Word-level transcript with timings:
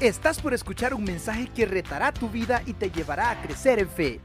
Estás 0.00 0.40
por 0.40 0.54
escuchar 0.54 0.94
un 0.94 1.02
mensaje 1.02 1.48
que 1.52 1.66
retará 1.66 2.14
tu 2.14 2.30
vida 2.30 2.62
y 2.66 2.72
te 2.72 2.88
llevará 2.88 3.32
a 3.32 3.42
crecer 3.42 3.80
en 3.80 3.88
fe. 3.88 4.20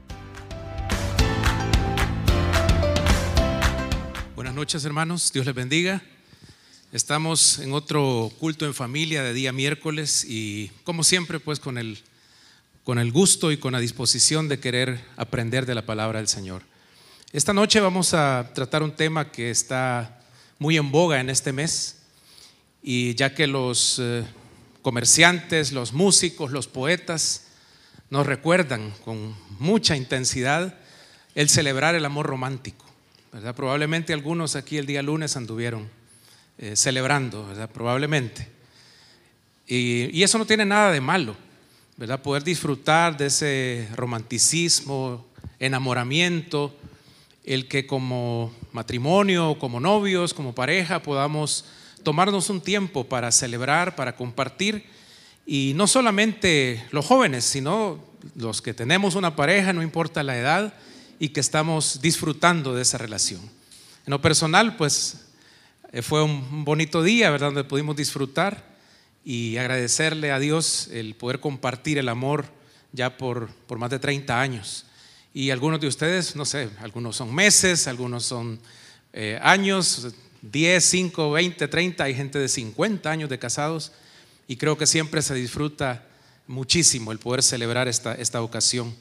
Buenas 4.36 4.54
noches 4.54 4.84
hermanos, 4.84 5.32
Dios 5.32 5.44
les 5.44 5.54
bendiga. 5.56 6.00
Estamos 6.92 7.58
en 7.58 7.72
otro 7.72 8.30
culto 8.38 8.66
en 8.66 8.72
familia 8.72 9.24
de 9.24 9.32
día 9.32 9.52
miércoles 9.52 10.24
y 10.28 10.68
como 10.84 11.02
siempre 11.02 11.40
pues 11.40 11.58
con 11.58 11.76
el, 11.76 11.98
con 12.84 13.00
el 13.00 13.10
gusto 13.10 13.50
y 13.50 13.56
con 13.56 13.72
la 13.72 13.80
disposición 13.80 14.48
de 14.48 14.60
querer 14.60 15.04
aprender 15.16 15.66
de 15.66 15.74
la 15.74 15.84
palabra 15.84 16.20
del 16.20 16.28
Señor. 16.28 16.62
Esta 17.32 17.52
noche 17.52 17.80
vamos 17.80 18.14
a 18.14 18.52
tratar 18.54 18.84
un 18.84 18.92
tema 18.92 19.32
que 19.32 19.50
está 19.50 20.20
muy 20.60 20.76
en 20.76 20.92
boga 20.92 21.18
en 21.18 21.30
este 21.30 21.52
mes 21.52 21.96
y 22.80 23.16
ya 23.16 23.34
que 23.34 23.48
los 23.48 23.98
eh, 23.98 24.24
comerciantes, 24.84 25.72
los 25.72 25.94
músicos, 25.94 26.52
los 26.52 26.68
poetas 26.68 27.46
nos 28.10 28.26
recuerdan 28.26 28.92
con 29.02 29.34
mucha 29.58 29.96
intensidad 29.96 30.74
el 31.34 31.48
celebrar 31.48 31.94
el 31.94 32.04
amor 32.04 32.26
romántico. 32.26 32.84
¿verdad? 33.32 33.54
Probablemente 33.54 34.12
algunos 34.12 34.56
aquí 34.56 34.76
el 34.76 34.84
día 34.84 35.02
lunes 35.02 35.38
anduvieron 35.38 35.88
eh, 36.58 36.76
celebrando, 36.76 37.50
probablemente. 37.72 38.46
Y, 39.66 40.14
y, 40.16 40.22
eso 40.22 40.36
no 40.36 40.44
tiene 40.44 40.66
nada 40.66 40.92
de 40.92 41.00
malo, 41.00 41.34
¿verdad? 41.96 42.20
Poder 42.20 42.44
disfrutar 42.44 43.16
de 43.16 43.26
ese 43.28 43.88
romanticismo, 43.96 45.24
enamoramiento, 45.58 46.76
el 47.42 47.68
que 47.68 47.86
como 47.86 48.52
matrimonio, 48.72 49.56
como 49.58 49.80
novios, 49.80 50.34
como 50.34 50.54
pareja 50.54 51.00
podamos 51.00 51.64
tomarnos 52.04 52.50
un 52.50 52.60
tiempo 52.60 53.04
para 53.04 53.32
celebrar, 53.32 53.96
para 53.96 54.14
compartir, 54.14 54.84
y 55.46 55.72
no 55.74 55.86
solamente 55.86 56.84
los 56.90 57.04
jóvenes, 57.04 57.44
sino 57.44 57.98
los 58.36 58.62
que 58.62 58.72
tenemos 58.72 59.14
una 59.14 59.34
pareja, 59.34 59.72
no 59.72 59.82
importa 59.82 60.22
la 60.22 60.38
edad, 60.38 60.74
y 61.18 61.30
que 61.30 61.40
estamos 61.40 62.00
disfrutando 62.00 62.74
de 62.74 62.82
esa 62.82 62.98
relación. 62.98 63.40
En 64.06 64.10
lo 64.10 64.20
personal, 64.20 64.76
pues 64.76 65.26
eh, 65.92 66.02
fue 66.02 66.22
un 66.22 66.64
bonito 66.64 67.02
día, 67.02 67.30
¿verdad?, 67.30 67.48
donde 67.48 67.64
pudimos 67.64 67.96
disfrutar 67.96 68.74
y 69.24 69.56
agradecerle 69.56 70.32
a 70.32 70.38
Dios 70.38 70.88
el 70.92 71.14
poder 71.14 71.40
compartir 71.40 71.98
el 71.98 72.08
amor 72.08 72.46
ya 72.92 73.16
por, 73.16 73.48
por 73.66 73.78
más 73.78 73.90
de 73.90 73.98
30 73.98 74.40
años. 74.40 74.86
Y 75.32 75.50
algunos 75.50 75.80
de 75.80 75.88
ustedes, 75.88 76.36
no 76.36 76.44
sé, 76.44 76.68
algunos 76.80 77.16
son 77.16 77.34
meses, 77.34 77.88
algunos 77.88 78.24
son 78.24 78.60
eh, 79.12 79.38
años, 79.42 80.08
10, 80.50 80.84
5, 80.84 81.30
20, 81.30 81.68
30, 81.68 82.04
hay 82.04 82.14
gente 82.14 82.38
de 82.38 82.48
50 82.48 83.10
años 83.10 83.30
de 83.30 83.38
casados 83.38 83.92
y 84.46 84.56
creo 84.56 84.76
que 84.76 84.86
siempre 84.86 85.22
se 85.22 85.34
disfruta 85.34 86.06
muchísimo 86.46 87.12
el 87.12 87.18
poder 87.18 87.42
celebrar 87.42 87.88
esta, 87.88 88.14
esta 88.14 88.42
ocasión. 88.42 88.94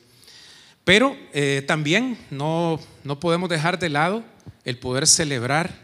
Pero 0.86 1.18
eh, 1.34 1.64
también 1.68 2.18
no, 2.30 2.80
no 3.04 3.20
podemos 3.20 3.50
dejar 3.50 3.78
de 3.78 3.90
lado 3.90 4.24
el 4.64 4.78
poder 4.78 5.06
celebrar 5.06 5.84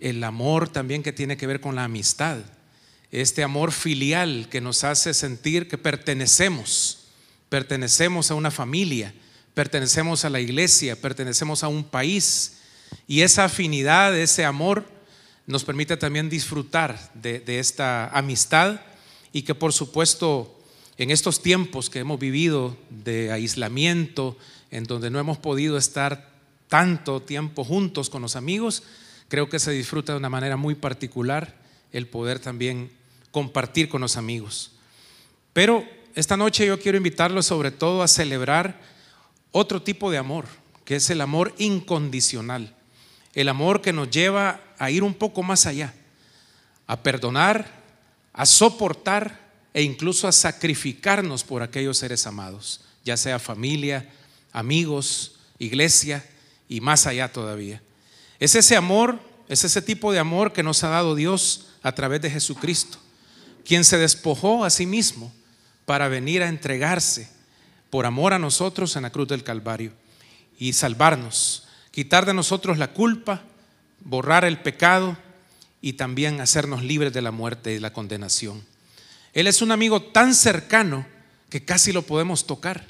el 0.00 0.22
amor 0.24 0.68
también 0.68 1.04
que 1.04 1.12
tiene 1.12 1.36
que 1.36 1.46
ver 1.46 1.60
con 1.60 1.76
la 1.76 1.84
amistad, 1.84 2.38
este 3.12 3.44
amor 3.44 3.70
filial 3.70 4.48
que 4.50 4.60
nos 4.60 4.82
hace 4.82 5.14
sentir 5.14 5.68
que 5.68 5.78
pertenecemos, 5.78 7.06
pertenecemos 7.48 8.32
a 8.32 8.34
una 8.34 8.50
familia, 8.50 9.14
pertenecemos 9.54 10.24
a 10.24 10.30
la 10.30 10.40
iglesia, 10.40 11.00
pertenecemos 11.00 11.62
a 11.62 11.68
un 11.68 11.84
país 11.84 12.56
y 13.06 13.22
esa 13.22 13.44
afinidad, 13.44 14.16
ese 14.18 14.44
amor 14.44 14.84
nos 15.46 15.64
permite 15.64 15.96
también 15.96 16.30
disfrutar 16.30 17.12
de, 17.14 17.42
esta 17.58 18.08
amistad 18.08 18.80
y 19.32 19.42
que 19.42 19.54
por 19.54 19.72
supuesto 19.72 20.58
en 20.96 21.10
estos 21.10 21.42
tiempos 21.42 21.90
que 21.90 21.98
hemos 21.98 22.18
vivido 22.18 22.76
de 22.88 23.32
aislamiento, 23.32 24.36
en 24.70 24.84
donde 24.84 25.10
no 25.10 25.18
hemos 25.18 25.38
podido 25.38 25.76
estar 25.76 26.30
tanto 26.68 27.20
tiempo 27.20 27.64
juntos 27.64 28.08
con 28.08 28.22
los 28.22 28.36
amigos, 28.36 28.84
creo 29.28 29.48
que 29.48 29.58
se 29.58 29.72
disfruta 29.72 30.12
de 30.12 30.18
una 30.18 30.30
manera 30.30 30.56
muy 30.56 30.74
particular 30.74 31.54
el 31.92 32.06
poder 32.06 32.38
también 32.38 32.90
compartir 33.30 33.88
con 33.88 34.00
los 34.00 34.16
amigos. 34.16 34.72
Pero 35.52 35.84
esta 36.14 36.36
noche 36.36 36.66
yo 36.66 36.80
quiero 36.80 36.98
invitarlos 36.98 37.46
sobre 37.46 37.70
todo 37.70 38.02
a 38.02 38.08
celebrar 38.08 38.80
otro 39.50 39.82
tipo 39.82 40.10
de 40.10 40.18
amor, 40.18 40.46
que 40.84 40.96
es 40.96 41.10
el 41.10 41.20
amor 41.20 41.54
incondicional, 41.58 42.73
el 43.34 43.48
amor 43.48 43.80
que 43.80 43.92
nos 43.92 44.10
lleva 44.10 44.60
a 44.78 44.90
ir 44.90 45.02
un 45.02 45.14
poco 45.14 45.42
más 45.42 45.66
allá, 45.66 45.92
a 46.86 47.02
perdonar, 47.02 47.82
a 48.32 48.46
soportar 48.46 49.40
e 49.72 49.82
incluso 49.82 50.28
a 50.28 50.32
sacrificarnos 50.32 51.42
por 51.42 51.62
aquellos 51.62 51.98
seres 51.98 52.26
amados, 52.26 52.80
ya 53.04 53.16
sea 53.16 53.38
familia, 53.38 54.08
amigos, 54.52 55.36
iglesia 55.58 56.24
y 56.68 56.80
más 56.80 57.06
allá 57.06 57.32
todavía. 57.32 57.82
Es 58.38 58.54
ese 58.54 58.76
amor, 58.76 59.18
es 59.48 59.64
ese 59.64 59.82
tipo 59.82 60.12
de 60.12 60.18
amor 60.18 60.52
que 60.52 60.62
nos 60.62 60.84
ha 60.84 60.88
dado 60.88 61.14
Dios 61.14 61.66
a 61.82 61.92
través 61.92 62.20
de 62.22 62.30
Jesucristo, 62.30 62.98
quien 63.64 63.84
se 63.84 63.98
despojó 63.98 64.64
a 64.64 64.70
sí 64.70 64.86
mismo 64.86 65.32
para 65.86 66.08
venir 66.08 66.42
a 66.42 66.48
entregarse 66.48 67.28
por 67.90 68.06
amor 68.06 68.32
a 68.32 68.38
nosotros 68.38 68.96
en 68.96 69.02
la 69.02 69.10
cruz 69.10 69.28
del 69.28 69.44
Calvario 69.44 69.92
y 70.58 70.72
salvarnos, 70.72 71.63
quitar 71.94 72.26
de 72.26 72.34
nosotros 72.34 72.76
la 72.76 72.88
culpa, 72.88 73.44
borrar 74.00 74.44
el 74.44 74.58
pecado 74.58 75.16
y 75.80 75.92
también 75.92 76.40
hacernos 76.40 76.82
libres 76.82 77.12
de 77.12 77.22
la 77.22 77.30
muerte 77.30 77.72
y 77.72 77.78
la 77.78 77.92
condenación. 77.92 78.64
Él 79.32 79.46
es 79.46 79.62
un 79.62 79.70
amigo 79.70 80.02
tan 80.02 80.34
cercano 80.34 81.06
que 81.48 81.64
casi 81.64 81.92
lo 81.92 82.02
podemos 82.02 82.48
tocar. 82.48 82.84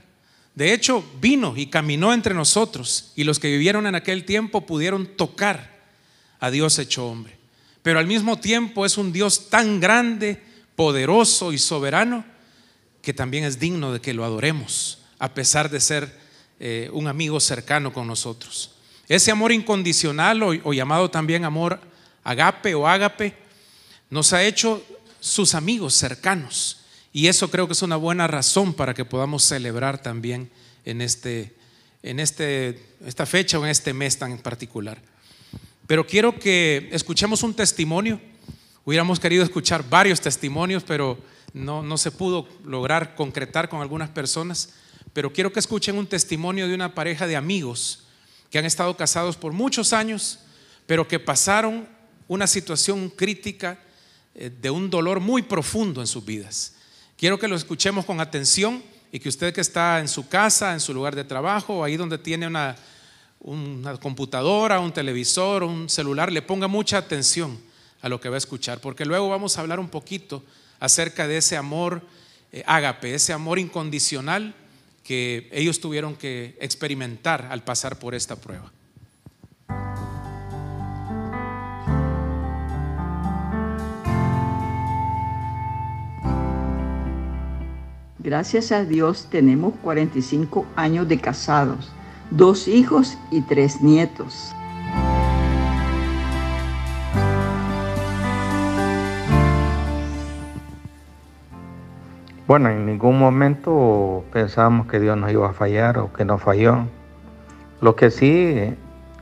De 0.54 0.72
hecho, 0.72 1.04
vino 1.20 1.52
y 1.54 1.66
caminó 1.66 2.14
entre 2.14 2.32
nosotros 2.32 3.12
y 3.14 3.24
los 3.24 3.38
que 3.38 3.50
vivieron 3.50 3.86
en 3.86 3.94
aquel 3.94 4.24
tiempo 4.24 4.64
pudieron 4.64 5.06
tocar 5.06 5.84
a 6.40 6.50
Dios 6.50 6.78
hecho 6.78 7.06
hombre. 7.06 7.36
Pero 7.82 7.98
al 7.98 8.06
mismo 8.06 8.38
tiempo 8.38 8.86
es 8.86 8.96
un 8.96 9.12
Dios 9.12 9.50
tan 9.50 9.80
grande, 9.80 10.42
poderoso 10.76 11.52
y 11.52 11.58
soberano 11.58 12.24
que 13.02 13.12
también 13.12 13.44
es 13.44 13.58
digno 13.58 13.92
de 13.92 14.00
que 14.00 14.14
lo 14.14 14.24
adoremos, 14.24 15.00
a 15.18 15.34
pesar 15.34 15.68
de 15.68 15.80
ser 15.80 16.18
eh, 16.58 16.88
un 16.94 17.06
amigo 17.06 17.38
cercano 17.38 17.92
con 17.92 18.06
nosotros. 18.06 18.73
Ese 19.08 19.30
amor 19.30 19.52
incondicional 19.52 20.42
o, 20.42 20.72
llamado 20.72 21.10
también 21.10 21.44
amor 21.44 21.80
agape 22.22 22.74
o 22.74 22.88
ágape 22.88 23.34
nos 24.10 24.32
ha 24.32 24.42
hecho 24.42 24.82
sus 25.20 25.54
amigos 25.54 25.94
cercanos. 25.94 26.80
Y 27.12 27.28
eso 27.28 27.50
creo 27.50 27.66
que 27.66 27.74
es 27.74 27.82
una 27.82 27.96
buena 27.96 28.26
razón 28.26 28.74
para 28.74 28.94
que 28.94 29.04
podamos 29.04 29.44
celebrar 29.44 30.02
también 30.02 30.50
en, 30.84 31.00
este, 31.00 31.54
en 32.02 32.18
este, 32.18 32.80
esta 33.06 33.26
fecha 33.26 33.58
o 33.58 33.64
en 33.64 33.70
este 33.70 33.92
mes 33.92 34.18
tan 34.18 34.38
particular. 34.38 35.00
Pero 35.86 36.06
quiero 36.06 36.38
que 36.38 36.88
escuchemos 36.92 37.42
un 37.42 37.54
testimonio. 37.54 38.20
Hubiéramos 38.84 39.20
querido 39.20 39.44
escuchar 39.44 39.88
varios 39.88 40.20
testimonios, 40.20 40.82
pero 40.82 41.18
no, 41.52 41.96
se 41.98 42.10
pudo 42.10 42.48
lograr 42.64 43.14
concretar 43.14 43.68
con 43.68 43.80
algunas 43.80 44.10
personas, 44.10 44.70
pero 45.12 45.32
quiero 45.32 45.52
que 45.52 45.60
escuchen 45.60 45.96
un 45.96 46.06
testimonio 46.06 46.66
de 46.66 46.74
una 46.74 46.94
pareja 46.94 47.26
de 47.26 47.36
amigos 47.36 48.03
que 48.54 48.58
han 48.60 48.66
estado 48.66 48.96
casados 48.96 49.36
por 49.36 49.52
muchos 49.52 49.92
años, 49.92 50.38
pero 50.86 51.08
que 51.08 51.18
pasaron 51.18 51.88
una 52.28 52.46
situación 52.46 53.10
crítica 53.10 53.80
eh, 54.32 54.48
de 54.48 54.70
un 54.70 54.88
dolor 54.88 55.18
muy 55.18 55.42
profundo 55.42 56.00
en 56.00 56.06
sus 56.06 56.24
vidas. 56.24 56.74
Quiero 57.16 57.36
que 57.36 57.48
lo 57.48 57.56
escuchemos 57.56 58.04
con 58.04 58.20
atención 58.20 58.80
y 59.10 59.18
que 59.18 59.28
usted 59.28 59.52
que 59.52 59.60
está 59.60 59.98
en 59.98 60.06
su 60.06 60.28
casa, 60.28 60.72
en 60.72 60.78
su 60.78 60.94
lugar 60.94 61.16
de 61.16 61.24
trabajo, 61.24 61.82
ahí 61.82 61.96
donde 61.96 62.16
tiene 62.16 62.46
una, 62.46 62.76
una 63.40 63.96
computadora, 63.96 64.78
un 64.78 64.92
televisor, 64.92 65.64
un 65.64 65.88
celular, 65.88 66.30
le 66.30 66.40
ponga 66.40 66.68
mucha 66.68 66.98
atención 66.98 67.58
a 68.02 68.08
lo 68.08 68.20
que 68.20 68.28
va 68.28 68.36
a 68.36 68.38
escuchar, 68.38 68.80
porque 68.80 69.04
luego 69.04 69.28
vamos 69.28 69.58
a 69.58 69.62
hablar 69.62 69.80
un 69.80 69.88
poquito 69.88 70.44
acerca 70.78 71.26
de 71.26 71.38
ese 71.38 71.56
amor 71.56 72.02
eh, 72.52 72.62
ágape, 72.68 73.16
ese 73.16 73.32
amor 73.32 73.58
incondicional 73.58 74.54
que 75.04 75.48
ellos 75.52 75.80
tuvieron 75.80 76.16
que 76.16 76.56
experimentar 76.60 77.48
al 77.50 77.62
pasar 77.62 77.98
por 77.98 78.14
esta 78.14 78.36
prueba. 78.36 78.72
Gracias 88.18 88.72
a 88.72 88.86
Dios 88.86 89.28
tenemos 89.30 89.74
45 89.82 90.66
años 90.76 91.06
de 91.06 91.20
casados, 91.20 91.92
dos 92.30 92.68
hijos 92.68 93.18
y 93.30 93.42
tres 93.42 93.82
nietos. 93.82 94.54
Bueno, 102.46 102.68
en 102.68 102.84
ningún 102.84 103.18
momento 103.18 104.22
pensábamos 104.30 104.86
que 104.86 105.00
Dios 105.00 105.16
nos 105.16 105.32
iba 105.32 105.48
a 105.48 105.54
fallar 105.54 105.96
o 105.96 106.12
que 106.12 106.26
nos 106.26 106.42
falló. 106.42 106.86
Lo 107.80 107.96
que 107.96 108.10
sí, 108.10 108.74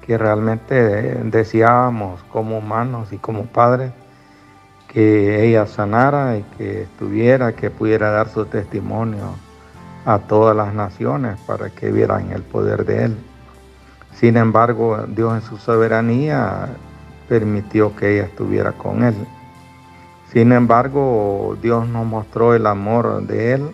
que 0.04 0.18
realmente 0.18 0.74
deseábamos 0.74 2.20
como 2.32 2.58
humanos 2.58 3.12
y 3.12 3.18
como 3.18 3.44
padres, 3.44 3.92
que 4.88 5.46
ella 5.46 5.66
sanara 5.66 6.36
y 6.36 6.42
que 6.58 6.82
estuviera, 6.82 7.52
que 7.52 7.70
pudiera 7.70 8.10
dar 8.10 8.28
su 8.28 8.44
testimonio 8.46 9.36
a 10.04 10.18
todas 10.18 10.56
las 10.56 10.74
naciones 10.74 11.38
para 11.46 11.70
que 11.70 11.92
vieran 11.92 12.32
el 12.32 12.42
poder 12.42 12.84
de 12.84 13.04
Él. 13.04 13.16
Sin 14.14 14.36
embargo, 14.36 14.98
Dios 15.06 15.34
en 15.34 15.42
su 15.42 15.58
soberanía 15.58 16.70
permitió 17.28 17.94
que 17.94 18.16
ella 18.16 18.24
estuviera 18.24 18.72
con 18.72 19.04
Él. 19.04 19.14
Sin 20.32 20.52
embargo, 20.52 21.58
Dios 21.60 21.86
nos 21.88 22.06
mostró 22.06 22.54
el 22.54 22.66
amor 22.66 23.26
de 23.26 23.52
Él 23.52 23.70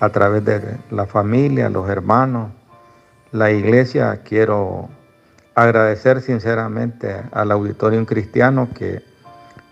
a 0.00 0.08
través 0.08 0.42
de 0.42 0.78
la 0.90 1.04
familia, 1.04 1.68
los 1.68 1.90
hermanos, 1.90 2.52
la 3.32 3.50
iglesia. 3.50 4.22
Quiero 4.24 4.88
agradecer 5.54 6.22
sinceramente 6.22 7.22
al 7.32 7.52
Auditorium 7.52 8.06
Cristiano 8.06 8.70
que 8.74 9.02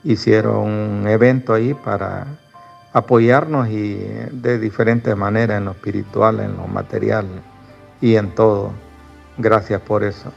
hicieron 0.04 0.68
un 0.68 1.08
evento 1.08 1.54
ahí 1.54 1.72
para 1.72 2.26
apoyarnos 2.92 3.68
y 3.68 3.94
de 4.32 4.58
diferentes 4.58 5.16
maneras 5.16 5.56
en 5.56 5.64
lo 5.64 5.70
espiritual, 5.70 6.40
en 6.40 6.58
lo 6.58 6.66
material 6.66 7.26
y 8.02 8.16
en 8.16 8.34
todo. 8.34 8.72
Gracias 9.38 9.80
por 9.80 10.04
eso. 10.04 10.30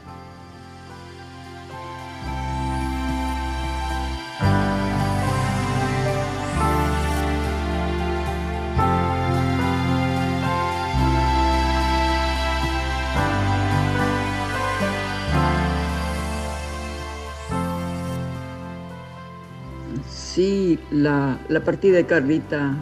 La, 21.06 21.60
partida 21.64 21.98
de 21.98 22.04
Carlita 22.04 22.74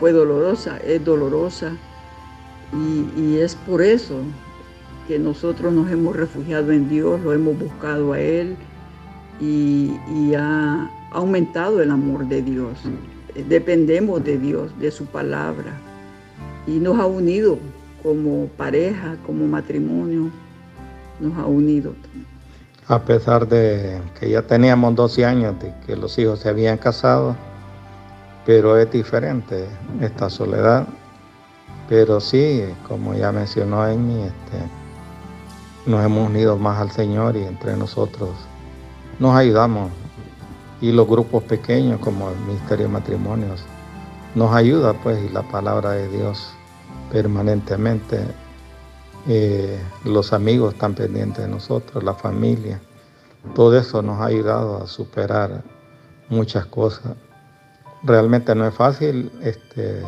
fue 0.00 0.10
dolorosa, 0.10 0.78
es 0.78 1.04
dolorosa 1.04 1.76
y, 3.16 3.36
es 3.36 3.54
por 3.54 3.80
eso 3.80 4.16
que 5.06 5.20
nosotros 5.20 5.72
nos 5.72 5.88
hemos 5.88 6.16
refugiado 6.16 6.72
en 6.72 6.88
Dios, 6.88 7.20
lo 7.20 7.32
hemos 7.32 7.56
buscado 7.56 8.12
a 8.12 8.18
Él 8.18 8.56
y, 9.40 9.92
y 10.16 10.34
ha 10.34 10.90
aumentado 11.12 11.80
el 11.80 11.92
amor 11.92 12.26
de 12.26 12.42
Dios. 12.42 12.80
Dependemos 13.48 14.24
de 14.24 14.36
Dios, 14.36 14.76
de 14.80 14.90
su 14.90 15.06
palabra 15.06 15.78
y 16.66 16.72
nos 16.72 16.98
ha 16.98 17.06
unido 17.06 17.60
como 18.02 18.48
pareja, 18.56 19.16
como 19.24 19.46
matrimonio, 19.46 20.28
nos 21.20 21.38
ha 21.38 21.46
unido 21.46 21.94
a 22.88 22.98
pesar 22.98 23.48
de 23.48 24.00
que 24.18 24.30
ya 24.30 24.42
teníamos 24.42 24.94
12 24.94 25.24
años 25.24 25.58
de 25.58 25.72
que 25.86 25.96
los 25.96 26.18
hijos 26.18 26.40
se 26.40 26.50
habían 26.50 26.76
casado, 26.76 27.34
pero 28.44 28.78
es 28.78 28.90
diferente 28.90 29.66
esta 30.00 30.28
soledad. 30.28 30.86
Pero 31.88 32.20
sí, 32.20 32.64
como 32.88 33.14
ya 33.14 33.32
mencionó 33.32 33.82
Amy, 33.82 34.22
este, 34.22 34.58
nos 35.86 36.04
hemos 36.04 36.28
unido 36.28 36.56
más 36.58 36.78
al 36.78 36.90
Señor 36.90 37.36
y 37.36 37.44
entre 37.44 37.76
nosotros 37.76 38.30
nos 39.18 39.34
ayudamos. 39.34 39.90
Y 40.80 40.92
los 40.92 41.06
grupos 41.06 41.42
pequeños 41.44 42.00
como 42.00 42.30
el 42.30 42.38
Ministerio 42.40 42.86
de 42.86 42.92
Matrimonios 42.92 43.64
nos 44.34 44.54
ayuda 44.54 44.92
pues 44.92 45.22
y 45.22 45.32
la 45.32 45.42
palabra 45.42 45.92
de 45.92 46.08
Dios 46.08 46.52
permanentemente 47.10 48.26
eh, 49.26 49.80
los 50.04 50.32
amigos 50.32 50.74
están 50.74 50.94
pendientes 50.94 51.44
de 51.44 51.50
nosotros, 51.50 52.04
la 52.04 52.14
familia. 52.14 52.80
Todo 53.54 53.78
eso 53.78 54.02
nos 54.02 54.20
ha 54.20 54.26
ayudado 54.26 54.82
a 54.82 54.86
superar 54.86 55.62
muchas 56.28 56.66
cosas. 56.66 57.14
Realmente 58.02 58.54
no 58.54 58.66
es 58.66 58.74
fácil. 58.74 59.30
Este, 59.42 60.02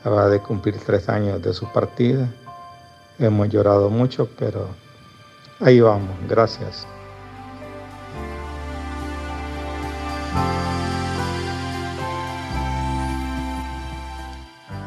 acaba 0.00 0.28
de 0.28 0.40
cumplir 0.40 0.76
tres 0.84 1.08
años 1.08 1.42
de 1.42 1.52
su 1.52 1.66
partida. 1.72 2.32
Hemos 3.18 3.48
llorado 3.48 3.88
mucho, 3.90 4.28
pero 4.38 4.68
ahí 5.60 5.80
vamos. 5.80 6.10
Gracias. 6.28 6.86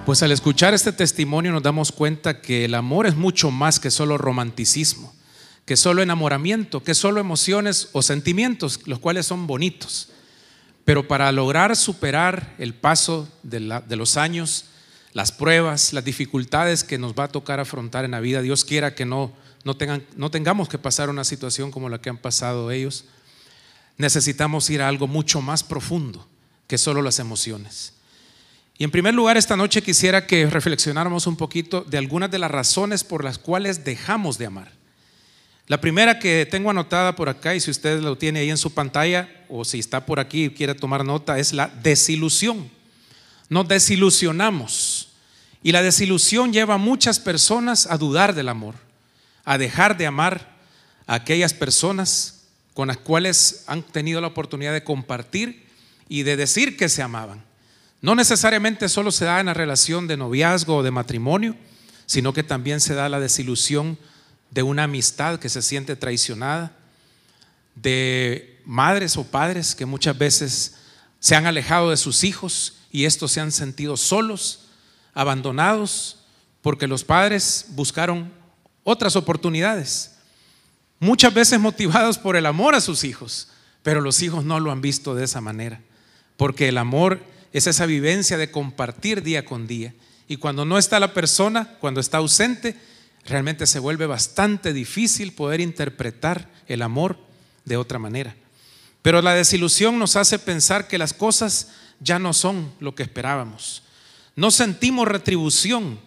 Pues 0.09 0.23
al 0.23 0.31
escuchar 0.31 0.73
este 0.73 0.91
testimonio 0.91 1.51
nos 1.51 1.61
damos 1.61 1.91
cuenta 1.91 2.41
que 2.41 2.65
el 2.65 2.73
amor 2.73 3.05
es 3.05 3.15
mucho 3.15 3.51
más 3.51 3.79
que 3.79 3.91
solo 3.91 4.17
romanticismo, 4.17 5.13
que 5.65 5.77
solo 5.77 6.01
enamoramiento, 6.01 6.83
que 6.83 6.95
solo 6.95 7.19
emociones 7.19 7.89
o 7.91 8.01
sentimientos, 8.01 8.79
los 8.87 8.97
cuales 8.97 9.27
son 9.27 9.45
bonitos. 9.45 10.09
Pero 10.83 11.07
para 11.07 11.31
lograr 11.31 11.75
superar 11.75 12.55
el 12.57 12.73
paso 12.73 13.29
de, 13.43 13.59
los 13.59 14.17
años, 14.17 14.65
las 15.13 15.31
pruebas, 15.31 15.93
las 15.93 16.05
dificultades 16.05 16.83
que 16.83 16.97
nos 16.97 17.13
va 17.13 17.25
a 17.25 17.31
tocar 17.31 17.59
afrontar 17.59 18.03
en 18.03 18.09
la 18.09 18.19
vida, 18.19 18.41
Dios 18.41 18.65
quiera 18.65 18.95
que 18.95 19.05
no, 19.05 19.31
no, 19.63 19.77
tengan, 19.77 20.03
no 20.15 20.31
tengamos 20.31 20.69
que 20.69 20.79
pasar 20.79 21.11
una 21.11 21.23
situación 21.23 21.69
como 21.69 21.87
la 21.87 22.01
que 22.01 22.09
han 22.09 22.17
pasado 22.17 22.71
ellos, 22.71 23.05
necesitamos 23.99 24.71
ir 24.71 24.81
a 24.81 24.87
algo 24.87 25.05
mucho 25.05 25.39
más 25.39 25.63
profundo 25.63 26.27
que 26.65 26.79
solo 26.79 27.03
las 27.03 27.19
emociones. 27.19 27.98
Y 28.79 28.85
en 28.85 28.91
primer 28.91 29.13
lugar, 29.13 29.35
esta 29.35 29.57
noche 29.57 29.81
quisiera 29.81 30.25
que 30.25 30.45
reflexionáramos 30.45 31.27
un 31.27 31.35
poquito 31.35 31.81
de 31.81 31.97
algunas 31.97 32.31
de 32.31 32.39
las 32.39 32.49
razones 32.49 33.03
por 33.03 33.25
las 33.25 33.37
cuales 33.37 33.83
dejamos 33.83 34.37
de 34.37 34.45
amar. 34.45 34.71
La 35.67 35.81
primera 35.81 36.17
que 36.17 36.47
tengo 36.49 36.69
anotada 36.69 37.13
por 37.13 37.27
acá, 37.27 37.53
y 37.53 37.59
si 37.59 37.69
usted 37.69 37.99
lo 37.99 38.17
tiene 38.17 38.39
ahí 38.39 38.49
en 38.49 38.57
su 38.57 38.73
pantalla, 38.73 39.29
o 39.49 39.65
si 39.65 39.79
está 39.79 40.05
por 40.05 40.17
aquí 40.17 40.45
y 40.45 40.49
quiere 40.51 40.75
tomar 40.75 41.03
nota, 41.03 41.37
es 41.39 41.51
la 41.51 41.67
desilusión. 41.67 42.71
Nos 43.49 43.67
desilusionamos. 43.67 45.09
Y 45.61 45.73
la 45.73 45.83
desilusión 45.83 46.53
lleva 46.53 46.75
a 46.75 46.77
muchas 46.77 47.19
personas 47.19 47.85
a 47.85 47.97
dudar 47.97 48.33
del 48.33 48.47
amor, 48.47 48.75
a 49.43 49.57
dejar 49.57 49.97
de 49.97 50.07
amar 50.07 50.55
a 51.05 51.15
aquellas 51.15 51.53
personas 51.53 52.45
con 52.73 52.87
las 52.87 52.97
cuales 52.97 53.65
han 53.67 53.83
tenido 53.83 54.21
la 54.21 54.27
oportunidad 54.27 54.71
de 54.71 54.85
compartir 54.85 55.65
y 56.07 56.23
de 56.23 56.37
decir 56.37 56.77
que 56.77 56.87
se 56.87 57.01
amaban. 57.01 57.48
No 58.01 58.15
necesariamente 58.15 58.87
solo 58.87 59.11
se 59.11 59.25
da 59.25 59.39
en 59.39 59.47
la 59.47 59.53
relación 59.53 60.07
de 60.07 60.17
noviazgo 60.17 60.77
o 60.77 60.83
de 60.83 60.91
matrimonio, 60.91 61.55
sino 62.05 62.33
que 62.33 62.43
también 62.43 62.79
se 62.79 62.93
da 62.93 63.09
la 63.09 63.19
desilusión 63.19 63.97
de 64.51 64.63
una 64.63 64.83
amistad 64.83 65.39
que 65.39 65.49
se 65.49 65.61
siente 65.61 65.95
traicionada, 65.95 66.71
de 67.75 68.59
madres 68.65 69.17
o 69.17 69.23
padres 69.23 69.75
que 69.75 69.85
muchas 69.85 70.17
veces 70.17 70.75
se 71.19 71.35
han 71.35 71.45
alejado 71.45 71.89
de 71.89 71.97
sus 71.97 72.23
hijos 72.23 72.77
y 72.91 73.05
estos 73.05 73.31
se 73.31 73.41
han 73.41 73.51
sentido 73.51 73.97
solos, 73.97 74.67
abandonados, 75.13 76.19
porque 76.61 76.87
los 76.87 77.03
padres 77.03 77.65
buscaron 77.69 78.31
otras 78.83 79.15
oportunidades, 79.15 80.15
muchas 80.99 81.33
veces 81.33 81.59
motivados 81.59 82.17
por 82.17 82.35
el 82.35 82.45
amor 82.45 82.75
a 82.75 82.81
sus 82.81 83.03
hijos, 83.03 83.49
pero 83.83 84.01
los 84.01 84.21
hijos 84.21 84.43
no 84.45 84.59
lo 84.59 84.71
han 84.71 84.81
visto 84.81 85.15
de 85.15 85.25
esa 85.25 85.41
manera, 85.41 85.81
porque 86.37 86.69
el 86.69 86.77
amor 86.77 87.21
es 87.53 87.67
esa 87.67 87.85
vivencia 87.85 88.37
de 88.37 88.51
compartir 88.51 89.23
día 89.23 89.45
con 89.45 89.67
día. 89.67 89.93
Y 90.27 90.37
cuando 90.37 90.65
no 90.65 90.77
está 90.77 90.99
la 90.99 91.13
persona, 91.13 91.75
cuando 91.79 91.99
está 91.99 92.17
ausente, 92.17 92.75
realmente 93.25 93.65
se 93.65 93.79
vuelve 93.79 94.05
bastante 94.05 94.73
difícil 94.73 95.33
poder 95.33 95.59
interpretar 95.59 96.49
el 96.67 96.81
amor 96.81 97.17
de 97.65 97.77
otra 97.77 97.99
manera. 97.99 98.35
Pero 99.01 99.21
la 99.21 99.33
desilusión 99.33 99.97
nos 99.97 100.15
hace 100.15 100.39
pensar 100.39 100.87
que 100.87 100.97
las 100.97 101.13
cosas 101.13 101.69
ya 101.99 102.19
no 102.19 102.33
son 102.33 102.71
lo 102.79 102.95
que 102.95 103.03
esperábamos. 103.03 103.83
No 104.35 104.51
sentimos 104.51 105.07
retribución 105.07 105.99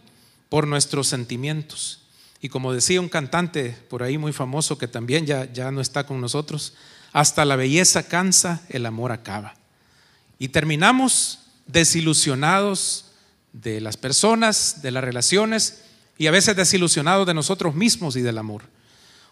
por 0.48 0.66
nuestros 0.66 1.08
sentimientos. 1.08 2.00
Y 2.40 2.48
como 2.48 2.72
decía 2.72 3.00
un 3.00 3.08
cantante 3.08 3.76
por 3.88 4.02
ahí 4.02 4.18
muy 4.18 4.32
famoso 4.32 4.78
que 4.78 4.88
también 4.88 5.26
ya, 5.26 5.50
ya 5.52 5.70
no 5.70 5.80
está 5.80 6.04
con 6.04 6.20
nosotros, 6.20 6.74
hasta 7.12 7.44
la 7.44 7.56
belleza 7.56 8.08
cansa, 8.08 8.62
el 8.68 8.86
amor 8.86 9.12
acaba. 9.12 9.54
Y 10.42 10.48
terminamos 10.48 11.38
desilusionados 11.68 13.12
de 13.52 13.80
las 13.80 13.96
personas, 13.96 14.82
de 14.82 14.90
las 14.90 15.04
relaciones 15.04 15.84
y 16.18 16.26
a 16.26 16.32
veces 16.32 16.56
desilusionados 16.56 17.28
de 17.28 17.32
nosotros 17.32 17.76
mismos 17.76 18.16
y 18.16 18.22
del 18.22 18.38
amor. 18.38 18.64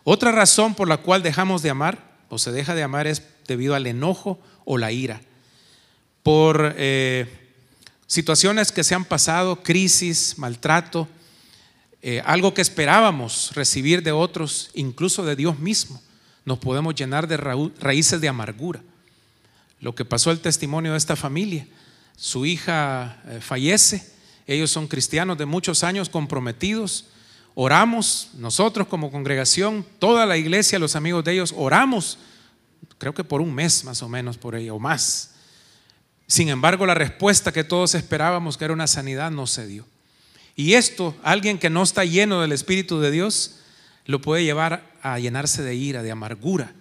Otra 0.04 0.30
razón 0.30 0.76
por 0.76 0.86
la 0.86 0.98
cual 0.98 1.24
dejamos 1.24 1.62
de 1.62 1.70
amar 1.70 1.98
o 2.28 2.38
se 2.38 2.52
deja 2.52 2.76
de 2.76 2.84
amar 2.84 3.08
es 3.08 3.24
debido 3.48 3.74
al 3.74 3.88
enojo 3.88 4.38
o 4.64 4.78
la 4.78 4.92
ira. 4.92 5.20
Por 6.22 6.76
eh, 6.78 7.26
situaciones 8.06 8.70
que 8.70 8.84
se 8.84 8.94
han 8.94 9.04
pasado, 9.04 9.64
crisis, 9.64 10.38
maltrato, 10.38 11.08
eh, 12.02 12.22
algo 12.24 12.54
que 12.54 12.62
esperábamos 12.62 13.50
recibir 13.56 14.04
de 14.04 14.12
otros, 14.12 14.70
incluso 14.74 15.24
de 15.24 15.34
Dios 15.34 15.58
mismo, 15.58 16.00
nos 16.44 16.60
podemos 16.60 16.94
llenar 16.94 17.26
de 17.26 17.36
raíces 17.36 18.20
de 18.20 18.28
amargura 18.28 18.80
lo 19.80 19.94
que 19.94 20.04
pasó 20.04 20.30
el 20.30 20.40
testimonio 20.40 20.92
de 20.92 20.98
esta 20.98 21.16
familia. 21.16 21.66
Su 22.16 22.44
hija 22.44 23.20
eh, 23.26 23.40
fallece, 23.40 24.06
ellos 24.46 24.70
son 24.70 24.86
cristianos 24.86 25.38
de 25.38 25.46
muchos 25.46 25.82
años 25.82 26.08
comprometidos. 26.08 27.06
Oramos, 27.54 28.30
nosotros 28.34 28.86
como 28.88 29.10
congregación, 29.10 29.84
toda 29.98 30.26
la 30.26 30.36
iglesia, 30.36 30.78
los 30.78 30.96
amigos 30.96 31.24
de 31.24 31.32
ellos, 31.32 31.54
oramos, 31.56 32.18
creo 32.98 33.14
que 33.14 33.24
por 33.24 33.40
un 33.40 33.54
mes 33.54 33.84
más 33.84 34.02
o 34.02 34.08
menos 34.08 34.36
por 34.38 34.54
ella 34.54 34.74
o 34.74 34.78
más. 34.78 35.34
Sin 36.26 36.48
embargo, 36.48 36.86
la 36.86 36.94
respuesta 36.94 37.52
que 37.52 37.64
todos 37.64 37.94
esperábamos, 37.94 38.56
que 38.56 38.64
era 38.66 38.74
una 38.74 38.86
sanidad, 38.86 39.30
no 39.30 39.46
se 39.46 39.66
dio. 39.66 39.86
Y 40.54 40.74
esto, 40.74 41.16
alguien 41.22 41.58
que 41.58 41.70
no 41.70 41.82
está 41.82 42.04
lleno 42.04 42.40
del 42.40 42.52
Espíritu 42.52 43.00
de 43.00 43.10
Dios, 43.10 43.56
lo 44.04 44.20
puede 44.20 44.44
llevar 44.44 44.92
a 45.02 45.18
llenarse 45.18 45.62
de 45.62 45.74
ira, 45.74 46.02
de 46.02 46.10
amargura 46.10 46.74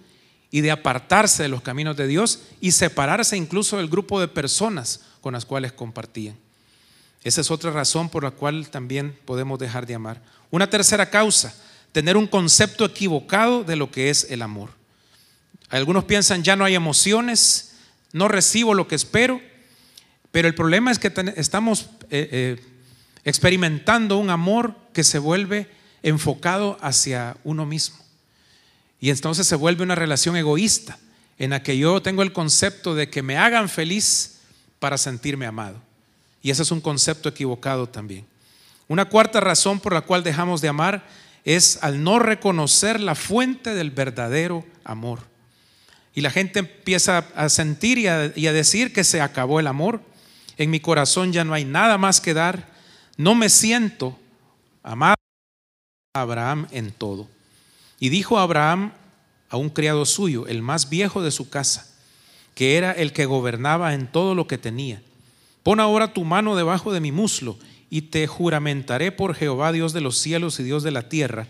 y 0.50 0.62
de 0.62 0.70
apartarse 0.70 1.44
de 1.44 1.48
los 1.48 1.62
caminos 1.62 1.96
de 1.96 2.06
Dios 2.06 2.40
y 2.60 2.72
separarse 2.72 3.36
incluso 3.36 3.76
del 3.76 3.88
grupo 3.88 4.20
de 4.20 4.28
personas 4.28 5.00
con 5.20 5.32
las 5.32 5.44
cuales 5.44 5.72
compartían. 5.72 6.36
Esa 7.22 7.42
es 7.42 7.50
otra 7.50 7.70
razón 7.70 8.08
por 8.08 8.24
la 8.24 8.30
cual 8.30 8.70
también 8.70 9.16
podemos 9.24 9.58
dejar 9.58 9.86
de 9.86 9.94
amar. 9.94 10.22
Una 10.50 10.70
tercera 10.70 11.10
causa, 11.10 11.54
tener 11.92 12.16
un 12.16 12.26
concepto 12.26 12.84
equivocado 12.84 13.62
de 13.62 13.76
lo 13.76 13.90
que 13.90 14.10
es 14.10 14.26
el 14.30 14.42
amor. 14.42 14.70
Algunos 15.68 16.04
piensan, 16.04 16.42
ya 16.42 16.56
no 16.56 16.64
hay 16.64 16.74
emociones, 16.74 17.76
no 18.12 18.26
recibo 18.26 18.74
lo 18.74 18.88
que 18.88 18.96
espero, 18.96 19.40
pero 20.32 20.48
el 20.48 20.54
problema 20.54 20.90
es 20.90 20.98
que 20.98 21.12
estamos 21.36 21.90
eh, 22.10 22.28
eh, 22.32 22.64
experimentando 23.24 24.16
un 24.16 24.30
amor 24.30 24.74
que 24.92 25.04
se 25.04 25.18
vuelve 25.18 25.70
enfocado 26.02 26.78
hacia 26.80 27.36
uno 27.44 27.66
mismo. 27.66 27.98
Y 29.00 29.10
entonces 29.10 29.46
se 29.46 29.56
vuelve 29.56 29.82
una 29.82 29.94
relación 29.94 30.36
egoísta 30.36 30.98
en 31.38 31.50
la 31.50 31.62
que 31.62 31.78
yo 31.78 32.02
tengo 32.02 32.22
el 32.22 32.32
concepto 32.32 32.94
de 32.94 33.08
que 33.08 33.22
me 33.22 33.38
hagan 33.38 33.68
feliz 33.68 34.40
para 34.78 34.98
sentirme 34.98 35.46
amado. 35.46 35.80
Y 36.42 36.50
ese 36.50 36.62
es 36.62 36.70
un 36.70 36.80
concepto 36.80 37.28
equivocado 37.28 37.88
también. 37.88 38.26
Una 38.88 39.06
cuarta 39.06 39.40
razón 39.40 39.80
por 39.80 39.94
la 39.94 40.02
cual 40.02 40.22
dejamos 40.22 40.60
de 40.60 40.68
amar 40.68 41.06
es 41.44 41.78
al 41.82 42.02
no 42.02 42.18
reconocer 42.18 43.00
la 43.00 43.14
fuente 43.14 43.74
del 43.74 43.90
verdadero 43.90 44.66
amor. 44.84 45.20
Y 46.14 46.20
la 46.20 46.30
gente 46.30 46.58
empieza 46.58 47.18
a 47.36 47.48
sentir 47.48 47.98
y 47.98 48.06
a, 48.06 48.52
decir 48.52 48.92
que 48.92 49.04
se 49.04 49.20
acabó 49.20 49.60
el 49.60 49.66
amor. 49.66 50.02
En 50.58 50.70
mi 50.70 50.80
corazón 50.80 51.32
ya 51.32 51.44
no 51.44 51.54
hay 51.54 51.64
nada 51.64 51.98
más 51.98 52.20
que 52.20 52.34
dar. 52.34 52.68
No 53.16 53.34
me 53.34 53.48
siento 53.48 54.18
amado 54.82 55.14
a 56.14 56.20
Abraham 56.20 56.66
en 56.72 56.90
todo. 56.90 57.28
Y 58.00 58.08
dijo 58.08 58.38
Abraham 58.38 58.92
a 59.50 59.56
un 59.56 59.68
criado 59.68 60.06
suyo, 60.06 60.46
el 60.46 60.62
más 60.62 60.88
viejo 60.88 61.22
de 61.22 61.30
su 61.30 61.50
casa, 61.50 61.94
que 62.54 62.76
era 62.76 62.92
el 62.92 63.12
que 63.12 63.26
gobernaba 63.26 63.94
en 63.94 64.10
todo 64.10 64.34
lo 64.34 64.46
que 64.46 64.58
tenía. 64.58 65.02
Pon 65.62 65.78
ahora 65.78 66.14
tu 66.14 66.24
mano 66.24 66.56
debajo 66.56 66.92
de 66.92 67.00
mi 67.00 67.12
muslo 67.12 67.58
y 67.90 68.02
te 68.02 68.26
juramentaré 68.26 69.12
por 69.12 69.34
Jehová, 69.34 69.72
Dios 69.72 69.92
de 69.92 70.00
los 70.00 70.16
cielos 70.16 70.58
y 70.58 70.62
Dios 70.62 70.82
de 70.82 70.92
la 70.92 71.08
tierra, 71.08 71.46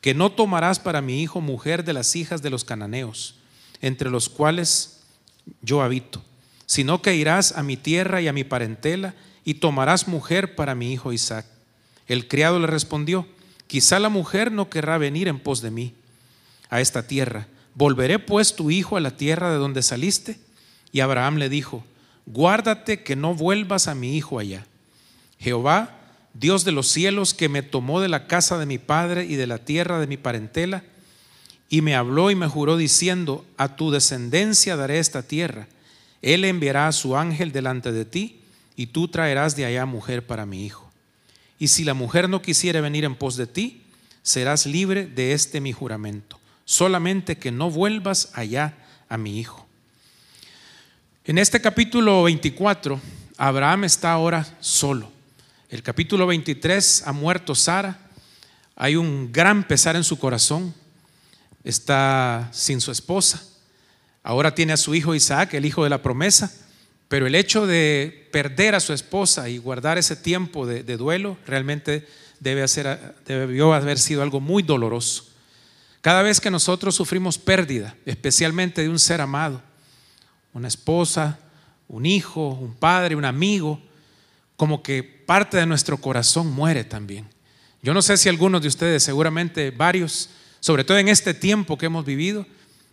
que 0.00 0.14
no 0.14 0.32
tomarás 0.32 0.80
para 0.80 1.00
mi 1.00 1.22
hijo 1.22 1.40
mujer 1.40 1.84
de 1.84 1.92
las 1.92 2.16
hijas 2.16 2.42
de 2.42 2.50
los 2.50 2.64
cananeos, 2.64 3.36
entre 3.80 4.10
los 4.10 4.28
cuales 4.28 5.02
yo 5.60 5.82
habito, 5.82 6.22
sino 6.66 7.02
que 7.02 7.14
irás 7.14 7.56
a 7.56 7.62
mi 7.62 7.76
tierra 7.76 8.20
y 8.20 8.28
a 8.28 8.32
mi 8.32 8.42
parentela 8.42 9.14
y 9.44 9.54
tomarás 9.54 10.08
mujer 10.08 10.56
para 10.56 10.74
mi 10.74 10.92
hijo 10.92 11.12
Isaac. 11.12 11.46
El 12.08 12.26
criado 12.26 12.58
le 12.58 12.66
respondió, 12.66 13.26
Quizá 13.72 13.98
la 13.98 14.10
mujer 14.10 14.52
no 14.52 14.68
querrá 14.68 14.98
venir 14.98 15.28
en 15.28 15.40
pos 15.40 15.62
de 15.62 15.70
mí 15.70 15.94
a 16.68 16.82
esta 16.82 17.06
tierra. 17.06 17.46
¿Volveré 17.74 18.18
pues 18.18 18.54
tu 18.54 18.70
hijo 18.70 18.98
a 18.98 19.00
la 19.00 19.16
tierra 19.16 19.50
de 19.50 19.56
donde 19.56 19.82
saliste? 19.82 20.38
Y 20.92 21.00
Abraham 21.00 21.36
le 21.36 21.48
dijo, 21.48 21.82
guárdate 22.26 23.02
que 23.02 23.16
no 23.16 23.34
vuelvas 23.34 23.88
a 23.88 23.94
mi 23.94 24.14
hijo 24.14 24.38
allá. 24.38 24.66
Jehová, 25.38 25.96
Dios 26.34 26.66
de 26.66 26.72
los 26.72 26.88
cielos, 26.88 27.32
que 27.32 27.48
me 27.48 27.62
tomó 27.62 28.02
de 28.02 28.10
la 28.10 28.26
casa 28.26 28.58
de 28.58 28.66
mi 28.66 28.76
padre 28.76 29.24
y 29.24 29.36
de 29.36 29.46
la 29.46 29.56
tierra 29.56 30.00
de 30.00 30.06
mi 30.06 30.18
parentela, 30.18 30.84
y 31.70 31.80
me 31.80 31.96
habló 31.96 32.30
y 32.30 32.34
me 32.34 32.48
juró 32.48 32.76
diciendo, 32.76 33.42
a 33.56 33.74
tu 33.76 33.90
descendencia 33.90 34.76
daré 34.76 34.98
esta 34.98 35.22
tierra. 35.22 35.66
Él 36.20 36.44
enviará 36.44 36.88
a 36.88 36.92
su 36.92 37.16
ángel 37.16 37.52
delante 37.52 37.90
de 37.90 38.04
ti, 38.04 38.42
y 38.76 38.88
tú 38.88 39.08
traerás 39.08 39.56
de 39.56 39.64
allá 39.64 39.86
mujer 39.86 40.26
para 40.26 40.44
mi 40.44 40.66
hijo. 40.66 40.91
Y 41.62 41.68
si 41.68 41.84
la 41.84 41.94
mujer 41.94 42.28
no 42.28 42.42
quisiere 42.42 42.80
venir 42.80 43.04
en 43.04 43.14
pos 43.14 43.36
de 43.36 43.46
ti, 43.46 43.84
serás 44.24 44.66
libre 44.66 45.06
de 45.06 45.32
este 45.32 45.60
mi 45.60 45.70
juramento. 45.70 46.40
Solamente 46.64 47.38
que 47.38 47.52
no 47.52 47.70
vuelvas 47.70 48.30
allá 48.34 48.74
a 49.08 49.16
mi 49.16 49.38
hijo. 49.38 49.64
En 51.24 51.38
este 51.38 51.60
capítulo 51.60 52.24
24, 52.24 53.00
Abraham 53.36 53.84
está 53.84 54.10
ahora 54.10 54.44
solo. 54.58 55.08
El 55.68 55.84
capítulo 55.84 56.26
23 56.26 57.04
ha 57.06 57.12
muerto 57.12 57.54
Sara. 57.54 57.96
Hay 58.74 58.96
un 58.96 59.30
gran 59.30 59.62
pesar 59.62 59.94
en 59.94 60.02
su 60.02 60.18
corazón. 60.18 60.74
Está 61.62 62.50
sin 62.52 62.80
su 62.80 62.90
esposa. 62.90 63.40
Ahora 64.24 64.52
tiene 64.52 64.72
a 64.72 64.76
su 64.76 64.96
hijo 64.96 65.14
Isaac, 65.14 65.54
el 65.54 65.64
hijo 65.64 65.84
de 65.84 65.90
la 65.90 66.02
promesa. 66.02 66.52
Pero 67.12 67.26
el 67.26 67.34
hecho 67.34 67.66
de 67.66 68.26
perder 68.32 68.74
a 68.74 68.80
su 68.80 68.94
esposa 68.94 69.50
y 69.50 69.58
guardar 69.58 69.98
ese 69.98 70.16
tiempo 70.16 70.66
de, 70.66 70.82
duelo 70.96 71.36
realmente 71.46 72.08
debe 72.40 72.64
debió 73.26 73.74
haber 73.74 73.98
sido 73.98 74.22
algo 74.22 74.40
muy 74.40 74.62
doloroso. 74.62 75.26
Cada 76.00 76.22
vez 76.22 76.40
que 76.40 76.50
nosotros 76.50 76.94
sufrimos 76.94 77.36
pérdida, 77.36 77.94
especialmente 78.06 78.80
de 78.80 78.88
un 78.88 78.98
ser 78.98 79.20
amado, 79.20 79.60
una 80.54 80.68
esposa, 80.68 81.38
un 81.86 82.06
hijo, 82.06 82.48
un 82.48 82.74
padre, 82.74 83.14
un 83.14 83.26
amigo, 83.26 83.78
como 84.56 84.82
que 84.82 85.02
parte 85.02 85.58
de 85.58 85.66
nuestro 85.66 85.98
corazón 85.98 86.50
muere 86.50 86.82
también. 86.82 87.28
Yo 87.82 87.92
no 87.92 88.00
sé 88.00 88.16
si 88.16 88.30
algunos 88.30 88.62
de 88.62 88.68
ustedes, 88.68 89.02
seguramente 89.02 89.70
varios, 89.70 90.30
sobre 90.60 90.82
todo 90.82 90.96
en 90.96 91.08
este 91.08 91.34
tiempo 91.34 91.76
que 91.76 91.84
hemos 91.84 92.06
vivido, 92.06 92.46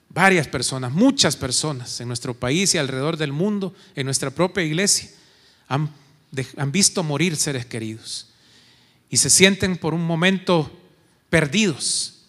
varias 0.09 0.47
personas, 0.47 0.91
muchas 0.91 1.35
personas 1.35 1.99
en 2.01 2.07
nuestro 2.07 2.33
país 2.33 2.73
y 2.73 2.77
alrededor 2.77 3.17
del 3.17 3.31
mundo, 3.31 3.73
en 3.95 4.05
nuestra 4.05 4.31
propia 4.31 4.63
iglesia, 4.63 5.09
han, 5.67 5.91
visto 6.71 7.03
morir 7.03 7.35
seres 7.35 7.65
queridos 7.65 8.27
y 9.09 9.17
se 9.17 9.29
sienten 9.29 9.77
por 9.77 9.93
un 9.93 10.05
momento 10.05 10.71
perdidos. 11.29 12.25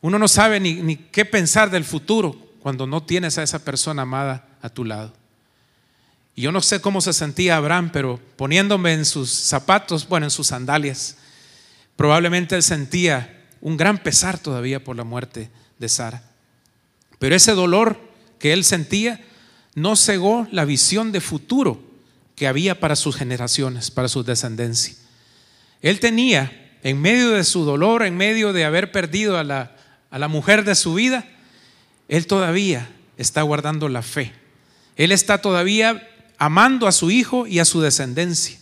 Uno 0.00 0.18
no 0.18 0.28
sabe 0.28 0.60
ni, 0.60 0.74
ni 0.74 0.96
qué 0.96 1.24
pensar 1.24 1.70
del 1.70 1.84
futuro 1.84 2.36
cuando 2.60 2.86
no 2.86 3.02
tienes 3.02 3.38
a 3.38 3.42
esa 3.42 3.64
persona 3.64 4.02
amada 4.02 4.48
a 4.62 4.68
tu 4.68 4.84
lado. 4.84 5.12
Y 6.36 6.42
yo 6.42 6.52
no 6.52 6.62
sé 6.62 6.80
cómo 6.80 7.00
se 7.00 7.12
sentía 7.12 7.56
Abraham, 7.56 7.90
pero 7.92 8.20
poniéndome 8.36 8.92
en 8.92 9.04
sus 9.04 9.28
zapatos, 9.28 10.08
bueno, 10.08 10.26
en 10.26 10.30
sus 10.30 10.46
sandalias, 10.46 11.16
probablemente 11.96 12.54
él 12.54 12.62
sentía 12.62 13.44
un 13.60 13.76
gran 13.76 13.98
pesar 13.98 14.38
todavía 14.38 14.82
por 14.84 14.94
la 14.94 15.02
muerte 15.02 15.50
de 15.80 15.88
Sara. 15.88 16.27
Pero 17.18 17.34
ese 17.34 17.52
dolor 17.52 18.00
que 18.38 18.52
él 18.52 18.64
sentía 18.64 19.24
no 19.74 19.96
cegó 19.96 20.46
la 20.50 20.64
visión 20.64 21.12
de 21.12 21.20
futuro 21.20 21.80
que 22.36 22.46
había 22.46 22.78
para 22.78 22.96
sus 22.96 23.16
generaciones, 23.16 23.90
para 23.90 24.08
su 24.08 24.22
descendencia. 24.22 24.94
Él 25.82 26.00
tenía, 26.00 26.76
en 26.82 27.00
medio 27.00 27.30
de 27.30 27.44
su 27.44 27.64
dolor, 27.64 28.04
en 28.04 28.16
medio 28.16 28.52
de 28.52 28.64
haber 28.64 28.92
perdido 28.92 29.38
a 29.38 29.44
la, 29.44 29.76
a 30.10 30.18
la 30.18 30.28
mujer 30.28 30.64
de 30.64 30.74
su 30.74 30.94
vida, 30.94 31.26
él 32.08 32.26
todavía 32.26 32.88
está 33.16 33.42
guardando 33.42 33.88
la 33.88 34.02
fe. 34.02 34.32
Él 34.96 35.12
está 35.12 35.38
todavía 35.38 36.08
amando 36.38 36.86
a 36.86 36.92
su 36.92 37.10
hijo 37.10 37.46
y 37.46 37.58
a 37.58 37.64
su 37.64 37.80
descendencia. 37.80 38.58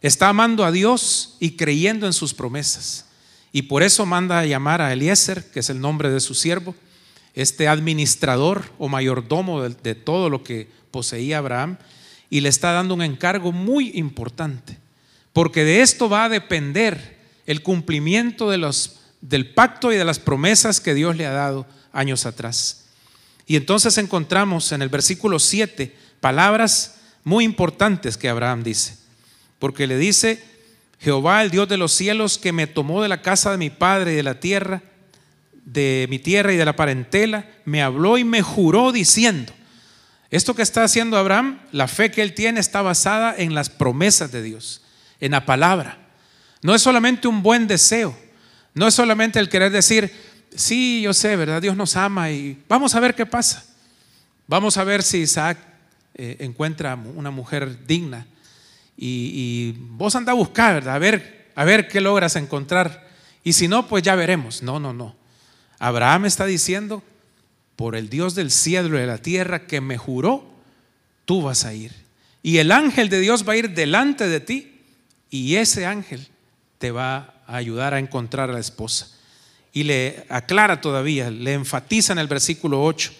Está 0.00 0.28
amando 0.28 0.64
a 0.64 0.70
Dios 0.70 1.36
y 1.40 1.56
creyendo 1.56 2.06
en 2.06 2.12
sus 2.12 2.32
promesas. 2.32 3.06
Y 3.52 3.62
por 3.62 3.82
eso 3.82 4.06
manda 4.06 4.38
a 4.38 4.46
llamar 4.46 4.80
a 4.80 4.92
Eliezer, 4.92 5.50
que 5.50 5.60
es 5.60 5.70
el 5.70 5.80
nombre 5.80 6.10
de 6.10 6.20
su 6.20 6.34
siervo, 6.34 6.74
este 7.36 7.68
administrador 7.68 8.64
o 8.78 8.88
mayordomo 8.88 9.62
de, 9.62 9.94
todo 9.94 10.30
lo 10.30 10.42
que 10.42 10.68
poseía 10.90 11.38
Abraham, 11.38 11.76
y 12.28 12.40
le 12.40 12.48
está 12.48 12.72
dando 12.72 12.94
un 12.94 13.02
encargo 13.02 13.52
muy 13.52 13.92
importante, 13.94 14.78
porque 15.32 15.62
de 15.62 15.82
esto 15.82 16.08
va 16.08 16.24
a 16.24 16.28
depender 16.28 17.18
el 17.44 17.62
cumplimiento 17.62 18.50
del 18.50 19.54
pacto 19.54 19.92
y 19.92 19.96
de 19.96 20.04
las 20.04 20.18
promesas 20.18 20.80
que 20.80 20.94
Dios 20.94 21.14
le 21.16 21.26
ha 21.26 21.30
dado 21.30 21.66
años 21.92 22.26
atrás. 22.26 22.86
Y 23.46 23.54
entonces 23.54 23.96
encontramos 23.98 24.72
en 24.72 24.82
el 24.82 24.88
versículo 24.88 25.38
7 25.38 25.94
palabras 26.20 26.96
muy 27.22 27.44
importantes 27.44 28.16
que 28.16 28.28
Abraham 28.28 28.64
dice, 28.64 28.96
porque 29.58 29.86
le 29.86 29.98
dice, 29.98 30.42
Jehová, 30.98 31.42
el 31.42 31.50
Dios 31.50 31.68
de 31.68 31.76
los 31.76 31.92
cielos, 31.92 32.38
que 32.38 32.52
me 32.52 32.66
tomó 32.66 33.02
de 33.02 33.08
la 33.08 33.22
casa 33.22 33.50
de 33.50 33.58
mi 33.58 33.70
padre 33.70 34.14
y 34.14 34.16
de 34.16 34.22
la 34.22 34.40
tierra, 34.40 34.82
de 35.66 36.06
mi 36.08 36.18
tierra 36.18 36.54
y 36.54 36.56
de 36.56 36.64
la 36.64 36.76
parentela, 36.76 37.44
me 37.66 37.82
habló 37.82 38.16
y 38.16 38.24
me 38.24 38.40
juró 38.40 38.92
diciendo, 38.92 39.52
esto 40.30 40.54
que 40.54 40.62
está 40.62 40.84
haciendo 40.84 41.18
Abraham, 41.18 41.60
la 41.72 41.88
fe 41.88 42.10
que 42.10 42.22
él 42.22 42.32
tiene 42.32 42.60
está 42.60 42.80
basada 42.80 43.34
en 43.36 43.54
las 43.54 43.68
promesas 43.68 44.32
de 44.32 44.42
Dios, 44.42 44.82
en 45.20 45.32
la 45.32 45.44
palabra. 45.44 45.98
No 46.62 46.74
es 46.74 46.80
solamente 46.80 47.28
un 47.28 47.42
buen 47.42 47.66
deseo, 47.66 48.16
no 48.72 48.86
es 48.86 48.94
solamente 48.94 49.38
el 49.38 49.48
querer 49.48 49.70
decir, 49.70 50.10
sí, 50.54 51.02
yo 51.02 51.12
sé, 51.12 51.36
¿verdad? 51.36 51.60
Dios 51.60 51.76
nos 51.76 51.96
ama 51.96 52.30
y 52.30 52.62
vamos 52.68 52.94
a 52.94 53.00
ver 53.00 53.14
qué 53.14 53.26
pasa. 53.26 53.64
Vamos 54.46 54.76
a 54.76 54.84
ver 54.84 55.02
si 55.02 55.18
Isaac 55.18 55.58
eh, 56.14 56.36
encuentra 56.40 56.94
una 56.94 57.30
mujer 57.30 57.86
digna 57.86 58.26
y, 58.96 59.74
vos 59.78 60.14
anda 60.14 60.32
a 60.32 60.34
buscar, 60.34 60.74
¿verdad? 60.74 60.94
A 60.94 60.98
ver, 60.98 61.50
a 61.54 61.64
ver 61.64 61.88
qué 61.88 62.00
logras 62.00 62.36
encontrar. 62.36 63.08
Y 63.44 63.52
si 63.52 63.68
no, 63.68 63.86
pues 63.86 64.02
ya 64.02 64.14
veremos. 64.14 64.62
No, 64.62 64.80
no, 64.80 64.92
no. 64.92 65.14
Abraham 65.78 66.26
está 66.26 66.46
diciendo, 66.46 67.02
por 67.76 67.94
el 67.94 68.08
Dios 68.08 68.34
del 68.34 68.50
cielo 68.50 68.96
y 68.96 69.00
de 69.00 69.06
la 69.06 69.18
tierra 69.18 69.66
que 69.66 69.80
me 69.80 69.98
juró, 69.98 70.44
tú 71.24 71.42
vas 71.42 71.64
a 71.64 71.74
ir. 71.74 71.92
y 72.42 72.58
el 72.58 72.70
ángel 72.70 73.08
de 73.08 73.18
Dios 73.20 73.46
va 73.46 73.54
a 73.54 73.56
ir 73.56 73.74
delante 73.74 74.28
de 74.28 74.38
ti 74.38 74.80
y 75.30 75.56
ese 75.56 75.84
ángel 75.84 76.28
te 76.78 76.92
va 76.92 77.34
a 77.46 77.56
ayudar 77.56 77.92
a 77.92 77.98
encontrar 77.98 78.50
a 78.50 78.52
la 78.52 78.60
esposa. 78.60 79.08
Y 79.72 79.82
le 79.82 80.24
aclara 80.28 80.80
todavía, 80.80 81.30
le 81.30 81.54
enfatiza 81.54 82.12
en 82.12 82.20
el 82.20 82.28
versículo 82.28 82.82
8 82.84 83.12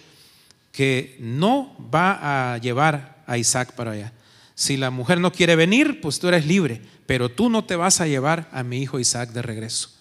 que 0.71 1.17
no 1.19 1.75
va 1.93 2.53
a 2.53 2.57
llevar 2.59 3.23
a 3.27 3.37
Isaac 3.37 3.73
para 3.73 3.91
allá. 3.91 4.13
Si 4.55 4.77
la 4.77 4.89
mujer 4.89 5.19
no 5.19 5.31
quiere 5.31 5.55
venir, 5.55 6.01
pues 6.01 6.19
tú 6.19 6.29
eres 6.29 6.45
libre, 6.45 6.81
pero 7.05 7.29
tú 7.29 7.49
no 7.49 7.65
te 7.65 7.75
vas 7.75 7.99
a 8.01 8.07
llevar 8.07 8.47
a 8.51 8.63
mi 8.63 8.81
hijo 8.81 8.99
Isaac 8.99 9.31
de 9.31 9.41
regreso. 9.41 9.96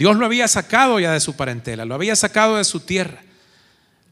Dios 0.00 0.16
lo 0.16 0.24
había 0.24 0.48
sacado 0.48 0.98
ya 0.98 1.12
de 1.12 1.20
su 1.20 1.36
parentela, 1.36 1.84
lo 1.84 1.94
había 1.94 2.16
sacado 2.16 2.56
de 2.56 2.64
su 2.64 2.80
tierra, 2.80 3.20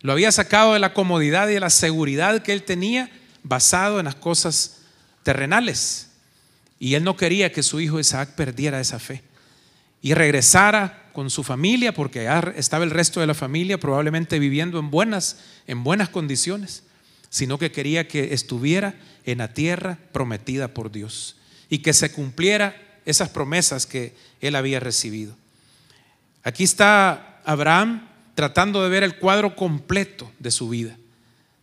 lo 0.03 0.13
había 0.13 0.31
sacado 0.31 0.75
de 0.75 0.81
la 0.81 0.93
comodidad 0.93 1.49
y 1.49 1.55
de 1.55 1.61
la 1.61 1.71
seguridad 1.71 2.43
que 2.43 2.53
él 2.53 2.63
tenía 2.63 3.11
basado 3.43 3.99
en 3.99 4.05
las 4.05 4.15
cosas 4.15 4.83
terrenales. 5.23 6.11
Y 6.79 6.93
él 6.93 7.05
no 7.05 7.17
quería 7.17 7.53
que 7.53 7.63
su 7.63 7.81
hijo 7.81 7.99
Isaac 7.99 8.35
perdiera 8.35 8.81
esa 8.81 8.99
fe 8.99 9.23
y 10.03 10.13
regresara 10.13 11.09
con 11.15 11.31
su 11.31 11.43
familia, 11.43 11.95
porque 11.95 12.25
ya 12.25 12.53
estaba 12.55 12.85
el 12.85 12.91
resto 12.91 13.21
de 13.21 13.27
la 13.27 13.33
familia 13.33 13.81
probablemente 13.81 14.39
viviendo 14.39 14.79
en 14.79 14.91
buenas, 14.91 15.39
en 15.67 15.85
buenas 15.85 16.11
condiciones, 16.11 16.83
sino 17.31 17.59
que 17.59 17.73
quería 17.73 18.07
que 18.07 18.35
estuviera 18.35 18.95
en 19.25 19.39
la 19.39 19.55
tierra 19.55 19.97
prometida 20.13 20.69
por 20.69 20.93
Dios 20.93 21.37
y 21.71 21.79
que 21.79 21.95
se 21.95 22.13
cumpliera 22.13 22.77
esas 23.07 23.31
promesas 23.31 23.87
que 23.87 24.15
él 24.43 24.55
había 24.55 24.81
recibido. 24.81 25.35
Aquí 26.43 26.65
está 26.65 27.41
Abraham 27.45 28.09
tratando 28.35 28.83
de 28.83 28.89
ver 28.89 29.03
el 29.03 29.17
cuadro 29.17 29.57
completo 29.57 30.31
de 30.39 30.51
su 30.51 30.69
vida. 30.69 30.97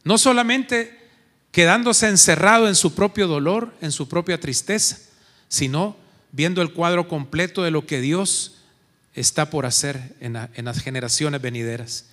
No 0.04 0.18
solamente 0.18 1.00
quedándose 1.52 2.10
encerrado 2.10 2.68
en 2.68 2.76
su 2.76 2.94
propio 2.94 3.28
dolor, 3.28 3.74
en 3.80 3.94
su 3.94 4.10
propia 4.10 4.40
tristeza, 4.40 5.00
sino 5.48 5.96
viendo 6.34 6.62
el 6.62 6.74
cuadro 6.74 7.08
completo 7.08 7.64
de 7.64 7.72
lo 7.72 7.86
que 7.86 8.02
Dios 8.02 8.56
está 9.14 9.50
por 9.50 9.66
hacer 9.66 10.16
en, 10.20 10.34
las 10.34 10.80
generaciones 10.82 11.42
venideras. 11.42 12.08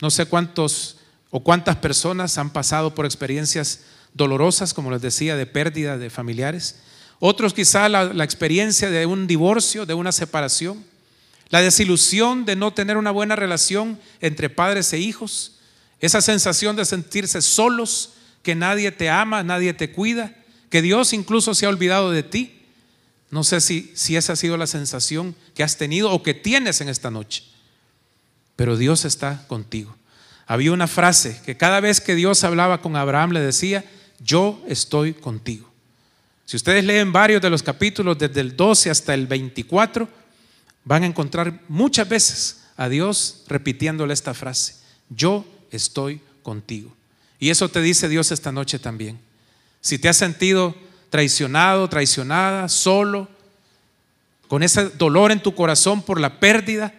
No 0.00 0.08
sé 0.08 0.26
cuántos 0.26 0.98
o 1.30 1.40
cuántas 1.40 1.74
personas 1.76 2.38
han 2.38 2.50
pasado 2.50 2.94
por 2.94 3.06
experiencias 3.06 3.80
dolorosas, 4.12 4.72
como 4.72 4.92
les 4.92 5.02
decía, 5.02 5.34
de 5.34 5.46
pérdida 5.46 5.98
de 5.98 6.10
familiares. 6.10 6.76
Otros 7.18 7.54
quizá 7.54 7.88
la 7.88 8.22
experiencia 8.24 8.88
de 8.88 9.04
un 9.04 9.26
divorcio, 9.26 9.84
de 9.84 9.94
una 9.94 10.12
separación. 10.12 10.84
La 11.50 11.60
desilusión 11.60 12.44
de 12.44 12.56
no 12.56 12.72
tener 12.72 12.96
una 12.96 13.10
buena 13.10 13.36
relación 13.36 13.98
entre 14.20 14.50
padres 14.50 14.92
e 14.92 14.98
hijos. 14.98 15.56
Esa 16.00 16.20
sensación 16.20 16.76
de 16.76 16.84
sentirse 16.84 17.42
solos, 17.42 18.14
que 18.42 18.54
nadie 18.54 18.92
te 18.92 19.10
ama, 19.10 19.42
nadie 19.42 19.72
te 19.72 19.92
cuida, 19.92 20.34
que 20.70 20.82
Dios 20.82 21.12
incluso 21.12 21.54
se 21.54 21.66
ha 21.66 21.68
olvidado 21.68 22.10
de 22.10 22.22
ti. 22.22 22.62
No 23.30 23.44
sé 23.44 23.60
si, 23.60 23.92
si 23.94 24.16
esa 24.16 24.34
ha 24.34 24.36
sido 24.36 24.56
la 24.56 24.66
sensación 24.66 25.34
que 25.54 25.62
has 25.62 25.76
tenido 25.76 26.10
o 26.10 26.22
que 26.22 26.34
tienes 26.34 26.80
en 26.80 26.88
esta 26.88 27.10
noche, 27.10 27.44
pero 28.56 28.76
Dios 28.76 29.04
está 29.04 29.46
contigo. 29.48 29.96
Había 30.46 30.72
una 30.72 30.86
frase 30.86 31.40
que 31.44 31.56
cada 31.56 31.80
vez 31.80 32.00
que 32.00 32.14
Dios 32.14 32.44
hablaba 32.44 32.82
con 32.82 32.96
Abraham 32.96 33.32
le 33.32 33.40
decía, 33.40 33.84
yo 34.20 34.62
estoy 34.68 35.14
contigo. 35.14 35.70
Si 36.44 36.56
ustedes 36.56 36.84
leen 36.84 37.12
varios 37.12 37.40
de 37.40 37.50
los 37.50 37.62
capítulos 37.62 38.18
desde 38.18 38.40
el 38.40 38.56
12 38.56 38.90
hasta 38.90 39.14
el 39.14 39.26
24, 39.26 40.08
van 40.84 41.02
a 41.02 41.06
encontrar 41.06 41.60
muchas 41.68 42.08
veces 42.08 42.64
a 42.76 42.88
Dios 42.88 43.44
repitiéndole 43.46 44.14
esta 44.14 44.34
frase, 44.34 44.76
yo 45.08 45.44
estoy 45.70 46.20
contigo. 46.42 46.94
Y 47.38 47.50
eso 47.50 47.68
te 47.68 47.80
dice 47.80 48.08
Dios 48.08 48.30
esta 48.32 48.52
noche 48.52 48.78
también. 48.78 49.18
Si 49.80 49.98
te 49.98 50.08
has 50.08 50.16
sentido 50.16 50.74
traicionado, 51.10 51.88
traicionada, 51.88 52.68
solo, 52.68 53.28
con 54.48 54.62
ese 54.62 54.88
dolor 54.90 55.32
en 55.32 55.42
tu 55.42 55.54
corazón 55.54 56.02
por 56.02 56.20
la 56.20 56.38
pérdida, 56.40 56.94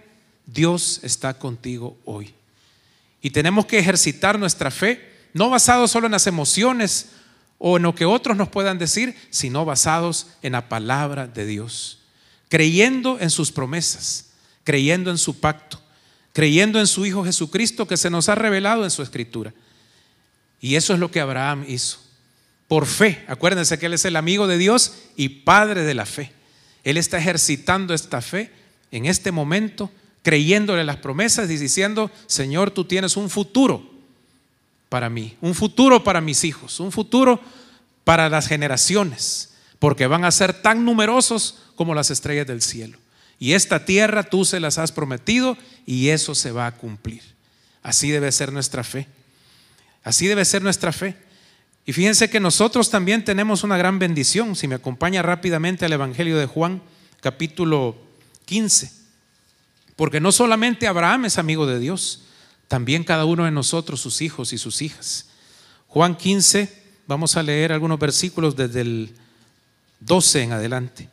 Dios 0.45 0.99
está 1.03 1.33
contigo 1.33 1.97
hoy. 2.05 2.33
Y 3.21 3.31
tenemos 3.31 3.65
que 3.65 3.79
ejercitar 3.79 4.37
nuestra 4.37 4.71
fe, 4.71 5.11
no 5.33 5.49
basado 5.49 5.87
solo 5.87 6.05
en 6.05 6.11
las 6.11 6.27
emociones 6.27 7.07
o 7.57 7.77
en 7.77 7.83
lo 7.83 7.95
que 7.95 8.05
otros 8.05 8.37
nos 8.37 8.49
puedan 8.49 8.77
decir, 8.77 9.15
sino 9.29 9.65
basados 9.65 10.27
en 10.41 10.51
la 10.51 10.69
palabra 10.69 11.27
de 11.27 11.45
Dios, 11.45 11.99
creyendo 12.55 13.19
en 13.19 13.31
sus 13.31 13.51
promesas, 13.51 14.27
creyendo 14.63 15.11
en 15.11 15.17
su 15.17 15.41
pacto, 15.41 15.77
creyendo 16.31 16.79
en 16.79 16.87
su 16.87 17.05
Hijo 17.05 17.25
Jesucristo 17.25 17.85
que 17.85 17.97
se 17.97 18.09
nos 18.09 18.29
ha 18.29 18.35
revelado 18.35 18.85
en 18.85 18.91
su 18.91 19.03
escritura. 19.03 19.53
Y 20.61 20.75
eso 20.75 20.93
es 20.93 21.01
lo 21.01 21.11
que 21.11 21.19
Abraham 21.19 21.65
hizo. 21.67 21.97
Por 22.69 22.85
fe. 22.85 23.25
Acuérdense 23.27 23.77
que 23.77 23.87
Él 23.87 23.93
es 23.93 24.05
el 24.05 24.15
amigo 24.15 24.47
de 24.47 24.57
Dios 24.57 24.93
y 25.17 25.27
Padre 25.27 25.83
de 25.83 25.95
la 25.95 26.05
fe. 26.05 26.31
Él 26.85 26.95
está 26.95 27.17
ejercitando 27.17 27.93
esta 27.93 28.21
fe 28.21 28.53
en 28.89 29.05
este 29.05 29.33
momento, 29.33 29.91
creyéndole 30.23 30.85
las 30.85 30.95
promesas 30.95 31.51
y 31.51 31.57
diciendo, 31.57 32.09
Señor, 32.25 32.71
tú 32.71 32.85
tienes 32.85 33.17
un 33.17 33.29
futuro 33.29 33.85
para 34.87 35.09
mí, 35.09 35.35
un 35.41 35.53
futuro 35.53 36.05
para 36.05 36.21
mis 36.21 36.45
hijos, 36.45 36.79
un 36.79 36.93
futuro 36.93 37.41
para 38.05 38.29
las 38.29 38.47
generaciones, 38.47 39.54
porque 39.79 40.07
van 40.07 40.25
a 40.25 40.31
ser 40.31 40.53
tan 40.53 40.85
numerosos 40.85 41.59
como 41.75 41.93
las 41.93 42.11
estrellas 42.11 42.47
del 42.47 42.61
cielo. 42.61 42.97
Y 43.39 43.53
esta 43.53 43.85
tierra 43.85 44.23
tú 44.23 44.45
se 44.45 44.59
las 44.59 44.77
has 44.77 44.91
prometido 44.91 45.57
y 45.85 46.09
eso 46.09 46.35
se 46.35 46.51
va 46.51 46.67
a 46.67 46.75
cumplir. 46.75 47.21
Así 47.83 48.09
debe 48.09 48.31
ser 48.31 48.51
nuestra 48.51 48.83
fe. 48.83 49.07
Así 50.03 50.27
debe 50.27 50.45
ser 50.45 50.61
nuestra 50.61 50.91
fe. 50.91 51.17
Y 51.85 51.93
fíjense 51.93 52.29
que 52.29 52.39
nosotros 52.39 52.89
también 52.89 53.23
tenemos 53.23 53.63
una 53.63 53.77
gran 53.77 53.99
bendición. 53.99 54.55
Si 54.55 54.67
me 54.67 54.75
acompaña 54.75 55.21
rápidamente 55.21 55.85
al 55.85 55.93
Evangelio 55.93 56.37
de 56.37 56.47
Juan, 56.47 56.81
capítulo 57.21 57.95
15. 58.45 58.91
Porque 59.95 60.19
no 60.19 60.31
solamente 60.31 60.87
Abraham 60.87 61.25
es 61.25 61.37
amigo 61.37 61.67
de 61.67 61.79
Dios, 61.79 62.23
también 62.67 63.03
cada 63.03 63.25
uno 63.25 63.45
de 63.45 63.51
nosotros, 63.51 64.01
sus 64.01 64.21
hijos 64.21 64.51
y 64.53 64.57
sus 64.57 64.81
hijas. 64.81 65.27
Juan 65.87 66.15
15, 66.15 66.73
vamos 67.07 67.37
a 67.37 67.43
leer 67.43 67.71
algunos 67.71 67.99
versículos 67.99 68.55
desde 68.55 68.81
el 68.81 69.15
12 70.05 70.43
en 70.43 70.51
adelante. 70.53 71.09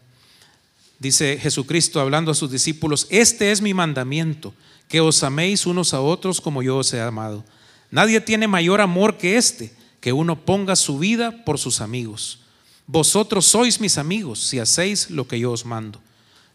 Dice 0.98 1.38
Jesucristo 1.38 2.00
hablando 2.00 2.31
a 2.31 2.35
sus 2.35 2.50
discípulos, 2.50 3.07
este 3.11 3.50
es 3.50 3.61
mi 3.61 3.74
mandamiento, 3.74 4.55
que 4.88 5.00
os 5.00 5.22
améis 5.22 5.66
unos 5.66 5.94
a 5.94 6.00
otros 6.00 6.40
como 6.40 6.62
yo 6.62 6.76
os 6.76 6.92
he 6.92 7.00
amado. 7.00 7.44
Nadie 7.90 8.20
tiene 8.20 8.46
mayor 8.46 8.81
amor 8.81 9.16
que 9.16 9.37
este, 9.37 9.72
que 10.00 10.12
uno 10.12 10.38
ponga 10.44 10.76
su 10.76 10.98
vida 10.98 11.44
por 11.44 11.59
sus 11.59 11.81
amigos. 11.81 12.40
Vosotros 12.87 13.46
sois 13.46 13.81
mis 13.81 13.98
amigos 13.98 14.40
si 14.40 14.59
hacéis 14.59 15.11
lo 15.11 15.26
que 15.26 15.38
yo 15.38 15.52
os 15.52 15.64
mando. 15.64 16.00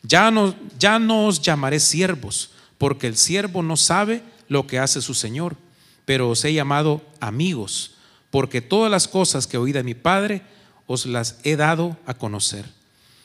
Ya 0.03 0.31
no, 0.31 0.55
ya 0.77 0.99
no 0.99 1.27
os 1.27 1.41
llamaré 1.41 1.79
siervos, 1.79 2.51
porque 2.77 3.07
el 3.07 3.17
siervo 3.17 3.63
no 3.63 3.75
sabe 3.75 4.23
lo 4.47 4.67
que 4.67 4.79
hace 4.79 5.01
su 5.01 5.13
Señor, 5.13 5.57
pero 6.05 6.29
os 6.29 6.45
he 6.45 6.53
llamado 6.53 7.01
amigos, 7.19 7.91
porque 8.29 8.61
todas 8.61 8.91
las 8.91 9.07
cosas 9.07 9.47
que 9.47 9.57
oí 9.57 9.71
de 9.71 9.83
mi 9.83 9.93
Padre 9.93 10.41
os 10.87 11.05
las 11.05 11.37
he 11.43 11.55
dado 11.55 11.97
a 12.05 12.13
conocer. 12.15 12.65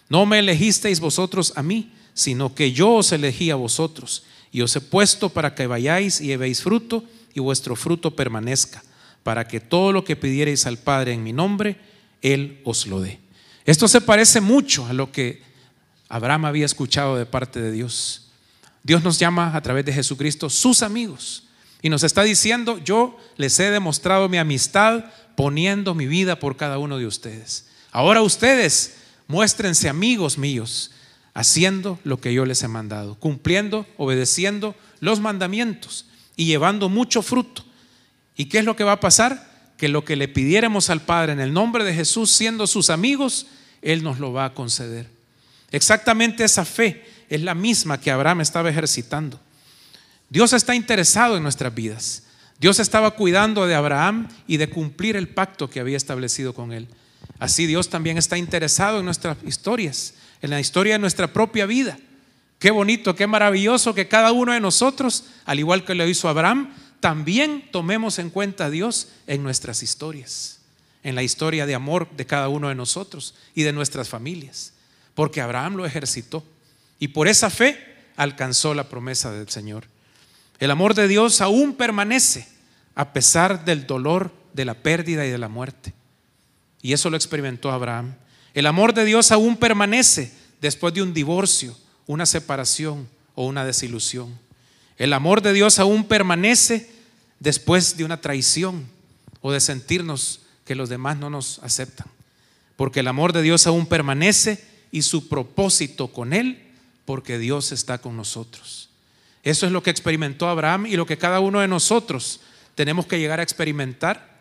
No 0.08 0.26
me 0.26 0.40
elegisteis 0.40 1.00
vosotros 1.00 1.54
a 1.56 1.62
mí, 1.62 1.92
sino 2.12 2.54
que 2.54 2.72
yo 2.72 2.96
os 2.96 3.12
elegí 3.12 3.50
a 3.50 3.56
vosotros, 3.56 4.24
y 4.50 4.60
os 4.60 4.76
he 4.76 4.80
puesto 4.80 5.30
para 5.30 5.54
que 5.54 5.66
vayáis 5.66 6.20
y 6.20 6.26
llevéis 6.26 6.62
fruto, 6.62 7.04
y 7.32 7.40
vuestro 7.40 7.76
fruto 7.76 8.14
permanezca, 8.14 8.82
para 9.22 9.48
que 9.48 9.60
todo 9.60 9.92
lo 9.92 10.04
que 10.04 10.16
pidierais 10.16 10.66
al 10.66 10.76
Padre 10.76 11.14
en 11.14 11.22
mi 11.22 11.32
nombre, 11.32 11.78
Él 12.20 12.60
os 12.64 12.86
lo 12.86 13.00
dé. 13.00 13.20
Esto 13.64 13.88
se 13.88 14.00
parece 14.00 14.40
mucho 14.40 14.84
a 14.86 14.92
lo 14.92 15.12
que 15.12 15.42
Abraham 16.08 16.44
había 16.44 16.66
escuchado 16.66 17.16
de 17.16 17.24
parte 17.24 17.62
de 17.62 17.72
Dios. 17.72 18.26
Dios 18.82 19.02
nos 19.02 19.18
llama 19.18 19.56
a 19.56 19.62
través 19.62 19.84
de 19.84 19.92
Jesucristo 19.92 20.50
sus 20.50 20.82
amigos 20.82 21.44
y 21.80 21.88
nos 21.88 22.02
está 22.02 22.22
diciendo, 22.22 22.78
yo 22.78 23.16
les 23.36 23.58
he 23.60 23.70
demostrado 23.70 24.28
mi 24.28 24.38
amistad 24.38 25.04
poniendo 25.36 25.94
mi 25.94 26.06
vida 26.06 26.38
por 26.38 26.56
cada 26.56 26.78
uno 26.78 26.98
de 26.98 27.06
ustedes. 27.06 27.66
Ahora 27.90 28.22
ustedes 28.22 28.96
muéstrense 29.26 29.88
amigos 29.88 30.38
míos, 30.38 30.90
haciendo 31.34 31.98
lo 32.04 32.20
que 32.20 32.34
yo 32.34 32.44
les 32.44 32.62
he 32.62 32.68
mandado, 32.68 33.14
cumpliendo, 33.14 33.86
obedeciendo 33.96 34.74
los 35.00 35.20
mandamientos 35.20 36.06
y 36.36 36.44
llevando 36.44 36.88
mucho 36.88 37.22
fruto. 37.22 37.64
¿Y 38.36 38.46
qué 38.46 38.58
es 38.58 38.64
lo 38.64 38.76
que 38.76 38.84
va 38.84 38.92
a 38.92 39.00
pasar? 39.00 39.72
Que 39.76 39.88
lo 39.88 40.04
que 40.04 40.16
le 40.16 40.28
pidiéramos 40.28 40.90
al 40.90 41.00
Padre 41.00 41.32
en 41.32 41.40
el 41.40 41.52
nombre 41.52 41.84
de 41.84 41.94
Jesús, 41.94 42.30
siendo 42.30 42.66
sus 42.66 42.90
amigos, 42.90 43.46
Él 43.80 44.02
nos 44.02 44.18
lo 44.18 44.32
va 44.32 44.46
a 44.46 44.54
conceder. 44.54 45.08
Exactamente 45.70 46.44
esa 46.44 46.64
fe 46.64 47.04
es 47.28 47.40
la 47.40 47.54
misma 47.54 48.00
que 48.00 48.10
Abraham 48.10 48.42
estaba 48.42 48.68
ejercitando. 48.68 49.40
Dios 50.28 50.52
está 50.52 50.74
interesado 50.74 51.36
en 51.36 51.42
nuestras 51.42 51.74
vidas. 51.74 52.24
Dios 52.62 52.78
estaba 52.78 53.10
cuidando 53.10 53.66
de 53.66 53.74
Abraham 53.74 54.28
y 54.46 54.56
de 54.56 54.70
cumplir 54.70 55.16
el 55.16 55.26
pacto 55.26 55.68
que 55.68 55.80
había 55.80 55.96
establecido 55.96 56.54
con 56.54 56.72
él. 56.72 56.86
Así 57.40 57.66
Dios 57.66 57.88
también 57.88 58.18
está 58.18 58.38
interesado 58.38 59.00
en 59.00 59.04
nuestras 59.04 59.36
historias, 59.44 60.14
en 60.42 60.50
la 60.50 60.60
historia 60.60 60.92
de 60.92 61.00
nuestra 61.00 61.32
propia 61.32 61.66
vida. 61.66 61.98
Qué 62.60 62.70
bonito, 62.70 63.16
qué 63.16 63.26
maravilloso 63.26 63.96
que 63.96 64.06
cada 64.06 64.30
uno 64.30 64.52
de 64.52 64.60
nosotros, 64.60 65.24
al 65.44 65.58
igual 65.58 65.84
que 65.84 65.96
lo 65.96 66.06
hizo 66.06 66.28
Abraham, 66.28 66.72
también 67.00 67.68
tomemos 67.72 68.20
en 68.20 68.30
cuenta 68.30 68.66
a 68.66 68.70
Dios 68.70 69.08
en 69.26 69.42
nuestras 69.42 69.82
historias, 69.82 70.60
en 71.02 71.16
la 71.16 71.24
historia 71.24 71.66
de 71.66 71.74
amor 71.74 72.08
de 72.16 72.26
cada 72.26 72.48
uno 72.48 72.68
de 72.68 72.76
nosotros 72.76 73.34
y 73.56 73.64
de 73.64 73.72
nuestras 73.72 74.08
familias, 74.08 74.72
porque 75.16 75.40
Abraham 75.40 75.74
lo 75.74 75.84
ejercitó 75.84 76.44
y 77.00 77.08
por 77.08 77.26
esa 77.26 77.50
fe 77.50 77.76
alcanzó 78.14 78.72
la 78.72 78.88
promesa 78.88 79.32
del 79.32 79.48
Señor. 79.48 79.86
El 80.60 80.70
amor 80.70 80.94
de 80.94 81.08
Dios 81.08 81.40
aún 81.40 81.74
permanece 81.74 82.51
a 82.94 83.12
pesar 83.12 83.64
del 83.64 83.86
dolor, 83.86 84.32
de 84.52 84.64
la 84.64 84.74
pérdida 84.74 85.26
y 85.26 85.30
de 85.30 85.38
la 85.38 85.48
muerte. 85.48 85.94
Y 86.82 86.92
eso 86.92 87.10
lo 87.10 87.16
experimentó 87.16 87.70
Abraham. 87.70 88.14
El 88.54 88.66
amor 88.66 88.92
de 88.92 89.04
Dios 89.04 89.32
aún 89.32 89.56
permanece 89.56 90.32
después 90.60 90.92
de 90.92 91.02
un 91.02 91.14
divorcio, 91.14 91.76
una 92.06 92.26
separación 92.26 93.08
o 93.34 93.46
una 93.46 93.64
desilusión. 93.64 94.38
El 94.98 95.12
amor 95.12 95.42
de 95.42 95.52
Dios 95.52 95.78
aún 95.78 96.04
permanece 96.04 96.90
después 97.40 97.96
de 97.96 98.04
una 98.04 98.20
traición 98.20 98.86
o 99.40 99.52
de 99.52 99.60
sentirnos 99.60 100.40
que 100.64 100.74
los 100.74 100.88
demás 100.88 101.16
no 101.16 101.30
nos 101.30 101.58
aceptan. 101.60 102.06
Porque 102.76 103.00
el 103.00 103.08
amor 103.08 103.32
de 103.32 103.42
Dios 103.42 103.66
aún 103.66 103.86
permanece 103.86 104.64
y 104.90 105.02
su 105.02 105.28
propósito 105.28 106.08
con 106.08 106.32
Él, 106.32 106.62
porque 107.04 107.38
Dios 107.38 107.72
está 107.72 107.98
con 107.98 108.16
nosotros. 108.16 108.90
Eso 109.42 109.66
es 109.66 109.72
lo 109.72 109.82
que 109.82 109.90
experimentó 109.90 110.48
Abraham 110.48 110.86
y 110.86 110.96
lo 110.96 111.06
que 111.06 111.18
cada 111.18 111.40
uno 111.40 111.60
de 111.60 111.68
nosotros 111.68 112.40
tenemos 112.74 113.06
que 113.06 113.18
llegar 113.18 113.40
a 113.40 113.42
experimentar 113.42 114.32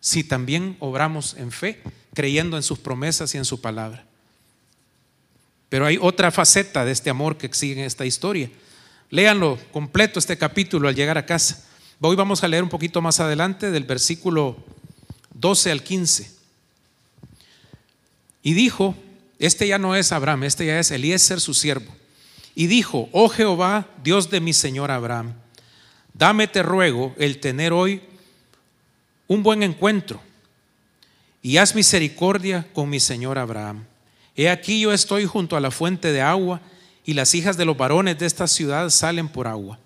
si 0.00 0.24
también 0.24 0.76
obramos 0.80 1.34
en 1.34 1.50
fe, 1.50 1.82
creyendo 2.14 2.56
en 2.56 2.62
sus 2.62 2.78
promesas 2.78 3.34
y 3.34 3.38
en 3.38 3.44
su 3.44 3.60
palabra. 3.60 4.04
Pero 5.68 5.86
hay 5.86 5.98
otra 6.00 6.30
faceta 6.30 6.84
de 6.84 6.92
este 6.92 7.10
amor 7.10 7.36
que 7.36 7.52
sigue 7.52 7.80
en 7.80 7.86
esta 7.86 8.06
historia. 8.06 8.50
Léanlo 9.10 9.58
completo 9.72 10.18
este 10.18 10.38
capítulo 10.38 10.88
al 10.88 10.94
llegar 10.94 11.18
a 11.18 11.26
casa. 11.26 11.64
Hoy 12.00 12.16
vamos 12.16 12.42
a 12.42 12.48
leer 12.48 12.62
un 12.62 12.68
poquito 12.68 13.02
más 13.02 13.20
adelante 13.20 13.70
del 13.70 13.84
versículo 13.84 14.56
12 15.34 15.70
al 15.70 15.82
15. 15.82 16.30
Y 18.42 18.54
dijo, 18.54 18.94
este 19.38 19.66
ya 19.68 19.78
no 19.78 19.94
es 19.94 20.12
Abraham, 20.12 20.44
este 20.44 20.66
ya 20.66 20.78
es 20.78 20.90
Eliezer 20.90 21.40
su 21.40 21.54
siervo. 21.54 21.94
Y 22.54 22.66
dijo, 22.66 23.08
oh 23.12 23.28
Jehová, 23.28 23.88
Dios 24.02 24.30
de 24.30 24.40
mi 24.40 24.52
señor 24.52 24.90
Abraham, 24.90 25.34
dame 26.18 26.48
te 26.48 26.64
ruego 26.64 27.14
el 27.16 27.38
tener 27.38 27.72
hoy 27.72 28.02
un 29.28 29.44
buen 29.44 29.62
encuentro 29.62 30.20
y 31.42 31.58
haz 31.58 31.76
misericordia 31.76 32.66
con 32.72 32.90
mi 32.90 32.98
señor 32.98 33.38
Abraham. 33.38 33.84
He 34.34 34.48
aquí 34.48 34.80
yo 34.80 34.92
estoy 34.92 35.26
junto 35.26 35.56
a 35.56 35.60
la 35.60 35.70
fuente 35.70 36.10
de 36.10 36.20
agua 36.20 36.60
y 37.04 37.14
las 37.14 37.34
hijas 37.36 37.56
de 37.56 37.64
los 37.64 37.76
varones 37.76 38.18
de 38.18 38.26
esta 38.26 38.48
ciudad 38.48 38.90
salen 38.90 39.28
por 39.28 39.46
agua. 39.46 39.78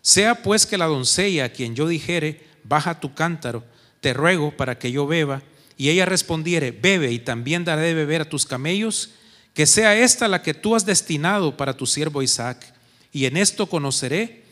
Sea 0.00 0.42
pues 0.42 0.64
que 0.64 0.78
la 0.78 0.86
doncella 0.86 1.44
a 1.44 1.48
quien 1.50 1.76
yo 1.76 1.86
dijere, 1.86 2.42
baja 2.64 2.98
tu 2.98 3.14
cántaro, 3.14 3.62
te 4.00 4.14
ruego 4.14 4.56
para 4.56 4.78
que 4.78 4.90
yo 4.90 5.06
beba, 5.06 5.42
y 5.76 5.88
ella 5.90 6.06
respondiere, 6.06 6.70
bebe 6.70 7.12
y 7.12 7.18
también 7.18 7.64
daré 7.64 7.82
de 7.82 7.94
beber 7.94 8.22
a 8.22 8.28
tus 8.28 8.46
camellos, 8.46 9.10
que 9.54 9.66
sea 9.66 9.96
esta 9.96 10.28
la 10.28 10.42
que 10.42 10.54
tú 10.54 10.74
has 10.74 10.84
destinado 10.84 11.56
para 11.56 11.76
tu 11.76 11.86
siervo 11.86 12.22
Isaac, 12.22 12.74
y 13.12 13.24
en 13.26 13.36
esto 13.36 13.66
conoceré 13.66 14.43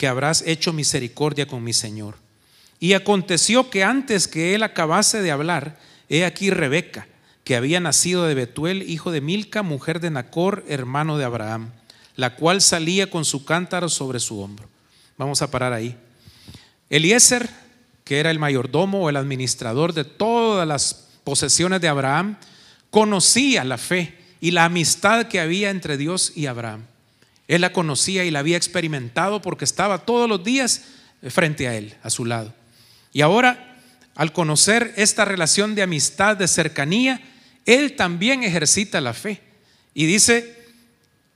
que 0.00 0.08
habrás 0.08 0.42
hecho 0.46 0.72
misericordia 0.72 1.46
con 1.46 1.62
mi 1.62 1.74
Señor. 1.74 2.14
Y 2.78 2.94
aconteció 2.94 3.68
que 3.68 3.84
antes 3.84 4.28
que 4.28 4.54
él 4.54 4.62
acabase 4.62 5.20
de 5.20 5.30
hablar, 5.30 5.78
he 6.08 6.24
aquí 6.24 6.48
Rebeca, 6.48 7.06
que 7.44 7.54
había 7.54 7.80
nacido 7.80 8.24
de 8.24 8.32
Betuel, 8.32 8.88
hijo 8.88 9.10
de 9.10 9.20
Milca, 9.20 9.62
mujer 9.62 10.00
de 10.00 10.08
Nacor, 10.08 10.64
hermano 10.68 11.18
de 11.18 11.26
Abraham, 11.26 11.72
la 12.16 12.34
cual 12.34 12.62
salía 12.62 13.10
con 13.10 13.26
su 13.26 13.44
cántaro 13.44 13.90
sobre 13.90 14.20
su 14.20 14.40
hombro. 14.40 14.70
Vamos 15.18 15.42
a 15.42 15.50
parar 15.50 15.74
ahí. 15.74 15.94
Eliezer, 16.88 17.50
que 18.02 18.20
era 18.20 18.30
el 18.30 18.38
mayordomo 18.38 19.02
o 19.02 19.10
el 19.10 19.18
administrador 19.18 19.92
de 19.92 20.04
todas 20.04 20.66
las 20.66 21.08
posesiones 21.24 21.82
de 21.82 21.88
Abraham, 21.88 22.38
conocía 22.88 23.64
la 23.64 23.76
fe 23.76 24.16
y 24.40 24.52
la 24.52 24.64
amistad 24.64 25.26
que 25.26 25.40
había 25.40 25.68
entre 25.68 25.98
Dios 25.98 26.32
y 26.34 26.46
Abraham. 26.46 26.86
Él 27.50 27.62
la 27.62 27.72
conocía 27.72 28.24
y 28.24 28.30
la 28.30 28.38
había 28.38 28.56
experimentado 28.56 29.42
porque 29.42 29.64
estaba 29.64 30.06
todos 30.06 30.28
los 30.28 30.44
días 30.44 30.82
frente 31.30 31.66
a 31.66 31.74
él, 31.74 31.96
a 32.04 32.08
su 32.08 32.24
lado. 32.24 32.54
Y 33.12 33.22
ahora, 33.22 33.76
al 34.14 34.32
conocer 34.32 34.94
esta 34.96 35.24
relación 35.24 35.74
de 35.74 35.82
amistad, 35.82 36.36
de 36.36 36.46
cercanía, 36.46 37.20
él 37.66 37.96
también 37.96 38.44
ejercita 38.44 39.00
la 39.00 39.14
fe 39.14 39.40
y 39.94 40.06
dice, 40.06 40.62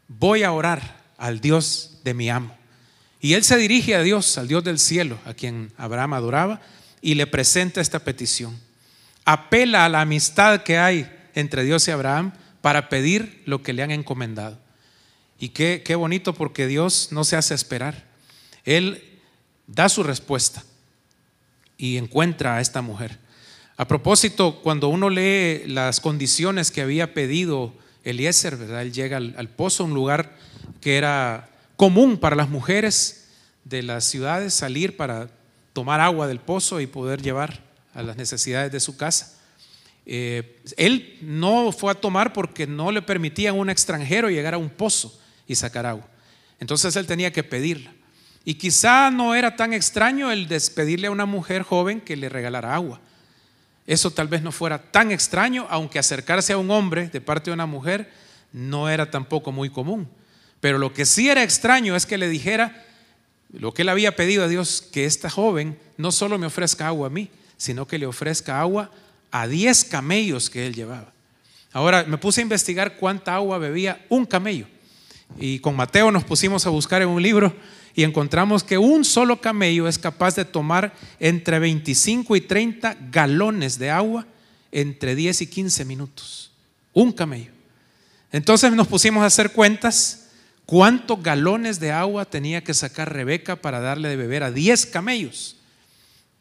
voy 0.06 0.44
a 0.44 0.52
orar 0.52 1.02
al 1.18 1.40
Dios 1.40 1.98
de 2.04 2.14
mi 2.14 2.30
amo. 2.30 2.56
Y 3.20 3.34
él 3.34 3.42
se 3.42 3.56
dirige 3.56 3.96
a 3.96 4.02
Dios, 4.02 4.38
al 4.38 4.46
Dios 4.46 4.62
del 4.62 4.78
cielo, 4.78 5.18
a 5.24 5.34
quien 5.34 5.72
Abraham 5.76 6.14
adoraba, 6.14 6.60
y 7.02 7.16
le 7.16 7.26
presenta 7.26 7.80
esta 7.80 7.98
petición. 7.98 8.56
Apela 9.24 9.84
a 9.84 9.88
la 9.88 10.02
amistad 10.02 10.62
que 10.62 10.78
hay 10.78 11.10
entre 11.34 11.64
Dios 11.64 11.88
y 11.88 11.90
Abraham 11.90 12.34
para 12.60 12.88
pedir 12.88 13.42
lo 13.46 13.64
que 13.64 13.72
le 13.72 13.82
han 13.82 13.90
encomendado. 13.90 14.62
Y 15.38 15.50
qué, 15.50 15.82
qué 15.84 15.94
bonito 15.94 16.34
porque 16.34 16.66
Dios 16.66 17.08
no 17.10 17.24
se 17.24 17.36
hace 17.36 17.54
esperar. 17.54 18.04
Él 18.64 19.02
da 19.66 19.88
su 19.88 20.02
respuesta 20.02 20.64
y 21.76 21.96
encuentra 21.96 22.56
a 22.56 22.60
esta 22.60 22.82
mujer. 22.82 23.18
A 23.76 23.88
propósito, 23.88 24.60
cuando 24.62 24.88
uno 24.88 25.10
lee 25.10 25.64
las 25.66 26.00
condiciones 26.00 26.70
que 26.70 26.80
había 26.80 27.12
pedido 27.12 27.72
Eliezer, 28.04 28.56
¿verdad? 28.56 28.82
Él 28.82 28.92
llega 28.92 29.16
al, 29.16 29.48
pozo, 29.48 29.84
un 29.84 29.94
lugar 29.94 30.36
que 30.80 30.96
era 30.96 31.50
común 31.76 32.18
para 32.18 32.36
las 32.36 32.48
mujeres 32.48 33.28
de 33.64 33.82
las 33.82 34.04
ciudades 34.04 34.54
salir 34.54 34.96
para 34.96 35.28
tomar 35.72 36.00
agua 36.00 36.28
del 36.28 36.38
pozo 36.38 36.80
y 36.80 36.86
poder 36.86 37.20
llevar 37.22 37.62
a 37.94 38.02
las 38.02 38.16
necesidades 38.16 38.70
de 38.70 38.78
su 38.78 38.96
casa. 38.96 39.40
Eh, 40.06 40.60
él 40.76 41.18
no 41.22 41.72
fue 41.72 41.90
a 41.90 41.94
tomar 41.94 42.32
porque 42.32 42.66
no 42.66 42.92
le 42.92 43.02
permitían 43.02 43.56
a 43.56 43.58
un 43.58 43.70
extranjero 43.70 44.28
llegar 44.28 44.54
a 44.54 44.58
un 44.58 44.68
pozo 44.68 45.18
y 45.46 45.54
sacar 45.54 45.86
agua. 45.86 46.06
Entonces 46.60 46.96
él 46.96 47.06
tenía 47.06 47.32
que 47.32 47.42
pedirla. 47.42 47.92
Y 48.44 48.54
quizá 48.54 49.10
no 49.10 49.34
era 49.34 49.56
tan 49.56 49.72
extraño 49.72 50.30
el 50.30 50.48
despedirle 50.48 51.06
a 51.06 51.10
una 51.10 51.26
mujer 51.26 51.62
joven 51.62 52.00
que 52.00 52.16
le 52.16 52.28
regalara 52.28 52.74
agua. 52.74 53.00
Eso 53.86 54.10
tal 54.10 54.28
vez 54.28 54.42
no 54.42 54.52
fuera 54.52 54.78
tan 54.78 55.12
extraño, 55.12 55.66
aunque 55.70 55.98
acercarse 55.98 56.52
a 56.52 56.58
un 56.58 56.70
hombre 56.70 57.08
de 57.08 57.20
parte 57.20 57.50
de 57.50 57.54
una 57.54 57.66
mujer 57.66 58.10
no 58.52 58.88
era 58.88 59.10
tampoco 59.10 59.52
muy 59.52 59.68
común. 59.68 60.08
Pero 60.60 60.78
lo 60.78 60.92
que 60.92 61.04
sí 61.04 61.28
era 61.28 61.42
extraño 61.42 61.96
es 61.96 62.06
que 62.06 62.16
le 62.16 62.28
dijera 62.28 62.84
lo 63.50 63.72
que 63.72 63.82
él 63.82 63.88
había 63.88 64.16
pedido 64.16 64.44
a 64.44 64.48
Dios, 64.48 64.82
que 64.92 65.04
esta 65.04 65.28
joven 65.28 65.78
no 65.96 66.12
solo 66.12 66.38
me 66.38 66.46
ofrezca 66.46 66.86
agua 66.86 67.08
a 67.08 67.10
mí, 67.10 67.30
sino 67.56 67.86
que 67.86 67.98
le 67.98 68.06
ofrezca 68.06 68.60
agua 68.60 68.90
a 69.30 69.46
10 69.46 69.84
camellos 69.84 70.48
que 70.48 70.66
él 70.66 70.74
llevaba. 70.74 71.12
Ahora 71.72 72.04
me 72.04 72.18
puse 72.18 72.40
a 72.40 72.42
investigar 72.42 72.96
cuánta 72.96 73.34
agua 73.34 73.58
bebía 73.58 74.04
un 74.08 74.24
camello. 74.24 74.66
Y 75.38 75.58
con 75.58 75.76
Mateo 75.76 76.10
nos 76.10 76.24
pusimos 76.24 76.66
a 76.66 76.70
buscar 76.70 77.02
en 77.02 77.08
un 77.08 77.22
libro 77.22 77.54
y 77.94 78.02
encontramos 78.02 78.64
que 78.64 78.78
un 78.78 79.04
solo 79.04 79.40
camello 79.40 79.88
es 79.88 79.98
capaz 79.98 80.34
de 80.34 80.44
tomar 80.44 80.92
entre 81.20 81.58
25 81.58 82.36
y 82.36 82.40
30 82.40 82.96
galones 83.10 83.78
de 83.78 83.90
agua 83.90 84.26
entre 84.72 85.14
10 85.14 85.42
y 85.42 85.46
15 85.46 85.84
minutos. 85.84 86.52
Un 86.92 87.12
camello. 87.12 87.52
Entonces 88.32 88.72
nos 88.72 88.88
pusimos 88.88 89.22
a 89.22 89.26
hacer 89.26 89.52
cuentas 89.52 90.28
cuántos 90.66 91.22
galones 91.22 91.78
de 91.78 91.92
agua 91.92 92.24
tenía 92.24 92.64
que 92.64 92.74
sacar 92.74 93.12
Rebeca 93.12 93.56
para 93.56 93.80
darle 93.80 94.08
de 94.08 94.16
beber 94.16 94.42
a 94.42 94.50
10 94.50 94.86
camellos. 94.86 95.56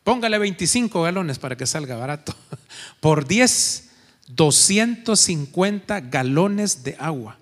Póngale 0.04 0.38
25 0.40 1.04
galones 1.04 1.40
para 1.40 1.56
que 1.56 1.68
salga 1.68 1.96
barato. 1.96 2.36
Por 3.00 3.28
10, 3.28 3.90
250 4.28 6.02
galones 6.02 6.84
de 6.84 6.96
agua 7.00 7.38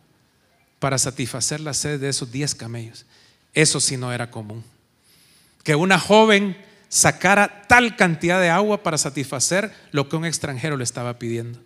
para 0.81 0.97
satisfacer 0.97 1.59
la 1.59 1.75
sed 1.75 1.99
de 1.99 2.09
esos 2.09 2.31
10 2.31 2.55
camellos. 2.55 3.05
Eso 3.53 3.79
sí 3.79 3.97
no 3.97 4.11
era 4.11 4.31
común. 4.31 4.63
Que 5.63 5.75
una 5.75 5.99
joven 5.99 6.57
sacara 6.89 7.65
tal 7.67 7.95
cantidad 7.95 8.41
de 8.41 8.49
agua 8.49 8.81
para 8.81 8.97
satisfacer 8.97 9.71
lo 9.91 10.09
que 10.09 10.15
un 10.15 10.25
extranjero 10.25 10.77
le 10.77 10.83
estaba 10.83 11.19
pidiendo. 11.19 11.59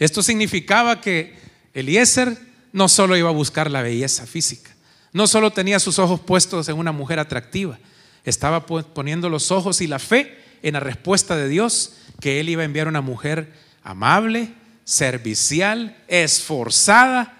Esto 0.00 0.20
significaba 0.20 1.00
que 1.00 1.38
Eliezer 1.74 2.36
no 2.72 2.88
solo 2.88 3.16
iba 3.16 3.28
a 3.28 3.32
buscar 3.32 3.70
la 3.70 3.82
belleza 3.82 4.26
física, 4.26 4.74
no 5.12 5.28
solo 5.28 5.52
tenía 5.52 5.78
sus 5.78 6.00
ojos 6.00 6.18
puestos 6.18 6.68
en 6.68 6.76
una 6.76 6.90
mujer 6.90 7.20
atractiva, 7.20 7.78
estaba 8.24 8.66
poniendo 8.66 9.28
los 9.28 9.52
ojos 9.52 9.80
y 9.80 9.86
la 9.86 10.00
fe 10.00 10.42
en 10.62 10.72
la 10.72 10.80
respuesta 10.80 11.36
de 11.36 11.48
Dios 11.48 11.92
que 12.20 12.40
él 12.40 12.48
iba 12.48 12.62
a 12.62 12.64
enviar 12.64 12.88
una 12.88 13.00
mujer 13.00 13.52
amable, 13.84 14.52
servicial, 14.84 15.96
esforzada 16.08 17.32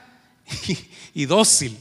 dócil. 1.24 1.78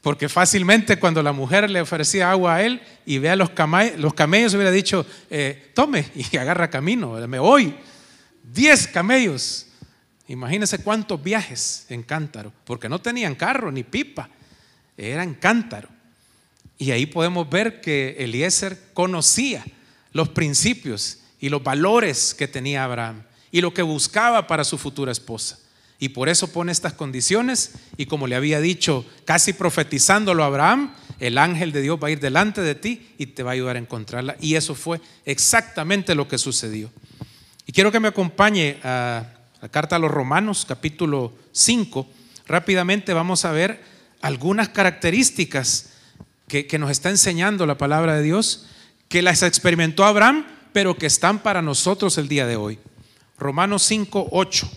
Porque 0.00 0.28
fácilmente 0.28 0.98
cuando 0.98 1.22
la 1.22 1.32
mujer 1.32 1.68
le 1.68 1.80
ofrecía 1.80 2.30
agua 2.30 2.56
a 2.56 2.62
él 2.62 2.80
y 3.04 3.18
vea 3.18 3.36
los, 3.36 3.50
camellos, 3.50 3.98
los 3.98 4.14
camellos 4.14 4.54
hubiera 4.54 4.70
dicho, 4.70 5.04
eh, 5.28 5.70
tome 5.74 6.06
y 6.14 6.36
agarra 6.36 6.70
camino, 6.70 7.12
me 7.28 7.38
voy. 7.38 7.74
Diez 8.42 8.86
camellos. 8.86 9.66
Imagínense 10.28 10.78
cuántos 10.78 11.22
viajes 11.22 11.86
en 11.88 12.02
cántaro, 12.02 12.52
porque 12.64 12.88
no 12.88 13.00
tenían 13.00 13.34
carro 13.34 13.72
ni 13.72 13.82
pipa, 13.82 14.28
eran 14.96 15.34
cántaro. 15.34 15.88
Y 16.76 16.90
ahí 16.90 17.06
podemos 17.06 17.48
ver 17.48 17.80
que 17.80 18.16
Eliezer 18.18 18.78
conocía 18.92 19.64
los 20.12 20.28
principios 20.28 21.18
y 21.40 21.48
los 21.48 21.62
valores 21.62 22.34
que 22.34 22.46
tenía 22.46 22.84
Abraham. 22.84 23.24
y 23.50 23.62
lo 23.62 23.72
que 23.72 23.80
buscaba 23.80 24.46
para 24.46 24.62
su 24.62 24.76
futura 24.76 25.10
esposa. 25.10 25.58
Y 26.00 26.10
por 26.10 26.28
eso 26.28 26.52
pone 26.52 26.70
estas 26.70 26.92
condiciones 26.92 27.72
y 27.96 28.06
como 28.06 28.28
le 28.28 28.36
había 28.36 28.60
dicho, 28.60 29.04
casi 29.24 29.52
profetizándolo 29.52 30.44
a 30.44 30.46
Abraham, 30.46 30.94
el 31.18 31.38
ángel 31.38 31.72
de 31.72 31.82
Dios 31.82 31.98
va 32.02 32.08
a 32.08 32.10
ir 32.12 32.20
delante 32.20 32.60
de 32.60 32.76
ti 32.76 33.08
y 33.18 33.26
te 33.26 33.42
va 33.42 33.50
a 33.50 33.54
ayudar 33.54 33.76
a 33.76 33.80
encontrarla. 33.80 34.36
Y 34.40 34.54
eso 34.54 34.76
fue 34.76 35.00
exactamente 35.24 36.14
lo 36.14 36.28
que 36.28 36.38
sucedió. 36.38 36.90
Y 37.66 37.72
quiero 37.72 37.90
que 37.90 37.98
me 37.98 38.08
acompañe 38.08 38.78
a 38.84 39.26
la 39.60 39.68
carta 39.70 39.96
a 39.96 39.98
los 39.98 40.10
Romanos, 40.10 40.64
capítulo 40.68 41.32
5. 41.50 42.06
Rápidamente 42.46 43.12
vamos 43.12 43.44
a 43.44 43.50
ver 43.50 43.82
algunas 44.20 44.68
características 44.68 45.90
que, 46.46 46.68
que 46.68 46.78
nos 46.78 46.92
está 46.92 47.10
enseñando 47.10 47.66
la 47.66 47.76
palabra 47.76 48.14
de 48.14 48.22
Dios, 48.22 48.66
que 49.08 49.20
las 49.20 49.42
experimentó 49.42 50.04
Abraham, 50.04 50.46
pero 50.72 50.96
que 50.96 51.06
están 51.06 51.40
para 51.40 51.60
nosotros 51.60 52.18
el 52.18 52.28
día 52.28 52.46
de 52.46 52.54
hoy. 52.54 52.78
Romanos 53.36 53.82
5, 53.82 54.28
8 54.30 54.70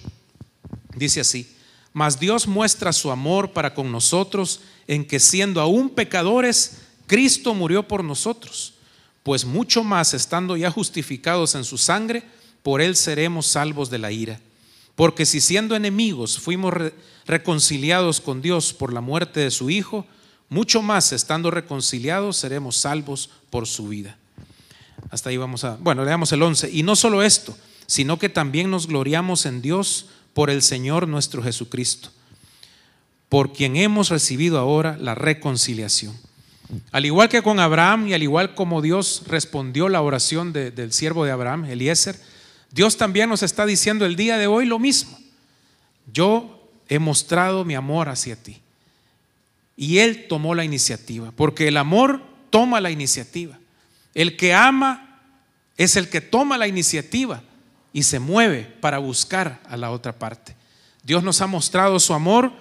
dice 0.96 1.22
así, 1.22 1.56
mas 1.94 2.20
Dios 2.20 2.48
muestra 2.48 2.94
su 2.94 3.12
amor 3.12 3.52
para 3.52 3.74
con 3.74 3.92
nosotros 3.92 4.62
en 4.88 5.06
que 5.06 5.20
siendo 5.20 5.62
aún 5.62 5.90
pecadores, 5.90 6.82
Cristo 7.08 7.54
murió 7.54 7.88
por 7.88 8.04
nosotros, 8.04 8.74
pues 9.24 9.46
mucho 9.46 9.84
más 9.84 10.14
estando 10.14 10.56
ya 10.56 10.72
justificados 10.72 11.56
en 11.56 11.64
su 11.64 11.78
sangre, 11.78 12.24
por 12.64 12.82
él 12.82 12.96
seremos 12.96 13.48
salvos 13.48 13.90
de 13.90 13.98
la 13.98 14.12
ira. 14.12 14.40
Porque 14.96 15.26
si 15.26 15.42
siendo 15.42 15.76
enemigos 15.76 16.40
fuimos 16.40 16.74
reconciliados 17.26 18.22
con 18.22 18.42
Dios 18.42 18.74
por 18.74 18.94
la 18.94 19.02
muerte 19.02 19.40
de 19.40 19.52
su 19.52 19.70
Hijo, 19.70 20.06
mucho 20.50 20.82
más 20.82 21.12
estando 21.12 21.52
reconciliados 21.52 22.38
seremos 22.38 22.78
salvos 22.78 23.30
por 23.50 23.68
su 23.68 23.88
vida. 23.88 24.18
Hasta 25.10 25.30
ahí 25.30 25.38
vamos 25.38 25.64
a, 25.64 25.78
bueno, 25.78 26.06
leamos 26.06 26.32
el 26.32 26.44
11. 26.44 26.70
Y 26.72 26.84
no 26.84 26.96
solo 26.96 27.24
esto, 27.24 27.58
sino 27.88 28.20
que 28.20 28.30
también 28.30 28.70
nos 28.70 28.88
gloriamos 28.88 29.46
en 29.46 29.62
Dios 29.62 30.08
por 30.34 30.50
el 30.50 30.62
Señor 30.62 31.08
nuestro 31.08 31.44
Jesucristo, 31.44 32.10
por 33.30 33.54
quien 33.54 33.76
hemos 33.76 34.10
recibido 34.10 34.60
ahora 34.60 34.98
la 34.98 35.16
reconciliación. 35.16 36.16
Al 36.92 37.06
igual 37.06 37.28
que 37.30 37.42
con 37.42 37.60
Abraham 37.60 38.08
y 38.08 38.14
al 38.14 38.24
igual 38.24 38.56
como 38.56 38.82
Dios 38.82 39.24
respondió 39.28 39.90
la 39.90 40.02
oración 40.02 40.54
del 40.54 40.94
siervo 40.94 41.26
de 41.26 41.32
Abraham, 41.32 41.66
Eliezer, 41.66 42.18
Dios 42.72 42.96
también 42.98 43.30
nos 43.30 43.44
está 43.44 43.66
diciendo 43.66 44.06
el 44.06 44.16
día 44.16 44.38
de 44.38 44.48
hoy 44.48 44.66
lo 44.66 44.80
mismo. 44.80 45.18
Yo 46.14 46.70
he 46.88 47.00
mostrado 47.00 47.66
mi 47.66 47.76
amor 47.76 48.08
hacia 48.08 48.36
ti. 48.36 48.62
Y 49.76 49.98
Él 50.00 50.28
tomó 50.28 50.56
la 50.56 50.64
iniciativa, 50.64 51.32
porque 51.36 51.68
el 51.68 51.78
amor 51.78 52.22
toma 52.50 52.80
la 52.80 52.92
iniciativa. 52.92 53.60
El 54.14 54.38
que 54.38 54.54
ama 54.54 55.20
es 55.78 55.96
el 55.96 56.10
que 56.10 56.22
toma 56.22 56.58
la 56.58 56.68
iniciativa 56.68 57.44
y 57.94 58.04
se 58.04 58.20
mueve 58.20 58.64
para 58.80 58.98
buscar 59.00 59.62
a 59.68 59.78
la 59.78 59.92
otra 59.92 60.14
parte. 60.14 60.56
Dios 61.04 61.24
nos 61.24 61.42
ha 61.42 61.48
mostrado 61.48 62.00
su 62.00 62.14
amor 62.14 62.52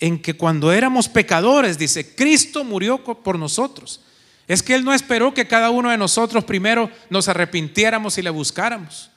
en 0.00 0.20
que 0.20 0.34
cuando 0.34 0.72
éramos 0.72 1.08
pecadores, 1.08 1.78
dice, 1.78 2.14
Cristo 2.14 2.64
murió 2.64 3.02
por 3.02 3.38
nosotros. 3.38 4.00
Es 4.46 4.62
que 4.62 4.74
Él 4.74 4.84
no 4.84 4.94
esperó 4.94 5.34
que 5.34 5.46
cada 5.46 5.70
uno 5.70 5.90
de 5.90 5.98
nosotros 5.98 6.44
primero 6.44 6.90
nos 7.10 7.28
arrepintiéramos 7.28 8.16
y 8.18 8.22
le 8.22 8.30
buscáramos. 8.30 9.10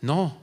No, 0.00 0.38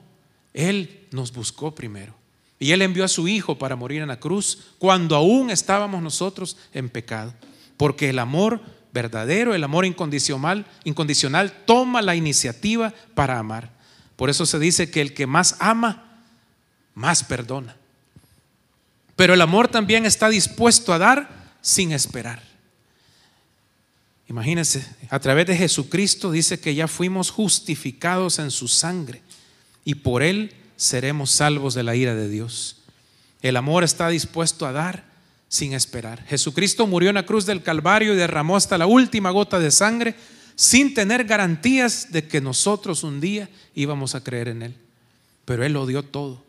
Él 0.54 1.08
nos 1.12 1.32
buscó 1.32 1.74
primero. 1.74 2.14
Y 2.60 2.72
Él 2.72 2.82
envió 2.82 3.06
a 3.06 3.10
su 3.10 3.28
Hijo 3.28 3.58
para 3.58 3.76
morir 3.76 4.02
en 4.02 4.08
la 4.08 4.20
cruz 4.20 4.60
cuando 4.80 5.16
aún 5.16 5.52
estábamos 5.52 6.02
nosotros 6.02 6.58
en 6.74 6.90
pecado. 6.90 7.34
Porque 7.78 8.10
el 8.10 8.20
amor 8.20 8.62
verdadero, 8.92 9.54
el 9.54 9.64
amor 9.64 9.86
incondicional, 9.86 10.66
incondicional 10.84 11.54
toma 11.66 12.02
la 12.02 12.16
iniciativa 12.16 12.94
para 13.14 13.38
amar. 13.38 13.77
Por 14.18 14.30
eso 14.30 14.46
se 14.46 14.60
dice 14.60 14.92
que 14.92 15.00
el 15.00 15.14
que 15.14 15.28
más 15.28 15.56
ama, 15.60 16.22
más 16.94 17.24
perdona. 17.24 17.78
Pero 19.16 19.34
el 19.34 19.42
amor 19.42 19.70
también 19.70 20.06
está 20.06 20.28
dispuesto 20.28 20.92
a 20.92 20.98
dar 20.98 21.30
sin 21.62 21.92
esperar. 21.92 22.44
Imagínense, 24.28 24.86
a 25.10 25.20
través 25.20 25.48
de 25.48 25.56
Jesucristo 25.56 26.32
dice 26.32 26.60
que 26.60 26.76
ya 26.76 26.88
fuimos 26.88 27.32
justificados 27.32 28.40
en 28.40 28.52
su 28.52 28.68
sangre 28.68 29.22
y 29.86 29.96
por 29.96 30.22
él 30.22 30.54
seremos 30.76 31.32
salvos 31.32 31.76
de 31.76 31.84
la 31.84 31.96
ira 31.96 32.14
de 32.14 32.28
Dios. 32.28 32.78
El 33.42 33.56
amor 33.56 33.84
está 33.84 34.10
dispuesto 34.10 34.66
a 34.66 34.74
dar 34.74 35.06
sin 35.48 35.74
esperar. 35.74 36.26
Jesucristo 36.26 36.88
murió 36.88 37.10
en 37.10 37.16
la 37.16 37.26
cruz 37.26 37.46
del 37.46 37.64
Calvario 37.64 38.14
y 38.14 38.18
derramó 38.18 38.58
hasta 38.58 38.78
la 38.78 38.88
última 38.88 39.30
gota 39.30 39.60
de 39.60 39.72
sangre 39.72 40.16
sin 40.58 40.96
tener 40.96 41.26
garantías 41.26 42.12
de 42.12 42.28
que 42.28 42.42
nosotros 42.42 43.04
un 43.04 43.22
día 43.22 43.48
íbamos 43.76 44.16
a 44.16 44.24
creer 44.24 44.48
en 44.48 44.64
Él. 44.64 44.76
Pero 45.46 45.64
Él 45.64 45.74
lo 45.74 45.86
dio 45.86 46.02
todo. 46.02 46.44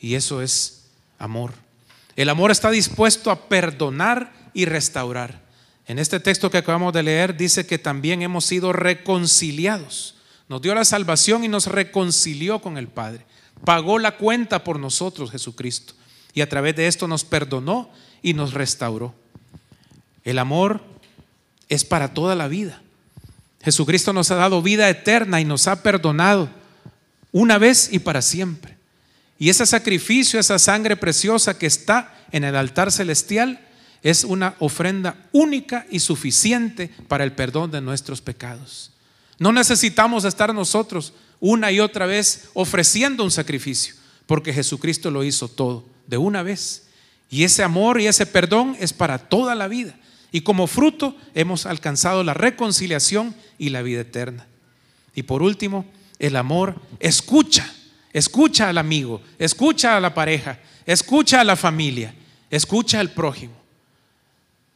Y 0.00 0.14
eso 0.14 0.40
es 0.40 0.86
amor. 1.18 1.52
El 2.16 2.30
amor 2.30 2.50
está 2.50 2.70
dispuesto 2.70 3.30
a 3.30 3.48
perdonar 3.48 4.32
y 4.54 4.64
restaurar. 4.64 5.42
En 5.86 5.98
este 5.98 6.18
texto 6.18 6.50
que 6.50 6.56
acabamos 6.56 6.94
de 6.94 7.02
leer 7.02 7.36
dice 7.36 7.66
que 7.66 7.78
también 7.78 8.22
hemos 8.22 8.46
sido 8.46 8.72
reconciliados. 8.72 10.14
Nos 10.48 10.62
dio 10.62 10.74
la 10.74 10.86
salvación 10.86 11.44
y 11.44 11.48
nos 11.48 11.66
reconcilió 11.66 12.62
con 12.62 12.78
el 12.78 12.88
Padre. 12.88 13.26
Pagó 13.66 13.98
la 13.98 14.16
cuenta 14.16 14.64
por 14.64 14.80
nosotros 14.80 15.30
Jesucristo. 15.30 15.92
Y 16.32 16.40
a 16.40 16.48
través 16.48 16.74
de 16.74 16.86
esto 16.86 17.06
nos 17.06 17.24
perdonó 17.24 17.90
y 18.22 18.32
nos 18.32 18.54
restauró. 18.54 19.14
El 20.24 20.38
amor 20.38 20.82
es 21.68 21.84
para 21.84 22.14
toda 22.14 22.34
la 22.34 22.48
vida. 22.48 22.82
Jesucristo 23.62 24.12
nos 24.12 24.30
ha 24.30 24.36
dado 24.36 24.62
vida 24.62 24.88
eterna 24.88 25.40
y 25.40 25.44
nos 25.44 25.66
ha 25.66 25.82
perdonado 25.82 26.48
una 27.32 27.58
vez 27.58 27.88
y 27.92 27.98
para 27.98 28.22
siempre. 28.22 28.76
Y 29.38 29.50
ese 29.50 29.66
sacrificio, 29.66 30.40
esa 30.40 30.58
sangre 30.58 30.96
preciosa 30.96 31.58
que 31.58 31.66
está 31.66 32.14
en 32.32 32.44
el 32.44 32.56
altar 32.56 32.90
celestial, 32.90 33.60
es 34.02 34.24
una 34.24 34.54
ofrenda 34.60 35.16
única 35.32 35.86
y 35.90 36.00
suficiente 36.00 36.90
para 37.08 37.24
el 37.24 37.32
perdón 37.32 37.70
de 37.70 37.80
nuestros 37.80 38.20
pecados. 38.20 38.92
No 39.38 39.52
necesitamos 39.52 40.24
estar 40.24 40.54
nosotros 40.54 41.12
una 41.40 41.70
y 41.70 41.80
otra 41.80 42.06
vez 42.06 42.48
ofreciendo 42.54 43.24
un 43.24 43.30
sacrificio, 43.30 43.94
porque 44.26 44.52
Jesucristo 44.52 45.10
lo 45.10 45.24
hizo 45.24 45.48
todo 45.48 45.84
de 46.06 46.16
una 46.16 46.42
vez. 46.42 46.84
Y 47.28 47.44
ese 47.44 47.62
amor 47.62 48.00
y 48.00 48.06
ese 48.06 48.26
perdón 48.26 48.76
es 48.80 48.92
para 48.92 49.18
toda 49.18 49.54
la 49.54 49.68
vida. 49.68 49.98
Y 50.32 50.42
como 50.42 50.66
fruto 50.66 51.16
hemos 51.34 51.66
alcanzado 51.66 52.22
la 52.22 52.34
reconciliación 52.34 53.34
y 53.58 53.70
la 53.70 53.82
vida 53.82 54.00
eterna. 54.00 54.46
Y 55.14 55.22
por 55.22 55.42
último, 55.42 55.86
el 56.18 56.36
amor 56.36 56.80
escucha, 57.00 57.72
escucha 58.12 58.68
al 58.68 58.78
amigo, 58.78 59.22
escucha 59.38 59.96
a 59.96 60.00
la 60.00 60.14
pareja, 60.14 60.58
escucha 60.84 61.40
a 61.40 61.44
la 61.44 61.56
familia, 61.56 62.14
escucha 62.50 63.00
al 63.00 63.10
prójimo. 63.10 63.54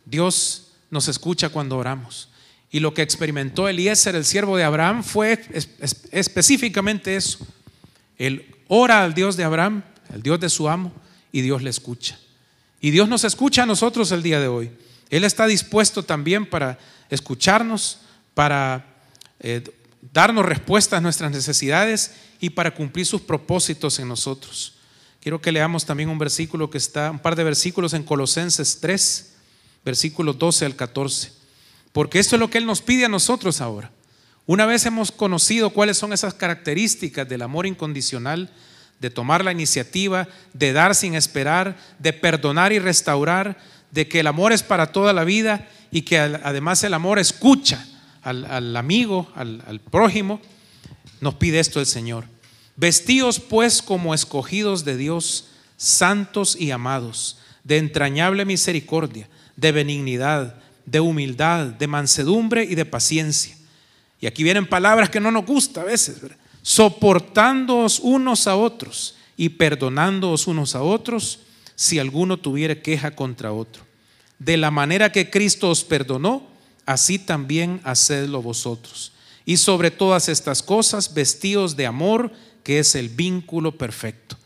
Dios 0.05 0.73
nos 0.91 1.09
escucha 1.09 1.49
cuando 1.51 1.77
oramos. 1.77 2.29
Y 2.71 2.81
lo 2.81 2.95
que 2.95 3.03
experimentó 3.03 3.69
Eliezer, 3.69 4.15
el 4.15 4.25
siervo 4.25 4.57
de 4.57 4.65
Abraham, 4.65 5.03
fue 5.03 5.41
específicamente 6.13 7.17
eso. 7.17 7.47
Él 8.17 8.55
ora 8.69 9.03
al 9.03 9.15
Dios 9.15 9.37
de 9.37 9.45
Abraham, 9.45 9.83
el 10.15 10.23
Dios 10.23 10.39
de 10.39 10.49
su 10.49 10.69
amo, 10.69 10.93
y 11.33 11.41
Dios 11.41 11.63
le 11.63 11.71
escucha. 11.71 12.19
Y 12.81 12.91
Dios 12.91 13.09
nos 13.09 13.25
escucha 13.25 13.65
a 13.65 13.67
nosotros 13.67 14.13
el 14.13 14.23
día 14.23 14.41
de 14.41 14.49
hoy. 14.49 14.71
Él 15.11 15.25
está 15.25 15.47
dispuesto 15.47 16.05
también 16.05 16.47
para 16.47 16.79
escucharnos, 17.11 17.99
para 18.41 18.87
eh, 19.39 19.63
darnos 20.15 20.47
respuestas 20.47 20.97
a 20.97 21.01
nuestras 21.03 21.31
necesidades 21.31 22.13
y 22.41 22.49
para 22.49 22.71
cumplir 22.71 23.05
sus 23.05 23.21
propósitos 23.21 23.99
en 23.99 24.09
nosotros. 24.09 24.77
Quiero 25.21 25.43
que 25.43 25.53
leamos 25.53 25.85
también 25.85 26.09
un 26.09 26.19
versículo 26.19 26.71
que 26.71 26.79
está, 26.79 27.11
un 27.11 27.19
par 27.19 27.37
de 27.37 27.45
versículos 27.45 27.93
en 27.93 28.03
Colosenses 28.03 28.81
3, 28.81 29.35
versículos 29.85 30.39
12 30.39 30.65
al 30.65 30.75
14. 30.75 31.35
Porque 31.93 32.19
esto 32.19 32.37
es 32.37 32.41
lo 32.41 32.49
que 32.49 32.57
Él 32.57 32.65
nos 32.65 32.81
pide 32.81 33.05
a 33.05 33.11
nosotros 33.11 33.61
ahora. 33.61 33.91
Una 34.47 34.65
vez 34.65 34.87
hemos 34.87 35.13
conocido 35.13 35.69
cuáles 35.69 35.99
son 35.99 36.15
esas 36.15 36.33
características 36.33 37.29
del 37.29 37.43
amor 37.43 37.67
incondicional, 37.67 38.51
de 39.01 39.11
tomar 39.11 39.45
la 39.45 39.53
iniciativa, 39.53 40.29
de 40.55 40.73
dar 40.73 40.95
sin 40.95 41.15
esperar, 41.15 41.77
de 41.99 42.15
perdonar 42.15 42.73
y 42.73 42.79
restaurar, 42.79 43.59
de 43.91 44.09
que 44.09 44.21
el 44.21 44.27
amor 44.27 44.55
es 44.55 44.63
para 44.63 44.93
toda 44.93 45.13
la 45.13 45.25
vida 45.25 45.69
y 45.91 46.03
que 46.03 46.19
además 46.19 46.83
el 46.85 46.95
amor 46.95 47.19
escucha 47.19 47.87
al, 48.23 48.77
amigo, 48.77 49.29
al, 49.35 49.63
al 49.67 49.81
prójimo, 49.81 50.41
nos 51.21 51.35
pide 51.35 51.61
esto 51.61 51.81
el 51.81 51.87
Señor. 51.87 52.25
Vestíos 52.77 53.41
pues 53.41 53.83
como 53.83 54.15
escogidos 54.15 54.85
de 54.85 54.97
Dios, 54.97 55.49
santos 55.77 56.57
y 56.59 56.71
amados, 56.71 57.39
de 57.65 57.79
entrañable 57.79 58.45
misericordia, 58.45 59.29
de 59.57 59.73
benignidad, 59.73 60.57
de 60.87 61.01
humildad, 61.01 61.67
de 61.67 61.87
mansedumbre 61.87 62.65
y 62.65 62.75
de 62.75 62.85
paciencia. 62.85 63.57
Y 64.21 64.27
aquí 64.27 64.43
vienen 64.43 64.67
palabras 64.67 65.11
que 65.11 65.21
no 65.21 65.31
nos 65.31 65.47
gusta 65.47 65.83
a 65.83 65.85
veces, 65.85 66.21
soportándoos 66.63 68.01
unos 68.01 68.47
a 68.47 68.57
otros 68.57 69.17
y 69.37 69.51
perdonándoos 69.51 70.47
unos 70.47 70.75
a 70.75 70.83
otros 70.83 71.41
si 71.75 71.99
alguno 71.99 72.37
tuviera 72.37 72.83
queja 72.83 73.13
contra 73.13 73.53
otro. 73.53 73.85
De 74.39 74.57
la 74.57 74.71
manera 74.71 75.13
que 75.13 75.31
Cristo 75.31 75.71
os 75.71 75.85
perdonó, 75.85 76.50
así 76.91 77.21
también 77.21 77.81
hacedlo 77.85 78.43
vosotros. 78.43 79.13
Y 79.45 79.59
sobre 79.59 79.93
todas 79.93 80.29
estas 80.29 80.61
cosas, 80.61 81.15
vestidos 81.15 81.77
de 81.77 81.87
amor, 81.87 82.33
que 82.65 82.81
es 82.81 82.97
el 82.97 83.09
vínculo 83.09 83.79
perfecto. 83.79 84.37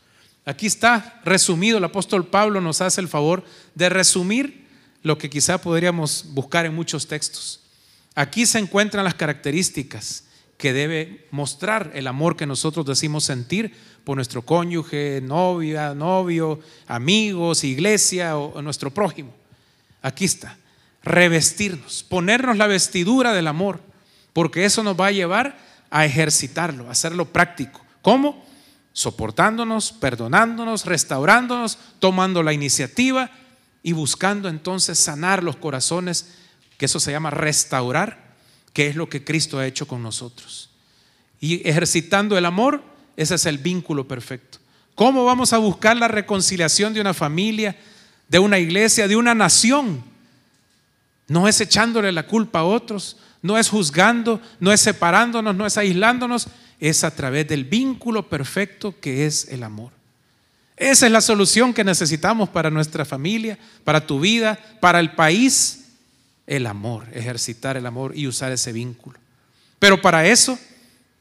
Aquí 0.45 0.67
está 0.67 1.23
resumido, 1.25 1.79
el 1.79 1.85
apóstol 1.85 2.27
Pablo 2.27 2.61
nos 2.61 2.83
hace 2.83 3.01
el 3.01 3.09
favor 3.09 3.45
de 3.75 3.89
resumir 3.89 4.67
lo 5.03 5.17
que 5.17 5.31
quizá 5.31 5.57
podríamos 5.57 6.27
buscar 6.35 6.67
en 6.67 6.75
muchos 6.75 7.07
textos. 7.07 7.61
Aquí 8.15 8.45
se 8.45 8.59
encuentran 8.59 9.05
las 9.05 9.15
características 9.15 10.25
que 10.59 10.75
debe 10.75 11.27
mostrar 11.31 11.93
el 11.95 12.07
amor 12.07 12.37
que 12.37 12.47
nosotros 12.47 12.85
decimos 12.85 13.25
sentir 13.25 13.73
por 14.05 14.17
nuestro 14.17 14.43
cónyuge, 14.43 15.23
novia, 15.23 15.95
novio, 15.95 16.61
amigos, 16.87 17.65
iglesia 17.65 18.37
o, 18.37 18.61
nuestro 18.61 18.93
prójimo. 18.93 19.35
Aquí 20.03 20.27
está, 20.27 20.59
revestirnos, 21.05 22.03
ponernos 22.03 22.57
la 22.57 22.67
vestidura 22.67 23.33
del 23.33 23.47
amor, 23.47 23.81
porque 24.33 24.65
eso 24.65 24.83
nos 24.83 24.99
va 24.99 25.07
a 25.07 25.13
llevar 25.13 25.59
a 25.91 26.05
ejercitarlo, 26.05 26.89
a 26.89 26.93
hacerlo 26.93 27.27
práctico. 27.27 27.85
¿Cómo? 28.03 28.45
Soportándonos, 28.93 29.93
perdonándonos, 29.93 30.87
restaurándonos, 30.87 31.79
tomando 31.99 32.43
la 32.43 32.53
iniciativa 32.53 33.31
y 33.83 33.93
buscando 33.93 34.49
entonces 34.49 34.99
sanar 34.99 35.43
los 35.43 35.57
corazones, 35.57 36.35
que 36.79 36.87
eso 36.87 36.99
se 36.99 37.13
llama 37.13 37.31
restaurar 37.31 38.25
que 38.75 38.89
es 38.89 38.97
lo 38.97 39.09
que 39.09 39.25
Cristo 39.25 39.59
ha 39.59 39.67
hecho 39.67 39.87
con 39.87 40.03
nosotros. 40.03 40.69
Y 41.41 41.67
ejercitando 41.67 42.37
el 42.37 42.45
amor, 42.45 42.83
ese 43.17 43.37
es 43.37 43.47
el 43.47 43.59
vínculo 43.59 44.07
perfecto. 44.07 44.59
¿Cómo 44.95 45.25
vamos 45.25 45.53
a 45.53 45.59
buscar 45.59 45.97
la 45.97 46.09
reconciliación 46.09 46.93
de 46.93 47.01
una 47.01 47.15
familia, 47.15 47.77
de 48.29 48.41
una 48.41 48.59
iglesia, 48.59 49.07
de 49.07 49.17
una 49.17 49.35
nación? 49.35 50.03
No 51.29 51.49
es 51.49 51.61
echándole 51.61 52.13
la 52.13 52.27
culpa 52.27 52.61
a 52.61 52.65
otros, 52.65 53.17
no 53.43 53.59
es 53.59 53.69
juzgando, 53.69 54.41
no 54.61 54.73
es 54.73 54.81
separándonos, 54.81 55.55
no 55.55 55.67
es 55.67 55.77
aislándonos, 55.77 56.49
es 56.81 57.05
a 57.05 57.15
través 57.15 57.47
del 57.49 57.65
vínculo 57.65 58.29
perfecto 58.29 58.95
que 59.01 59.27
es 59.27 59.49
el 59.49 59.63
amor. 59.63 59.93
Esa 60.77 61.07
es 61.07 61.13
la 61.13 61.21
solución 61.21 61.73
que 61.73 61.85
necesitamos 61.85 62.49
para 62.49 62.71
nuestra 62.71 63.05
familia, 63.05 63.59
para 63.85 64.07
tu 64.07 64.21
vida, 64.21 64.59
para 64.81 65.01
el 65.01 65.13
país 65.13 65.85
el 66.47 66.67
amor, 66.67 67.07
ejercitar 67.13 67.77
el 67.77 67.87
amor 67.87 68.13
y 68.17 68.27
usar 68.27 68.53
ese 68.53 68.73
vínculo. 68.73 69.19
Pero 69.79 70.01
para 70.03 70.27
eso, 70.27 70.59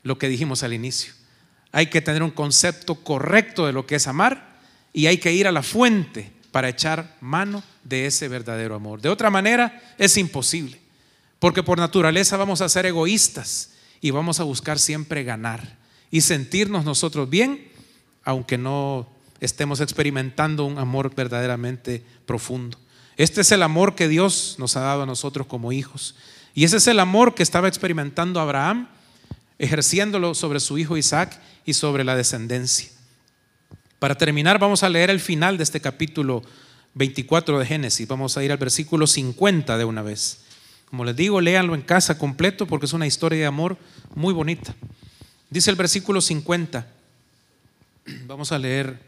lo 0.01 0.17
que 0.17 0.27
dijimos 0.27 0.63
al 0.63 0.73
inicio, 0.73 1.13
hay 1.71 1.87
que 1.87 2.01
tener 2.01 2.23
un 2.23 2.31
concepto 2.31 2.95
correcto 2.95 3.65
de 3.65 3.73
lo 3.73 3.85
que 3.85 3.95
es 3.95 4.07
amar 4.07 4.59
y 4.91 5.07
hay 5.07 5.17
que 5.17 5.33
ir 5.33 5.47
a 5.47 5.51
la 5.51 5.63
fuente 5.63 6.31
para 6.51 6.69
echar 6.69 7.15
mano 7.19 7.63
de 7.83 8.05
ese 8.05 8.27
verdadero 8.27 8.75
amor. 8.75 9.01
De 9.01 9.09
otra 9.09 9.29
manera, 9.29 9.81
es 9.97 10.17
imposible, 10.17 10.79
porque 11.39 11.63
por 11.63 11.77
naturaleza 11.77 12.37
vamos 12.37 12.61
a 12.61 12.69
ser 12.69 12.85
egoístas 12.85 13.71
y 14.01 14.11
vamos 14.11 14.39
a 14.39 14.43
buscar 14.43 14.79
siempre 14.79 15.23
ganar 15.23 15.77
y 16.11 16.21
sentirnos 16.21 16.85
nosotros 16.85 17.29
bien, 17.29 17.67
aunque 18.23 18.57
no 18.57 19.07
estemos 19.39 19.81
experimentando 19.81 20.65
un 20.65 20.77
amor 20.77 21.13
verdaderamente 21.15 22.03
profundo. 22.25 22.77
Este 23.17 23.41
es 23.41 23.51
el 23.51 23.63
amor 23.63 23.95
que 23.95 24.07
Dios 24.07 24.55
nos 24.57 24.75
ha 24.75 24.81
dado 24.81 25.03
a 25.03 25.05
nosotros 25.05 25.47
como 25.47 25.71
hijos. 25.71 26.15
Y 26.55 26.63
ese 26.63 26.77
es 26.77 26.87
el 26.87 26.99
amor 26.99 27.35
que 27.35 27.43
estaba 27.43 27.67
experimentando 27.67 28.39
Abraham, 28.39 28.87
ejerciéndolo 29.59 30.33
sobre 30.33 30.59
su 30.59 30.77
hijo 30.77 30.97
Isaac 30.97 31.39
y 31.65 31.73
sobre 31.73 32.03
la 32.03 32.15
descendencia. 32.15 32.89
Para 33.99 34.15
terminar, 34.15 34.59
vamos 34.59 34.83
a 34.83 34.89
leer 34.89 35.09
el 35.09 35.19
final 35.19 35.57
de 35.57 35.63
este 35.63 35.79
capítulo 35.79 36.43
24 36.95 37.59
de 37.59 37.65
Génesis. 37.65 38.07
Vamos 38.07 38.37
a 38.37 38.43
ir 38.43 38.51
al 38.51 38.57
versículo 38.57 39.07
50 39.07 39.77
de 39.77 39.85
una 39.85 40.01
vez. 40.01 40.39
Como 40.89 41.05
les 41.05 41.15
digo, 41.15 41.41
léanlo 41.41 41.75
en 41.75 41.81
casa 41.81 42.17
completo 42.17 42.67
porque 42.67 42.85
es 42.85 42.93
una 42.93 43.07
historia 43.07 43.39
de 43.39 43.45
amor 43.45 43.77
muy 44.15 44.33
bonita. 44.33 44.75
Dice 45.49 45.69
el 45.71 45.75
versículo 45.75 46.21
50. 46.21 46.87
Vamos 48.27 48.51
a 48.51 48.59
leer 48.59 48.99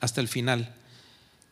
hasta 0.00 0.20
el 0.20 0.28
final. 0.28 0.74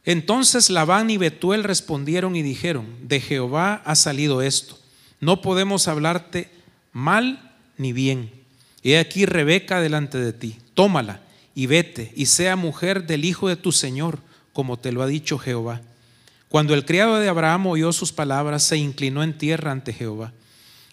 Entonces 0.04 0.70
Labán 0.70 1.10
y 1.10 1.16
Betuel 1.18 1.64
respondieron 1.64 2.36
y 2.36 2.42
dijeron, 2.42 2.86
de 3.02 3.20
Jehová 3.20 3.82
ha 3.84 3.94
salido 3.94 4.42
esto, 4.42 4.78
no 5.20 5.42
podemos 5.42 5.88
hablarte 5.88 6.50
mal 6.92 7.52
ni 7.76 7.92
bien. 7.92 8.30
He 8.82 8.98
aquí 8.98 9.26
Rebeca 9.26 9.80
delante 9.80 10.18
de 10.18 10.32
ti, 10.32 10.56
tómala 10.74 11.20
y 11.54 11.66
vete 11.66 12.12
y 12.16 12.26
sea 12.26 12.56
mujer 12.56 13.06
del 13.06 13.24
hijo 13.26 13.48
de 13.48 13.56
tu 13.56 13.72
Señor, 13.72 14.20
como 14.60 14.78
te 14.78 14.92
lo 14.92 15.00
ha 15.00 15.06
dicho 15.06 15.38
Jehová. 15.38 15.80
Cuando 16.50 16.74
el 16.74 16.84
criado 16.84 17.18
de 17.18 17.30
Abraham 17.30 17.68
oyó 17.68 17.94
sus 17.94 18.12
palabras, 18.12 18.62
se 18.62 18.76
inclinó 18.76 19.22
en 19.22 19.38
tierra 19.38 19.72
ante 19.72 19.94
Jehová. 19.94 20.34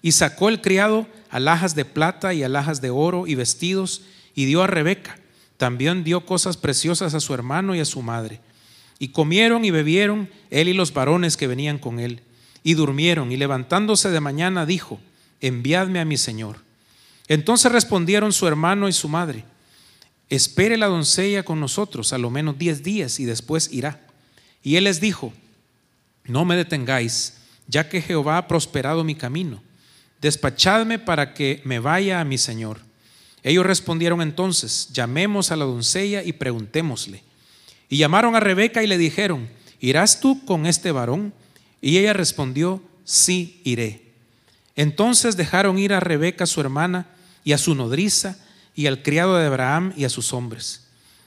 Y 0.01 0.13
sacó 0.13 0.47
el 0.47 0.61
criado 0.61 1.05
alhajas 1.29 1.75
de 1.75 1.83
plata 1.83 2.33
y 2.33 2.43
alhajas 2.43 2.79
de 2.79 2.91
oro 2.91 3.27
y 3.27 3.35
vestidos, 3.35 4.03
y 4.33 4.45
dio 4.45 4.63
a 4.63 4.67
Rebeca. 4.67 5.19
También 5.57 6.05
dio 6.05 6.25
cosas 6.25 6.55
preciosas 6.55 7.13
a 7.13 7.19
su 7.19 7.33
hermano 7.33 7.75
y 7.75 7.81
a 7.81 7.85
su 7.85 8.01
madre. 8.01 8.39
Y 8.99 9.09
comieron 9.09 9.65
y 9.65 9.71
bebieron 9.71 10.29
él 10.49 10.69
y 10.69 10.73
los 10.73 10.93
varones 10.93 11.35
que 11.35 11.47
venían 11.47 11.77
con 11.77 11.99
él. 11.99 12.21
Y 12.63 12.75
durmieron, 12.75 13.33
y 13.33 13.35
levantándose 13.35 14.11
de 14.11 14.21
mañana 14.21 14.65
dijo, 14.65 14.97
enviadme 15.41 15.99
a 15.99 16.05
mi 16.05 16.15
señor. 16.15 16.59
Entonces 17.27 17.69
respondieron 17.69 18.31
su 18.31 18.47
hermano 18.47 18.87
y 18.87 18.93
su 18.93 19.09
madre, 19.09 19.43
espere 20.29 20.77
la 20.77 20.87
doncella 20.87 21.43
con 21.43 21.59
nosotros 21.59 22.13
a 22.13 22.17
lo 22.17 22.29
menos 22.29 22.57
diez 22.57 22.83
días 22.83 23.19
y 23.19 23.25
después 23.25 23.69
irá. 23.71 24.01
Y 24.63 24.75
él 24.75 24.83
les 24.85 24.99
dijo, 24.99 25.33
no 26.25 26.45
me 26.45 26.55
detengáis, 26.55 27.37
ya 27.67 27.89
que 27.89 28.01
Jehová 28.01 28.37
ha 28.37 28.47
prosperado 28.47 29.03
mi 29.03 29.15
camino. 29.15 29.63
Despachadme 30.21 30.99
para 30.99 31.33
que 31.33 31.61
me 31.63 31.79
vaya 31.79 32.19
a 32.19 32.25
mi 32.25 32.37
señor. 32.37 32.79
Ellos 33.43 33.65
respondieron 33.65 34.21
entonces, 34.21 34.89
llamemos 34.91 35.51
a 35.51 35.55
la 35.55 35.65
doncella 35.65 36.23
y 36.23 36.33
preguntémosle. 36.33 37.23
Y 37.87 37.97
llamaron 37.97 38.35
a 38.35 38.39
Rebeca 38.39 38.83
y 38.83 38.87
le 38.87 38.97
dijeron, 38.97 39.47
¿irás 39.79 40.19
tú 40.19 40.43
con 40.43 40.65
este 40.65 40.91
varón? 40.91 41.33
Y 41.81 41.97
ella 41.97 42.13
respondió, 42.13 42.81
sí, 43.05 43.61
iré. 43.63 44.11
Entonces 44.75 45.37
dejaron 45.37 45.79
ir 45.79 45.93
a 45.93 45.99
Rebeca 45.99 46.45
su 46.45 46.59
hermana 46.59 47.07
y 47.43 47.53
a 47.53 47.57
su 47.57 47.73
nodriza 47.73 48.37
y 48.77 48.85
al 48.85 49.01
criado 49.01 49.35
de 49.35 49.47
Abraham 49.47 49.91
y 49.97 50.05
a 50.05 50.09
sus 50.09 50.31
hombres. 50.31 50.83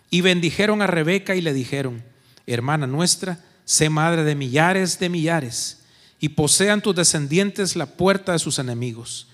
Y 0.09 0.23
bendijeron 0.23 0.81
a 0.81 0.87
Rebeca 0.87 1.35
y 1.35 1.43
le 1.43 1.53
dijeron, 1.53 2.03
hermana 2.47 2.87
nuestra, 2.87 3.45
sé 3.65 3.91
madre 3.91 4.23
de 4.23 4.37
millares 4.37 5.01
de 5.01 5.09
millares, 5.09 5.81
y 6.21 6.31
posean 6.31 6.81
tus 6.81 6.95
descendientes 6.95 7.75
la 7.75 7.87
puerta 7.87 8.33
de 8.33 8.39
sus 8.39 8.61
enemigos. 8.61 9.27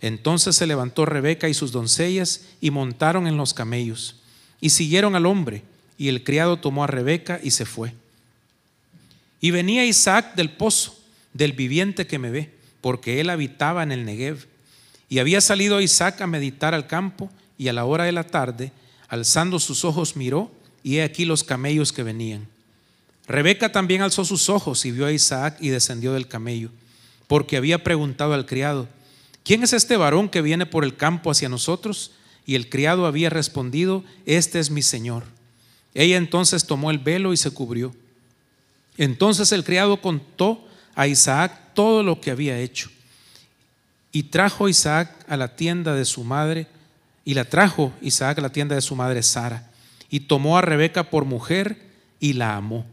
Entonces 0.00 0.54
se 0.54 0.68
levantó 0.68 1.04
Rebeca 1.04 1.48
y 1.48 1.54
sus 1.54 1.72
doncellas 1.72 2.42
y 2.60 2.70
montaron 2.70 3.26
en 3.26 3.36
los 3.36 3.52
camellos, 3.52 4.20
y 4.60 4.70
siguieron 4.70 5.16
al 5.16 5.26
hombre 5.26 5.64
y 5.98 6.08
el 6.08 6.22
criado 6.22 6.58
tomó 6.58 6.84
a 6.84 6.88
Rebeca 6.88 7.40
y 7.42 7.50
se 7.50 7.66
fue. 7.66 7.92
Y 9.40 9.50
venía 9.50 9.84
Isaac 9.84 10.36
del 10.36 10.50
pozo, 10.50 10.96
del 11.32 11.52
viviente 11.52 12.06
que 12.06 12.20
me 12.20 12.30
ve, 12.30 12.50
porque 12.80 13.20
él 13.20 13.30
habitaba 13.30 13.82
en 13.82 13.90
el 13.90 14.04
Negev. 14.04 14.46
Y 15.08 15.18
había 15.18 15.40
salido 15.40 15.80
Isaac 15.80 16.20
a 16.20 16.28
meditar 16.28 16.72
al 16.72 16.86
campo, 16.86 17.30
y 17.58 17.68
a 17.68 17.72
la 17.72 17.84
hora 17.84 18.04
de 18.04 18.12
la 18.12 18.24
tarde, 18.24 18.72
alzando 19.08 19.58
sus 19.58 19.84
ojos, 19.84 20.16
miró, 20.16 20.50
y 20.82 20.96
he 20.96 21.02
aquí 21.02 21.24
los 21.24 21.44
camellos 21.44 21.92
que 21.92 22.02
venían. 22.02 22.46
Rebeca 23.26 23.72
también 23.72 24.02
alzó 24.02 24.24
sus 24.24 24.48
ojos 24.50 24.84
y 24.84 24.90
vio 24.90 25.06
a 25.06 25.12
Isaac 25.12 25.56
y 25.60 25.68
descendió 25.68 26.12
del 26.12 26.28
camello, 26.28 26.70
porque 27.26 27.56
había 27.56 27.82
preguntado 27.82 28.34
al 28.34 28.46
criado, 28.46 28.88
¿quién 29.44 29.62
es 29.62 29.72
este 29.72 29.96
varón 29.96 30.28
que 30.28 30.42
viene 30.42 30.66
por 30.66 30.84
el 30.84 30.96
campo 30.96 31.30
hacia 31.30 31.48
nosotros? 31.48 32.12
Y 32.46 32.54
el 32.54 32.68
criado 32.68 33.06
había 33.06 33.30
respondido, 33.30 34.04
este 34.26 34.60
es 34.60 34.70
mi 34.70 34.82
señor. 34.82 35.24
Ella 35.94 36.16
entonces 36.16 36.66
tomó 36.66 36.90
el 36.90 36.98
velo 36.98 37.32
y 37.32 37.36
se 37.36 37.50
cubrió. 37.50 37.94
Entonces 38.98 39.52
el 39.52 39.64
criado 39.64 40.00
contó 40.00 40.62
a 40.94 41.06
Isaac 41.06 41.74
todo 41.74 42.02
lo 42.02 42.20
que 42.20 42.30
había 42.30 42.58
hecho. 42.58 42.90
Y 44.12 44.24
trajo 44.24 44.68
Isaac 44.68 45.24
a 45.28 45.36
la 45.36 45.56
tienda 45.56 45.94
de 45.94 46.04
su 46.04 46.22
madre, 46.22 46.66
y 47.24 47.34
la 47.34 47.44
trajo 47.44 47.92
Isaac 48.00 48.38
a 48.38 48.42
la 48.42 48.52
tienda 48.52 48.74
de 48.74 48.80
su 48.80 48.96
madre 48.96 49.22
Sara, 49.22 49.70
y 50.10 50.20
tomó 50.20 50.58
a 50.58 50.62
Rebeca 50.62 51.10
por 51.10 51.24
mujer 51.24 51.78
y 52.20 52.34
la 52.34 52.56
amó. 52.56 52.86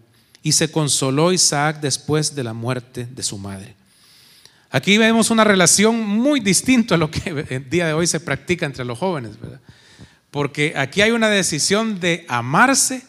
Y 0.43 0.53
se 0.53 0.71
consoló 0.71 1.32
Isaac 1.32 1.79
después 1.82 2.34
de 2.34 2.43
la 2.43 2.53
muerte 2.53 3.05
de 3.05 3.23
su 3.23 3.38
madre. 3.38 3.75
Aquí 4.71 4.97
vemos 4.97 5.29
una 5.29 5.43
relación 5.43 6.07
muy 6.07 6.39
distinta 6.39 6.95
a 6.95 6.97
lo 6.97 7.11
que 7.11 7.45
el 7.49 7.69
día 7.69 7.88
de 7.88 7.93
hoy 7.93 8.07
se 8.07 8.19
practica 8.19 8.65
entre 8.65 8.86
los 8.86 8.97
jóvenes. 8.97 9.34
Porque 10.32 10.73
aquí 10.77 11.01
hay 11.01 11.11
una 11.11 11.29
decisión 11.29 11.99
de 11.99 12.25
amarse 12.29 13.03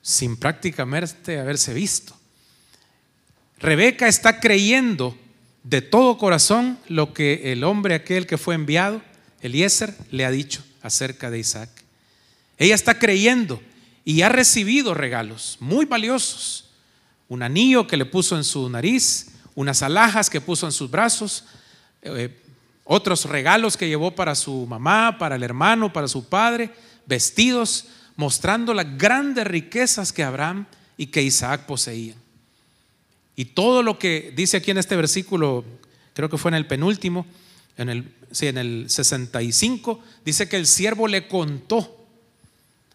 sin 0.00 0.36
prácticamente 0.36 1.38
haberse 1.38 1.74
visto. 1.74 2.16
Rebeca 3.58 4.06
está 4.06 4.38
creyendo 4.38 5.18
de 5.64 5.82
todo 5.82 6.16
corazón 6.16 6.78
lo 6.88 7.12
que 7.12 7.52
el 7.52 7.64
hombre 7.64 7.96
aquel 7.96 8.26
que 8.26 8.38
fue 8.38 8.54
enviado, 8.54 9.02
Eliezer, 9.40 9.94
le 10.10 10.24
ha 10.24 10.30
dicho 10.30 10.62
acerca 10.82 11.30
de 11.30 11.38
Isaac. 11.38 11.70
Ella 12.56 12.74
está 12.74 12.98
creyendo 12.98 13.62
y 14.04 14.22
ha 14.22 14.28
recibido 14.28 14.94
regalos 14.94 15.56
muy 15.60 15.84
valiosos. 15.84 16.70
Un 17.28 17.42
anillo 17.42 17.86
que 17.86 17.96
le 17.96 18.06
puso 18.06 18.36
en 18.36 18.44
su 18.44 18.68
nariz, 18.68 19.28
unas 19.54 19.82
alhajas 19.82 20.30
que 20.30 20.40
puso 20.40 20.66
en 20.66 20.72
sus 20.72 20.90
brazos, 20.90 21.44
eh, 22.02 22.42
otros 22.84 23.26
regalos 23.26 23.76
que 23.76 23.88
llevó 23.88 24.14
para 24.14 24.34
su 24.34 24.66
mamá, 24.66 25.18
para 25.18 25.36
el 25.36 25.42
hermano, 25.42 25.92
para 25.92 26.08
su 26.08 26.26
padre, 26.26 26.70
vestidos, 27.06 27.86
mostrando 28.16 28.72
las 28.72 28.96
grandes 28.96 29.46
riquezas 29.46 30.12
que 30.12 30.22
Abraham 30.24 30.66
y 30.96 31.06
que 31.06 31.22
Isaac 31.22 31.66
poseían. 31.66 32.16
Y 33.36 33.44
todo 33.44 33.82
lo 33.82 33.98
que 33.98 34.32
dice 34.34 34.56
aquí 34.56 34.70
en 34.70 34.78
este 34.78 34.96
versículo, 34.96 35.64
creo 36.14 36.28
que 36.28 36.38
fue 36.38 36.50
en 36.50 36.56
el 36.56 36.66
penúltimo, 36.66 37.26
en 37.76 37.90
el, 37.90 38.12
sí, 38.30 38.46
en 38.46 38.58
el 38.58 38.90
65, 38.90 40.02
dice 40.24 40.48
que 40.48 40.56
el 40.56 40.66
siervo 40.66 41.08
le 41.08 41.28
contó 41.28 42.06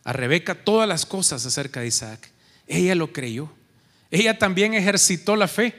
a 0.04 0.14
Rebeca 0.14 0.56
todas 0.56 0.88
las 0.88 1.06
cosas 1.06 1.46
acerca 1.46 1.82
de 1.82 1.88
Isaac. 1.88 2.30
Ella 2.68 2.96
lo 2.96 3.14
creyó. 3.14 3.50
Ella 4.12 4.38
también 4.38 4.74
ejercitó 4.74 5.36
la 5.36 5.48
fe 5.48 5.74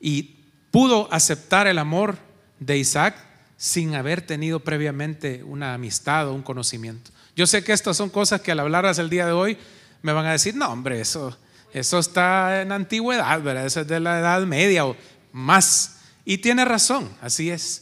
y 0.00 0.36
pudo 0.70 1.08
aceptar 1.12 1.66
el 1.66 1.78
amor 1.78 2.18
de 2.58 2.78
Isaac 2.78 3.16
sin 3.56 3.94
haber 3.94 4.22
tenido 4.22 4.60
previamente 4.60 5.42
una 5.44 5.74
amistad 5.74 6.28
o 6.28 6.34
un 6.34 6.42
conocimiento. 6.42 7.10
Yo 7.36 7.46
sé 7.46 7.62
que 7.62 7.72
estas 7.72 7.96
son 7.96 8.10
cosas 8.10 8.40
que 8.40 8.52
al 8.52 8.60
hablarlas 8.60 8.98
el 8.98 9.08
día 9.08 9.24
de 9.24 9.32
hoy 9.32 9.56
me 10.02 10.12
van 10.12 10.26
a 10.26 10.32
decir, 10.32 10.54
no, 10.56 10.68
hombre, 10.68 11.00
eso, 11.00 11.36
eso 11.72 11.98
está 11.98 12.60
en 12.60 12.72
antigüedad, 12.72 13.40
¿verdad? 13.40 13.66
Eso 13.66 13.80
es 13.80 13.86
de 13.86 14.00
la 14.00 14.18
Edad 14.18 14.42
Media 14.42 14.84
o 14.84 14.96
más. 15.32 16.00
Y 16.24 16.38
tiene 16.38 16.64
razón, 16.64 17.10
así 17.22 17.50
es. 17.50 17.81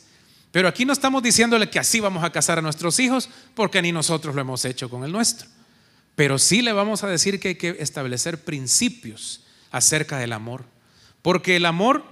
Pero 0.52 0.68
aquí 0.68 0.84
no 0.84 0.92
estamos 0.92 1.22
diciéndole 1.22 1.70
que 1.70 1.78
así 1.78 2.00
vamos 2.00 2.24
a 2.24 2.30
casar 2.30 2.58
a 2.58 2.62
nuestros 2.62 2.98
hijos, 2.98 3.28
porque 3.54 3.82
ni 3.82 3.92
nosotros 3.92 4.34
lo 4.34 4.40
hemos 4.40 4.64
hecho 4.64 4.90
con 4.90 5.04
el 5.04 5.12
nuestro. 5.12 5.48
Pero 6.16 6.38
sí 6.38 6.60
le 6.60 6.72
vamos 6.72 7.04
a 7.04 7.08
decir 7.08 7.38
que 7.38 7.48
hay 7.48 7.54
que 7.54 7.76
establecer 7.78 8.42
principios 8.42 9.44
acerca 9.70 10.18
del 10.18 10.32
amor. 10.32 10.64
Porque 11.22 11.56
el 11.56 11.66
amor, 11.66 12.04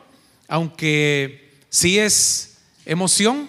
aunque 0.46 1.52
sí 1.68 1.98
es 1.98 2.58
emoción, 2.86 3.48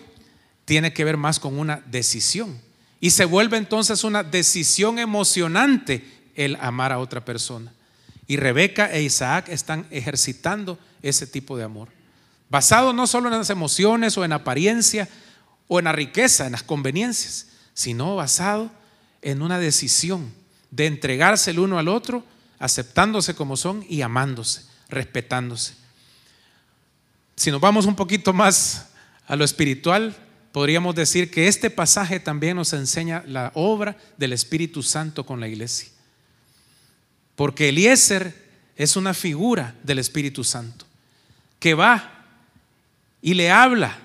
tiene 0.65 0.93
que 0.93 1.03
ver 1.03 1.17
más 1.17 1.39
con 1.39 1.57
una 1.59 1.83
decisión. 1.85 2.59
Y 2.99 3.11
se 3.11 3.25
vuelve 3.25 3.57
entonces 3.57 4.03
una 4.03 4.23
decisión 4.23 4.99
emocionante 4.99 6.03
el 6.35 6.57
amar 6.59 6.91
a 6.91 6.99
otra 6.99 7.23
persona. 7.23 7.73
Y 8.27 8.37
Rebeca 8.37 8.91
e 8.91 9.01
Isaac 9.03 9.49
están 9.49 9.85
ejercitando 9.91 10.77
ese 11.01 11.25
tipo 11.27 11.57
de 11.57 11.63
amor. 11.63 11.98
Basado 12.49 12.93
no 12.93 13.05
solo 13.05 13.29
en 13.29 13.37
las 13.37 13.49
emociones 13.49 14.17
o 14.17 14.25
en 14.25 14.33
apariencia 14.33 15.07
o 15.67 15.79
en 15.79 15.85
la 15.85 15.91
riqueza, 15.91 16.47
en 16.47 16.53
las 16.53 16.63
conveniencias, 16.63 17.47
sino 17.73 18.15
basado 18.15 18.71
en 19.21 19.41
una 19.41 19.59
decisión 19.59 20.33
de 20.71 20.87
entregarse 20.87 21.51
el 21.51 21.59
uno 21.59 21.77
al 21.77 21.87
otro, 21.87 22.23
aceptándose 22.57 23.35
como 23.35 23.55
son 23.55 23.85
y 23.87 24.01
amándose, 24.01 24.63
respetándose. 24.89 25.73
Si 27.35 27.51
nos 27.51 27.61
vamos 27.61 27.85
un 27.85 27.95
poquito 27.95 28.33
más 28.33 28.87
a 29.27 29.35
lo 29.35 29.45
espiritual, 29.45 30.15
podríamos 30.51 30.95
decir 30.95 31.31
que 31.31 31.47
este 31.47 31.69
pasaje 31.69 32.19
también 32.19 32.57
nos 32.57 32.73
enseña 32.73 33.23
la 33.27 33.51
obra 33.53 33.95
del 34.17 34.33
Espíritu 34.33 34.83
Santo 34.83 35.25
con 35.25 35.39
la 35.39 35.47
iglesia. 35.47 35.89
Porque 37.35 37.69
Eliezer 37.69 38.49
es 38.75 38.95
una 38.95 39.13
figura 39.13 39.75
del 39.83 39.99
Espíritu 39.99 40.43
Santo 40.43 40.85
que 41.59 41.73
va 41.73 42.18
y 43.21 43.33
le 43.33 43.51
habla 43.51 43.97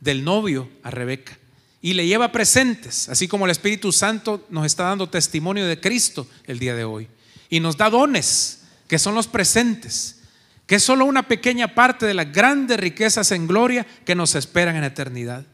del 0.00 0.24
novio 0.24 0.68
a 0.82 0.90
Rebeca 0.90 1.38
y 1.86 1.94
le 1.94 2.06
lleva 2.06 2.32
presentes, 2.32 3.08
así 3.08 3.28
como 3.28 3.44
el 3.44 3.52
Espíritu 3.52 3.92
Santo 3.92 4.44
nos 4.50 4.66
está 4.66 4.84
dando 4.84 5.08
testimonio 5.08 5.66
de 5.66 5.78
Cristo 5.78 6.26
el 6.44 6.58
día 6.58 6.74
de 6.74 6.82
hoy. 6.82 7.06
Y 7.48 7.60
nos 7.60 7.76
da 7.76 7.90
dones, 7.90 8.62
que 8.88 8.98
son 8.98 9.14
los 9.14 9.28
presentes, 9.28 10.20
que 10.66 10.74
es 10.74 10.82
solo 10.82 11.04
una 11.04 11.28
pequeña 11.28 11.76
parte 11.76 12.04
de 12.04 12.14
las 12.14 12.32
grandes 12.32 12.80
riquezas 12.80 13.30
en 13.30 13.46
gloria 13.46 13.86
que 14.04 14.16
nos 14.16 14.34
esperan 14.34 14.74
en 14.74 14.82
eternidad. 14.82 15.44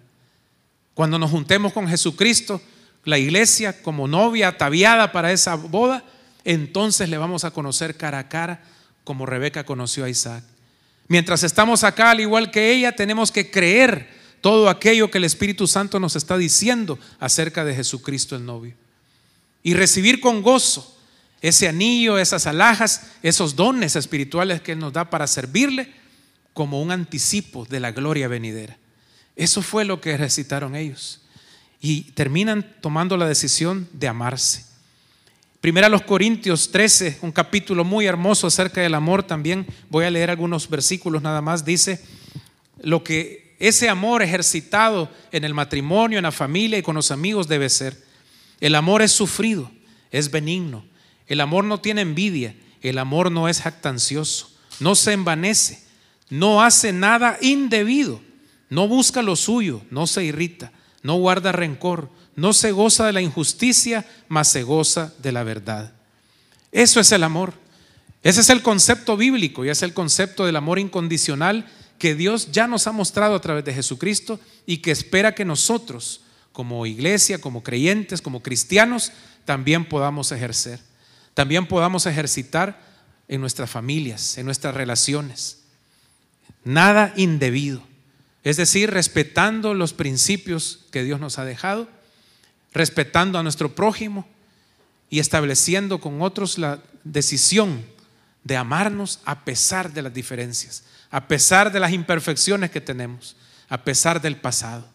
Cuando 0.95 1.19
nos 1.19 1.31
juntemos 1.31 1.75
con 1.75 1.87
Jesucristo, 1.87 2.63
la 3.05 3.19
iglesia 3.19 3.83
como 3.83 4.09
novia 4.09 4.49
ataviada 4.49 5.13
para 5.13 5.33
esa 5.33 5.57
boda, 5.57 6.03
entonces 6.45 7.11
le 7.11 7.19
vamos 7.19 7.45
a 7.45 7.51
conocer 7.51 7.97
cara 7.97 8.19
a 8.19 8.29
cara 8.31 8.63
como 9.05 9.27
Rebeca 9.27 9.65
conoció 9.65 10.05
a 10.05 10.09
Isaac. 10.09 10.45
Mientras 11.09 11.43
estamos 11.43 11.85
acá, 11.85 12.11
al 12.11 12.21
igual 12.21 12.51
que 12.51 12.73
ella, 12.73 12.93
tenemos 12.93 13.31
que 13.31 13.51
creer 13.51 14.09
todo 14.41 14.69
aquello 14.69 15.11
que 15.11 15.19
el 15.19 15.25
Espíritu 15.25 15.67
Santo 15.67 16.01
nos 16.01 16.17
está 16.17 16.37
diciendo 16.37 16.99
acerca 17.21 17.65
de 17.65 17.75
Jesucristo 17.75 18.37
el 18.37 18.45
novio. 18.45 18.75
Y 19.63 19.75
recibir 19.75 20.21
con 20.21 20.43
gozo 20.43 20.99
ese 21.41 21.69
anillo, 21.69 22.19
esas 22.19 22.47
alhajas, 22.47 23.03
esos 23.23 23.57
dones 23.57 23.97
espirituales 23.97 24.61
que 24.61 24.73
Él 24.73 24.79
nos 24.79 24.93
da 24.93 25.11
para 25.11 25.27
servirle 25.27 25.93
como 26.53 26.83
un 26.83 26.91
anticipo 26.91 27.65
de 27.67 27.81
la 27.81 27.93
gloria 27.93 28.29
venidera. 28.29 28.77
Eso 29.37 29.63
fue 29.63 29.85
lo 29.85 30.01
que 30.01 30.17
recitaron 30.17 30.77
ellos. 30.77 31.21
Y 31.81 32.03
terminan 32.13 32.77
tomando 32.81 33.17
la 33.17 33.27
decisión 33.27 33.89
de 33.93 34.09
amarse. 34.09 34.72
Primera 35.63 35.89
los 35.89 36.03
Corintios 36.03 36.73
13, 36.73 37.21
un 37.23 37.31
capítulo 37.31 37.85
muy 37.85 38.05
hermoso 38.05 38.49
acerca 38.49 38.81
del 38.81 38.97
amor 38.97 39.23
también. 39.23 39.65
Voy 39.91 40.05
a 40.05 40.11
leer 40.11 40.29
algunos 40.29 40.69
versículos 40.69 41.23
nada 41.23 41.41
más. 41.41 41.65
Dice 41.65 42.05
lo 42.81 43.05
que 43.05 43.55
ese 43.61 43.89
amor 43.89 44.23
ejercitado 44.23 45.09
en 45.31 45.45
el 45.45 45.55
matrimonio, 45.55 46.19
en 46.19 46.25
la 46.25 46.33
familia 46.33 46.79
y 46.79 46.83
con 46.83 46.97
los 46.97 47.13
amigos 47.13 47.47
debe 47.47 47.69
ser. 47.69 47.97
El 48.59 48.75
amor 48.75 49.03
es 49.03 49.13
sufrido, 49.13 49.71
es 50.11 50.33
benigno. 50.33 50.85
El 51.29 51.41
amor 51.41 51.63
no 51.63 51.79
tiene 51.79 52.01
envidia. 52.01 52.57
El 52.81 52.99
amor 52.99 53.31
no 53.31 53.49
es 53.49 53.61
jactancioso. 53.61 54.51
No 54.81 54.97
se 54.97 55.13
envanece. 55.13 55.85
No 56.29 56.61
hace 56.61 56.93
nada 56.93 57.39
indebido. 57.41 58.21
No 58.69 58.89
busca 58.89 59.23
lo 59.23 59.37
suyo. 59.37 59.83
No 59.91 60.09
se 60.09 60.25
irrita. 60.25 60.73
No 61.05 61.15
guarda 61.15 61.53
rencor 61.53 62.11
no 62.35 62.53
se 62.53 62.73
goza 62.73 63.07
de 63.07 63.13
la 63.13 63.21
injusticia, 63.21 64.07
mas 64.29 64.49
se 64.49 64.63
goza 64.63 65.13
de 65.23 65.33
la 65.33 65.43
verdad. 65.43 65.93
Eso 66.71 67.01
es 67.01 67.13
el 67.13 67.23
amor. 67.23 67.55
Ese 68.23 68.41
es 68.41 68.51
el 68.51 68.63
concepto 68.63 69.17
bíblico 69.17 69.65
y 69.65 69.69
es 69.69 69.83
el 69.83 69.95
concepto 69.95 70.47
del 70.47 70.57
amor 70.57 70.79
incondicional 70.79 71.67
que 71.99 72.15
Dios 72.15 72.51
ya 72.53 72.67
nos 72.67 72.87
ha 72.87 72.93
mostrado 72.93 73.35
a 73.35 73.41
través 73.41 73.65
de 73.65 73.75
Jesucristo 73.75 74.41
y 74.67 74.79
que 74.79 74.91
espera 74.91 75.35
que 75.35 75.45
nosotros, 75.45 76.23
como 76.53 76.87
iglesia, 76.87 77.41
como 77.41 77.63
creyentes, 77.63 78.23
como 78.23 78.43
cristianos, 78.43 79.13
también 79.45 79.85
podamos 79.85 80.33
ejercer. 80.33 80.81
También 81.35 81.67
podamos 81.67 82.07
ejercitar 82.07 82.81
en 83.29 83.41
nuestras 83.41 83.71
familias, 83.71 84.39
en 84.39 84.47
nuestras 84.47 84.75
relaciones. 84.75 85.65
Nada 86.65 87.13
indebido. 87.17 87.83
Es 88.45 88.57
decir, 88.57 88.91
respetando 88.91 89.75
los 89.75 89.93
principios 89.93 90.81
que 90.91 91.05
Dios 91.05 91.21
nos 91.21 91.39
ha 91.39 91.45
dejado 91.45 91.89
respetando 92.73 93.39
a 93.39 93.43
nuestro 93.43 93.75
prójimo 93.75 94.27
y 95.11 95.19
estableciendo 95.19 96.01
con 96.01 96.23
otros 96.23 96.59
la 96.59 96.81
decisión 97.05 97.85
de 98.45 98.57
amarnos 98.57 99.21
a 99.25 99.45
pesar 99.45 99.93
de 99.93 100.03
las 100.03 100.15
diferencias, 100.15 100.85
a 101.11 101.29
pesar 101.29 101.71
de 101.71 101.81
las 101.81 101.93
imperfecciones 101.93 102.71
que 102.71 102.81
tenemos, 102.81 103.37
a 103.69 103.85
pesar 103.85 104.21
del 104.21 104.37
pasado. 104.37 104.87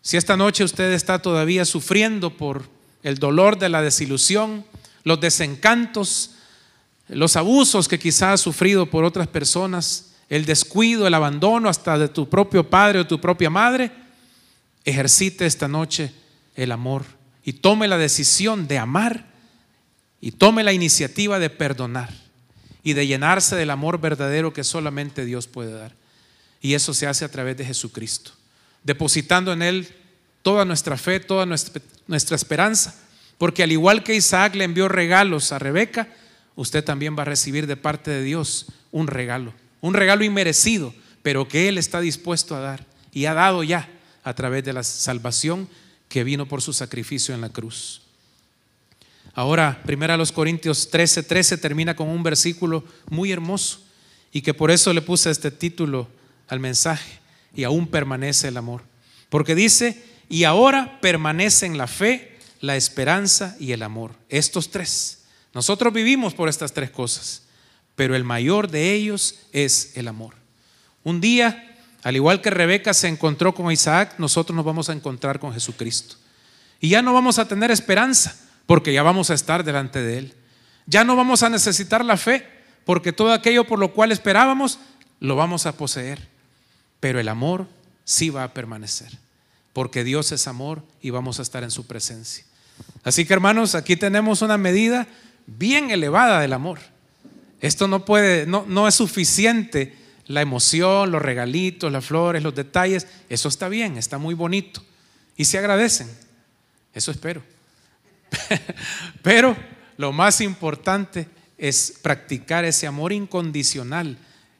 Si 0.00 0.16
esta 0.16 0.36
noche 0.36 0.64
usted 0.64 0.92
está 0.92 1.20
todavía 1.20 1.64
sufriendo 1.64 2.36
por 2.36 2.68
el 3.02 3.18
dolor 3.18 3.58
de 3.58 3.68
la 3.68 3.82
desilusión, 3.82 4.64
los 5.02 5.20
desencantos, 5.20 6.32
los 7.08 7.36
abusos 7.36 7.88
que 7.88 7.98
quizás 7.98 8.34
ha 8.34 8.36
sufrido 8.36 8.86
por 8.86 9.04
otras 9.04 9.28
personas, 9.28 10.12
el 10.28 10.46
descuido, 10.46 11.06
el 11.06 11.14
abandono 11.14 11.68
hasta 11.68 11.98
de 11.98 12.08
tu 12.08 12.28
propio 12.28 12.68
padre 12.68 13.00
o 13.00 13.06
tu 13.06 13.20
propia 13.20 13.50
madre, 13.50 13.90
ejercite 14.84 15.46
esta 15.46 15.68
noche 15.68 16.12
el 16.54 16.72
amor 16.72 17.04
y 17.44 17.54
tome 17.54 17.88
la 17.88 17.98
decisión 17.98 18.66
de 18.66 18.78
amar 18.78 19.26
y 20.20 20.32
tome 20.32 20.64
la 20.64 20.72
iniciativa 20.72 21.38
de 21.38 21.50
perdonar 21.50 22.10
y 22.82 22.92
de 22.92 23.06
llenarse 23.06 23.56
del 23.56 23.70
amor 23.70 24.00
verdadero 24.00 24.52
que 24.52 24.64
solamente 24.64 25.24
Dios 25.24 25.46
puede 25.46 25.72
dar. 25.72 25.92
Y 26.60 26.74
eso 26.74 26.94
se 26.94 27.06
hace 27.06 27.24
a 27.24 27.30
través 27.30 27.56
de 27.56 27.64
Jesucristo, 27.64 28.32
depositando 28.82 29.52
en 29.52 29.62
Él 29.62 29.88
toda 30.42 30.64
nuestra 30.64 30.96
fe, 30.96 31.20
toda 31.20 31.46
nuestra, 31.46 32.36
esperanza, 32.36 32.94
porque 33.38 33.62
al 33.62 33.72
igual 33.72 34.02
que 34.02 34.14
Isaac 34.14 34.54
le 34.54 34.64
envió 34.64 34.88
regalos 34.88 35.52
a 35.52 35.58
Rebeca, 35.58 36.08
usted 36.56 36.84
también 36.84 37.16
va 37.18 37.22
a 37.22 37.26
recibir 37.26 37.66
de 37.66 37.76
parte 37.76 38.10
de 38.10 38.22
Dios 38.22 38.66
un 38.92 39.06
regalo, 39.06 39.52
un 39.80 39.94
regalo 39.94 40.24
inmerecido, 40.24 40.94
pero 41.22 41.48
que 41.48 41.68
Él 41.68 41.78
está 41.78 42.00
dispuesto 42.00 42.54
a 42.54 42.60
dar 42.60 42.86
y 43.12 43.26
ha 43.26 43.34
dado 43.34 43.62
ya 43.62 43.88
a 44.22 44.34
través 44.34 44.64
de 44.64 44.72
la 44.72 44.82
salvación 44.82 45.68
que 46.08 46.24
vino 46.24 46.46
por 46.46 46.62
su 46.62 46.72
sacrificio 46.72 47.34
en 47.34 47.40
la 47.40 47.48
cruz. 47.48 48.02
Ahora, 49.34 49.82
primero 49.84 50.12
a 50.12 50.16
los 50.16 50.30
Corintios 50.30 50.90
13, 50.90 51.24
13 51.24 51.58
termina 51.58 51.96
con 51.96 52.08
un 52.08 52.22
versículo 52.22 52.84
muy 53.10 53.32
hermoso 53.32 53.80
y 54.32 54.42
que 54.42 54.54
por 54.54 54.70
eso 54.70 54.92
le 54.92 55.02
puse 55.02 55.30
este 55.30 55.50
título 55.50 56.08
al 56.48 56.60
mensaje, 56.60 57.20
y 57.54 57.64
aún 57.64 57.86
permanece 57.86 58.48
el 58.48 58.56
amor. 58.56 58.82
Porque 59.28 59.54
dice, 59.54 60.04
y 60.28 60.44
ahora 60.44 61.00
permanecen 61.00 61.78
la 61.78 61.86
fe, 61.86 62.36
la 62.60 62.76
esperanza 62.76 63.56
y 63.60 63.72
el 63.72 63.82
amor. 63.82 64.12
Estos 64.28 64.70
tres. 64.70 65.22
Nosotros 65.54 65.92
vivimos 65.92 66.34
por 66.34 66.48
estas 66.48 66.72
tres 66.72 66.90
cosas, 66.90 67.42
pero 67.94 68.16
el 68.16 68.24
mayor 68.24 68.70
de 68.70 68.92
ellos 68.92 69.36
es 69.52 69.92
el 69.96 70.08
amor. 70.08 70.34
Un 71.04 71.20
día 71.20 71.73
Al 72.04 72.16
igual 72.16 72.42
que 72.42 72.50
Rebeca 72.50 72.92
se 72.92 73.08
encontró 73.08 73.54
con 73.54 73.72
Isaac, 73.72 74.16
nosotros 74.18 74.54
nos 74.54 74.66
vamos 74.66 74.90
a 74.90 74.92
encontrar 74.92 75.40
con 75.40 75.54
Jesucristo. 75.54 76.16
Y 76.78 76.90
ya 76.90 77.00
no 77.00 77.14
vamos 77.14 77.38
a 77.38 77.48
tener 77.48 77.70
esperanza, 77.70 78.36
porque 78.66 78.92
ya 78.92 79.02
vamos 79.02 79.30
a 79.30 79.34
estar 79.34 79.64
delante 79.64 80.02
de 80.02 80.18
Él. 80.18 80.34
Ya 80.84 81.02
no 81.02 81.16
vamos 81.16 81.42
a 81.42 81.48
necesitar 81.48 82.04
la 82.04 82.18
fe, 82.18 82.46
porque 82.84 83.14
todo 83.14 83.32
aquello 83.32 83.64
por 83.64 83.78
lo 83.78 83.94
cual 83.94 84.12
esperábamos, 84.12 84.78
lo 85.18 85.34
vamos 85.34 85.64
a 85.64 85.78
poseer. 85.78 86.28
Pero 87.00 87.20
el 87.20 87.28
amor 87.28 87.66
sí 88.04 88.28
va 88.28 88.44
a 88.44 88.52
permanecer, 88.52 89.08
porque 89.72 90.04
Dios 90.04 90.30
es 90.30 90.46
amor 90.46 90.82
y 91.00 91.08
vamos 91.08 91.38
a 91.38 91.42
estar 91.42 91.62
en 91.62 91.70
su 91.70 91.86
presencia. 91.86 92.44
Así 93.02 93.24
que 93.24 93.32
hermanos, 93.32 93.74
aquí 93.74 93.96
tenemos 93.96 94.42
una 94.42 94.58
medida 94.58 95.06
bien 95.46 95.90
elevada 95.90 96.40
del 96.40 96.52
amor. 96.52 96.80
Esto 97.62 97.88
no 97.88 98.04
puede, 98.04 98.44
no, 98.44 98.66
no 98.68 98.86
es 98.86 98.94
suficiente 98.94 100.03
la 100.26 100.40
emoción, 100.40 101.10
los 101.10 101.22
regalitos, 101.22 101.92
las 101.92 102.04
flores, 102.04 102.42
los 102.42 102.54
detalles. 102.54 103.06
Eso 103.28 103.48
está 103.48 103.68
bien, 103.68 103.96
está 103.96 104.18
muy 104.18 104.34
bonito. 104.34 104.82
Y 105.36 105.44
se 105.44 105.58
agradecen. 105.58 106.10
Eso 106.92 107.10
espero. 107.10 107.42
Pero 109.22 109.56
lo 109.96 110.12
más 110.12 110.40
importante 110.40 111.28
es 111.58 111.94
practicar 112.02 112.64
ese 112.64 112.86
amor 112.86 113.12
incondicional 113.12 114.16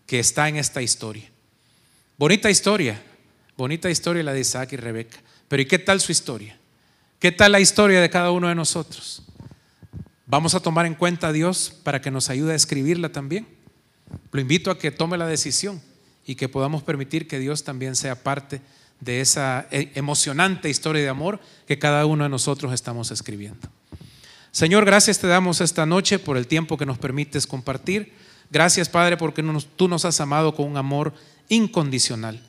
que 0.07 0.21
está 0.21 0.49
en 0.49 0.57
esta 0.57 0.83
historia. 0.83 1.29
Bonita 2.17 2.51
historia, 2.51 3.03
bonita 3.57 3.91
historia 3.91 4.23
la 4.23 4.33
de 4.33 4.41
Isaac 4.41 4.73
y 4.73 4.77
Rebeca. 4.77 5.19
Pero 5.49 5.63
¿y 5.63 5.67
qué 5.67 5.79
tal 5.79 6.01
su 6.01 6.13
historia? 6.13 6.59
¿Qué 7.19 7.33
tal 7.33 7.53
la 7.53 7.61
historia 7.61 8.01
de 8.01 8.11
cada 8.11 8.31
uno 8.31 8.49
de 8.49 8.55
nosotros? 8.55 9.23
Vamos 10.27 10.55
a 10.55 10.61
tomar 10.61 10.87
en 10.87 10.95
cuenta 10.95 11.29
a 11.29 11.33
Dios 11.33 11.75
para 11.83 12.01
que 12.01 12.11
nos 12.11 12.31
ayude 12.31 12.53
a 12.53 12.57
escribirla 12.57 13.11
también. 13.11 13.47
Lo 14.33 14.41
invito 14.41 14.71
a 14.71 14.79
que 14.79 14.91
tome 14.91 15.19
la 15.19 15.27
decisión 15.27 15.81
y 16.27 16.35
que 16.35 16.49
podamos 16.49 16.83
permitir 16.83 17.29
que 17.29 17.39
Dios 17.39 17.65
también 17.65 17.97
sea 17.97 18.23
parte 18.23 18.61
de 19.01 19.21
esa 19.21 19.67
eh, 19.71 19.93
emocionante 19.95 20.71
historia 20.71 21.03
de 21.03 21.09
amor 21.09 21.41
que 21.67 21.79
cada 21.79 22.07
uno 22.07 22.25
de 22.25 22.31
nosotros 22.31 22.73
estamos 22.73 23.11
escribiendo. 23.11 23.69
Señor, 24.51 24.85
gracias 24.85 25.19
te 25.19 25.27
damos 25.27 25.61
esta 25.61 25.85
noche 25.85 26.19
por 26.19 26.37
el 26.37 26.47
tiempo 26.47 26.79
que 26.79 26.87
nos 26.87 26.99
permites 26.99 27.47
compartir. 27.47 28.13
Gracias, 28.51 28.89
Padre, 28.89 29.17
porque 29.17 29.43
tú 29.77 29.89
nos 29.89 30.05
has 30.05 30.21
amado 30.21 30.55
con 30.55 30.69
un 30.69 30.77
amor 30.77 31.13
incondicional, 31.49 32.41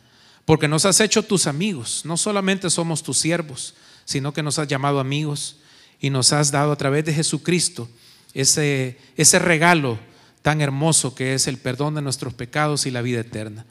porque 0.45 0.67
nos 0.67 0.85
has 0.85 0.99
hecho 0.99 1.23
tus 1.23 1.47
amigos. 1.47 2.03
No 2.05 2.15
solamente 2.15 2.69
somos 2.69 3.01
tus 3.01 3.17
siervos, 3.17 3.73
sino 4.05 4.33
que 4.33 4.43
nos 4.43 4.59
has 4.59 4.67
llamado 4.67 4.99
amigos 4.99 5.57
y 5.99 6.11
nos 6.11 6.31
has 6.31 6.51
dado 6.51 6.71
a 6.71 6.75
través 6.75 7.05
de 7.05 7.13
Jesucristo 7.13 7.89
ese, 8.33 8.99
ese 9.17 9.39
regalo 9.39 9.97
tan 10.45 10.61
hermoso 10.61 11.15
que 11.15 11.33
es 11.33 11.47
el 11.47 11.57
perdón 11.57 11.95
de 11.95 12.03
nuestros 12.03 12.35
pecados 12.35 12.85
y 12.85 12.91
la 12.91 13.01
vida 13.01 13.21
eterna. 13.21 13.65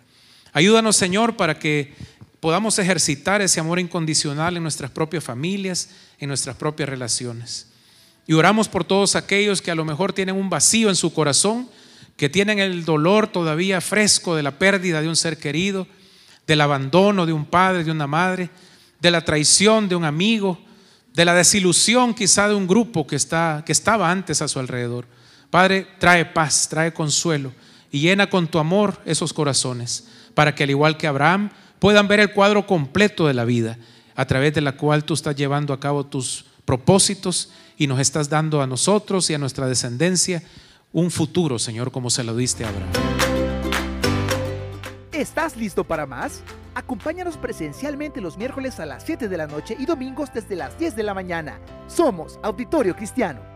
Ayúdanos, 0.53 0.97
Señor, 0.97 1.37
para 1.37 1.57
que 1.57 1.95
podamos 2.41 2.81
ejercitar 2.81 3.41
ese 3.41 3.61
amor 3.61 3.79
incondicional 3.79 4.57
en 4.57 4.64
nuestras 4.64 4.91
propias 4.91 5.22
familias, 5.22 5.91
en 6.18 6.27
nuestras 6.27 6.57
propias 6.57 6.89
relaciones. 6.89 7.68
Y 8.27 8.33
oramos 8.33 8.66
por 8.66 8.83
todos 8.83 9.14
aquellos 9.14 9.62
que 9.62 9.70
a 9.70 9.77
lo 9.77 9.85
mejor 9.85 10.12
tienen 10.12 10.35
un 10.35 10.51
vacío 10.51 10.89
en 10.89 10.97
su 10.97 11.14
corazón, 11.14 11.68
que 12.16 12.29
tienen 12.29 12.59
el 12.59 12.85
dolor 12.85 13.29
todavía 13.29 13.81
fresco 13.81 14.35
de 14.35 14.43
la 14.43 14.59
pérdida 14.59 15.01
de 15.01 15.09
un 15.09 15.14
ser 15.14 15.39
querido, 15.39 15.87
del 16.45 16.61
abandono 16.61 17.25
de 17.25 17.33
un 17.33 17.45
padre, 17.45 17.85
de 17.85 17.93
una 17.93 18.09
madre, 18.09 18.51
de 19.01 19.12
la 19.12 19.25
traición 19.25 19.89
de 19.89 19.95
un 19.95 20.05
amigo, 20.05 20.59
de 21.14 21.25
la 21.25 21.35
desilusión 21.35 22.14
quizá 22.14 22.49
de 22.49 22.57
un 22.57 22.66
grupo 22.66 23.07
que, 23.07 23.14
está, 23.14 23.62
que 23.64 23.70
estaba 23.70 24.11
antes 24.11 24.43
a 24.43 24.49
su 24.49 24.59
alrededor. 24.59 25.07
Padre, 25.55 25.86
trae 26.00 26.24
paz, 26.24 26.66
trae 26.68 26.92
consuelo 26.92 27.52
y 27.92 28.00
llena 28.00 28.28
con 28.28 28.48
tu 28.48 28.59
amor 28.59 29.00
esos 29.05 29.32
corazones, 29.32 30.09
para 30.34 30.52
que 30.52 30.64
al 30.64 30.70
igual 30.70 30.96
que 30.96 31.07
Abraham 31.07 31.50
puedan 31.78 32.09
ver 32.09 32.18
el 32.18 32.32
cuadro 32.32 32.66
completo 32.66 33.28
de 33.28 33.34
la 33.34 33.44
vida, 33.44 33.78
a 34.16 34.24
través 34.24 34.52
de 34.52 34.62
la 34.62 34.72
cual 34.72 35.05
tú 35.05 35.14
estás 35.14 35.36
llevando 35.36 35.72
a 35.72 35.78
cabo 35.78 36.07
tus 36.07 36.44
propósitos 36.64 37.52
y 37.76 37.86
nos 37.86 38.00
estás 38.00 38.28
dando 38.28 38.62
a 38.62 38.66
nosotros 38.66 39.30
y 39.30 39.34
a 39.34 39.38
nuestra 39.38 39.68
descendencia 39.68 40.42
un 40.92 41.12
futuro, 41.12 41.61
Señor, 41.61 41.92
como 41.92 42.11
se 42.11 42.24
lo 42.24 42.34
diste 42.34 42.64
a 42.64 42.70
Abraham. 42.70 42.90
¿Estás 45.12 45.57
listo 45.57 45.84
para 45.84 46.05
más? 46.05 46.42
Acompáñanos 46.74 47.36
presencialmente 47.36 48.20
los 48.20 48.36
miércoles 48.36 48.80
a 48.80 48.86
las 48.86 49.05
7 49.05 49.28
de 49.28 49.36
la 49.36 49.46
noche 49.46 49.76
y 49.78 49.86
domingos 49.86 50.30
desde 50.34 50.57
las 50.57 50.76
10 50.80 50.96
de 50.96 51.02
la 51.05 51.14
mañana. 51.14 51.61
Somos 51.86 52.40
Auditorio 52.42 52.96
Cristiano. 52.96 53.53